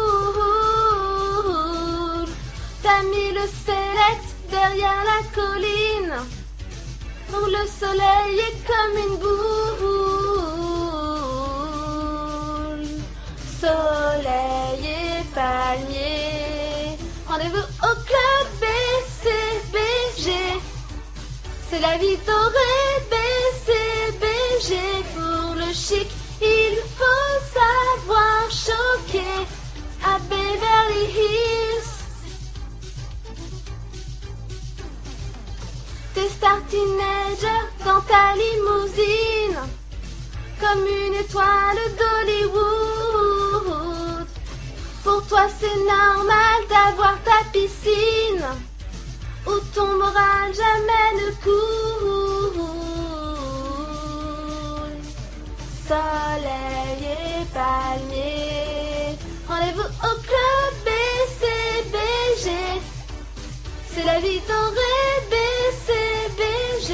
T'as 2.83 3.03
mis 3.03 3.31
le 3.31 3.45
select 3.65 4.25
derrière 4.49 5.03
la 5.11 5.21
colline. 5.35 6.15
Où 7.33 7.41
le 7.45 7.65
soleil 7.79 8.39
est 8.47 8.59
comme 8.69 8.95
une 9.05 9.15
boule. 9.17 9.61
Soleil 13.61 14.83
et 14.85 15.23
palmier. 15.33 16.97
Rendez-vous 17.27 17.67
au 17.87 17.93
club 18.09 18.45
BCBG. 18.61 20.27
C'est 21.69 21.79
la 21.79 21.95
vie 21.97 22.19
dorée 22.25 22.90
T'es 36.13 36.29
star 36.29 36.59
teenager 36.69 37.61
dans 37.85 38.01
ta 38.01 38.33
limousine, 38.35 39.61
comme 40.59 40.85
une 40.85 41.15
étoile 41.15 41.83
d'Hollywood. 41.99 42.61
Pour 45.03 45.21
toi 45.27 45.47
c'est 45.59 45.77
normal 45.77 46.57
d'avoir 46.69 47.15
ta 47.23 47.39
piscine, 47.51 48.45
où 49.47 49.59
ton 49.73 49.91
moral 49.97 50.53
jamais 50.53 51.11
ne 51.21 51.29
coule. 51.43 52.61
Soleil 55.87 57.01
et 57.03 57.45
palmier, 57.53 59.17
rendez-vous 59.47 59.89
au 60.07 60.13
club 60.21 60.60
C'est 63.93 64.05
la 64.05 64.19
vie 64.19 64.41
dorée 64.47 65.27
BCBG. 65.29 66.93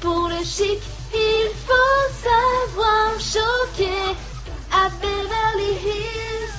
Pour 0.00 0.28
le 0.28 0.42
chic, 0.42 0.80
il 1.12 1.50
faut 1.66 2.08
savoir 2.26 3.20
choquer 3.20 4.16
à 4.72 4.88
Beverly 5.00 5.72
Hills. 5.84 6.58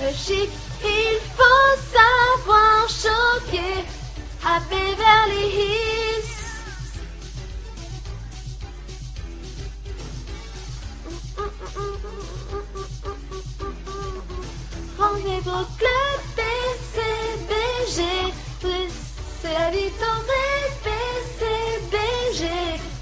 Le 0.00 0.10
chic, 0.16 0.50
il 0.84 1.18
faut 1.36 1.76
savoir 1.92 2.88
choquer 2.88 3.84
à 4.42 4.58
Beverly 4.70 5.46
Hills. 5.54 6.31
Rendez-vous 15.44 15.50
au 15.50 15.64
club 15.76 16.20
PCBG. 16.36 18.00
C'est 19.40 19.52
la 19.52 19.70
vie 19.70 19.90
dorée 19.98 20.70
PCBG. 20.84 22.42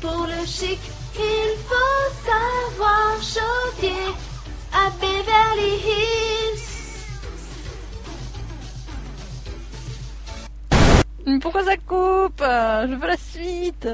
Pour 0.00 0.26
le 0.26 0.46
chic, 0.46 0.80
il 1.16 1.54
faut 1.68 2.10
savoir 2.24 3.22
choquer 3.22 4.14
à 4.72 4.90
Beverly 5.00 5.74
Hills. 11.26 11.40
Pourquoi 11.40 11.64
ça 11.64 11.76
coupe? 11.76 12.42
Je 12.42 12.94
veux 12.94 13.06
la 13.06 13.16
suite 13.16 13.88